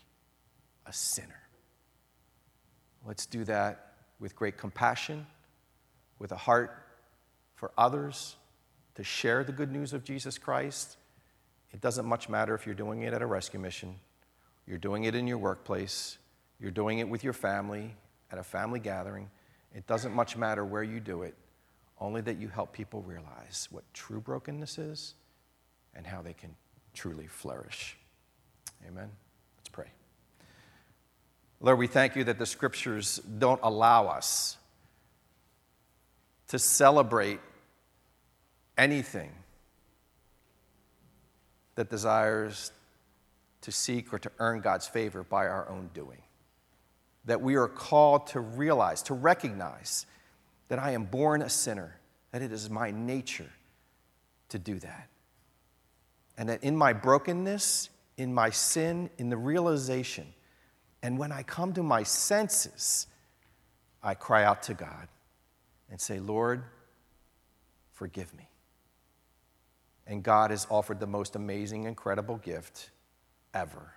a 0.86 0.94
sinner. 0.94 1.42
Let's 3.06 3.26
do 3.26 3.44
that 3.44 3.85
with 4.20 4.36
great 4.36 4.58
compassion, 4.58 5.26
with 6.20 6.32
a 6.32 6.38
heart 6.38 6.72
for 7.56 7.72
others, 7.78 8.36
to 8.96 9.04
share 9.04 9.44
the 9.44 9.52
good 9.52 9.72
news 9.72 9.94
of 9.94 10.04
Jesus 10.04 10.38
Christ. 10.38 10.98
It 11.74 11.82
doesn't 11.82 12.06
much 12.06 12.30
matter 12.30 12.56
if 12.56 12.66
you're 12.66 12.76
doing 12.76 13.02
it 13.04 13.14
at 13.14 13.22
a 13.22 13.26
rescue 13.26 13.60
mission, 13.60 13.96
you're 14.66 14.78
doing 14.78 15.04
it 15.04 15.16
in 15.16 15.28
your 15.28 15.38
workplace, 15.38 16.18
you're 16.60 16.72
doing 16.72 17.00
it 17.00 17.10
with 17.10 17.24
your 17.24 17.34
family, 17.34 17.94
at 18.32 18.40
a 18.40 18.44
family 18.44 18.80
gathering. 18.80 19.30
It 19.74 19.86
doesn't 19.88 20.14
much 20.14 20.38
matter 20.38 20.64
where 20.64 20.84
you 20.84 21.00
do 21.00 21.24
it, 21.24 21.36
only 22.00 22.22
that 22.22 22.38
you 22.38 22.48
help 22.48 22.72
people 22.72 23.02
realize 23.02 23.68
what 23.72 23.84
true 23.94 24.20
brokenness 24.20 24.78
is 24.78 25.16
and 25.94 26.06
how 26.06 26.22
they 26.22 26.34
can 26.34 26.56
truly 26.94 27.28
flourish. 27.28 27.98
Amen. 28.88 29.10
Let's 29.58 29.70
pray. 29.70 29.88
Lord, 31.62 31.80
we 31.80 31.88
thank 31.88 32.16
you 32.16 32.24
that 32.26 32.38
the 32.38 32.46
scriptures 32.46 33.18
don't 33.18 33.60
allow 33.64 34.08
us 34.08 34.58
to 36.50 36.60
celebrate 36.60 37.40
anything 38.78 39.32
that 41.76 41.90
desires 41.90 42.72
to 43.62 43.72
seek 43.72 44.14
or 44.14 44.20
to 44.20 44.32
earn 44.40 44.62
God's 44.62 44.88
favor 44.88 45.24
by 45.24 45.48
our 45.48 45.68
own 45.70 45.90
doing. 45.94 46.22
That 47.26 47.42
we 47.42 47.56
are 47.56 47.68
called 47.68 48.28
to 48.28 48.40
realize, 48.40 49.02
to 49.04 49.14
recognize 49.14 50.06
that 50.68 50.80
I 50.80 50.92
am 50.92 51.06
born 51.06 51.42
a 51.42 51.50
sinner, 51.50 51.98
that 52.32 52.42
it 52.42 52.52
is 52.52 52.70
my 52.70 52.92
nature 52.92 53.50
to 54.50 54.60
do 54.60 54.80
that. 54.80 55.08
And 56.38 56.50
that 56.50 56.64
in 56.64 56.76
my 56.76 56.94
brokenness, 56.94 57.90
in 58.18 58.34
my 58.34 58.50
sin, 58.50 59.10
in 59.18 59.30
the 59.30 59.38
realization, 59.38 60.28
and 61.06 61.20
when 61.20 61.32
I 61.32 61.44
come 61.44 61.72
to 61.74 61.84
my 61.84 62.02
senses, 62.02 63.06
I 64.02 64.16
cry 64.16 64.44
out 64.44 64.64
to 64.64 64.74
God 64.74 65.08
and 65.92 66.02
say, 66.02 66.20
Lord, 66.20 66.64
forgive 67.92 68.34
me. 68.34 68.50
And 70.08 70.24
God 70.24 70.50
has 70.50 70.66
offered 70.68 71.00
the 71.00 71.06
most 71.06 71.36
amazing, 71.36 71.84
incredible 71.84 72.38
gift 72.38 72.90
ever. 73.54 73.94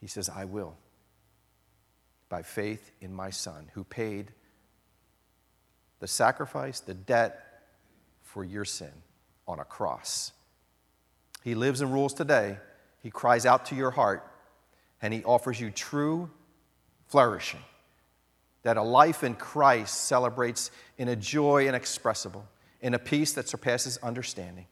He 0.00 0.08
says, 0.08 0.28
I 0.28 0.44
will, 0.44 0.76
by 2.28 2.42
faith 2.42 2.90
in 3.00 3.14
my 3.14 3.30
Son, 3.30 3.70
who 3.74 3.84
paid 3.84 4.32
the 6.00 6.08
sacrifice, 6.08 6.80
the 6.80 6.94
debt 6.94 7.62
for 8.22 8.42
your 8.42 8.64
sin 8.64 8.90
on 9.46 9.60
a 9.60 9.64
cross. 9.64 10.32
He 11.44 11.54
lives 11.54 11.80
and 11.80 11.92
rules 11.92 12.12
today. 12.12 12.58
He 13.04 13.10
cries 13.10 13.46
out 13.46 13.66
to 13.66 13.76
your 13.76 13.92
heart 13.92 14.32
and 15.02 15.12
he 15.12 15.22
offers 15.24 15.60
you 15.60 15.70
true 15.70 16.30
flourishing. 17.06 17.60
That 18.62 18.76
a 18.76 18.82
life 18.82 19.22
in 19.22 19.34
Christ 19.34 20.04
celebrates 20.04 20.70
in 20.98 21.08
a 21.08 21.16
joy 21.16 21.68
inexpressible, 21.68 22.44
in 22.80 22.94
a 22.94 22.98
peace 22.98 23.32
that 23.34 23.48
surpasses 23.48 23.98
understanding. 24.02 24.66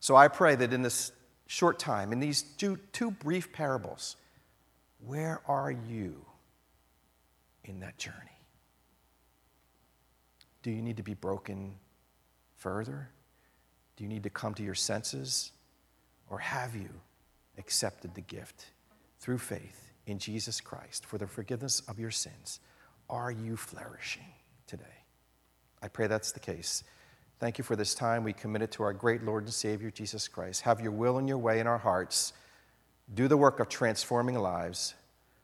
So 0.00 0.16
I 0.16 0.28
pray 0.28 0.54
that 0.56 0.72
in 0.72 0.82
this 0.82 1.12
short 1.46 1.78
time, 1.78 2.12
in 2.12 2.20
these 2.20 2.42
two, 2.42 2.78
two 2.92 3.10
brief 3.10 3.52
parables, 3.52 4.16
where 5.06 5.40
are 5.46 5.70
you 5.70 6.24
in 7.64 7.80
that 7.80 7.96
journey? 7.96 8.18
Do 10.62 10.70
you 10.70 10.82
need 10.82 10.96
to 10.98 11.02
be 11.02 11.14
broken 11.14 11.74
further? 12.56 13.10
Do 13.96 14.04
you 14.04 14.08
need 14.08 14.22
to 14.24 14.30
come 14.30 14.54
to 14.54 14.62
your 14.62 14.74
senses? 14.74 15.52
Or 16.30 16.38
have 16.38 16.74
you 16.74 16.88
accepted 17.58 18.14
the 18.14 18.22
gift 18.22 18.66
through 19.24 19.38
faith 19.38 19.90
in 20.06 20.18
Jesus 20.18 20.60
Christ 20.60 21.06
for 21.06 21.16
the 21.16 21.26
forgiveness 21.26 21.80
of 21.88 21.98
your 21.98 22.10
sins? 22.10 22.60
Are 23.08 23.30
you 23.30 23.56
flourishing 23.56 24.34
today? 24.66 24.84
I 25.80 25.88
pray 25.88 26.08
that's 26.08 26.32
the 26.32 26.40
case. 26.40 26.84
Thank 27.40 27.56
you 27.56 27.64
for 27.64 27.74
this 27.74 27.94
time 27.94 28.22
we 28.22 28.34
commit 28.34 28.60
it 28.60 28.70
to 28.72 28.82
our 28.82 28.92
great 28.92 29.24
Lord 29.24 29.44
and 29.44 29.52
Savior, 29.52 29.90
Jesus 29.90 30.28
Christ. 30.28 30.60
Have 30.60 30.78
your 30.78 30.92
will 30.92 31.16
and 31.16 31.26
your 31.26 31.38
way 31.38 31.58
in 31.58 31.66
our 31.66 31.78
hearts. 31.78 32.34
Do 33.14 33.26
the 33.26 33.36
work 33.38 33.60
of 33.60 33.70
transforming 33.70 34.38
lives. 34.38 34.92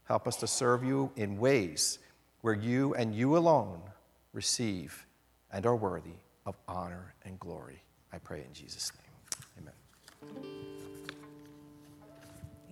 Help 0.05 0.29
us 0.29 0.37
to 0.37 0.47
serve 0.47 0.85
you 0.85 1.11
in 1.17 1.39
ways 1.39 2.01
where 2.43 2.53
you 2.53 2.93
and 2.97 3.15
you 3.15 3.39
alone 3.39 3.81
receive 4.35 5.07
and 5.51 5.65
are 5.65 5.77
worthy 5.77 6.19
of 6.45 6.55
honor 6.69 7.15
and 7.25 7.41
glory. 7.41 7.83
I 8.13 8.19
pray 8.19 8.45
in 8.47 8.53
Jesus' 8.53 8.93
name. 9.57 9.73
Amen. 10.35 10.80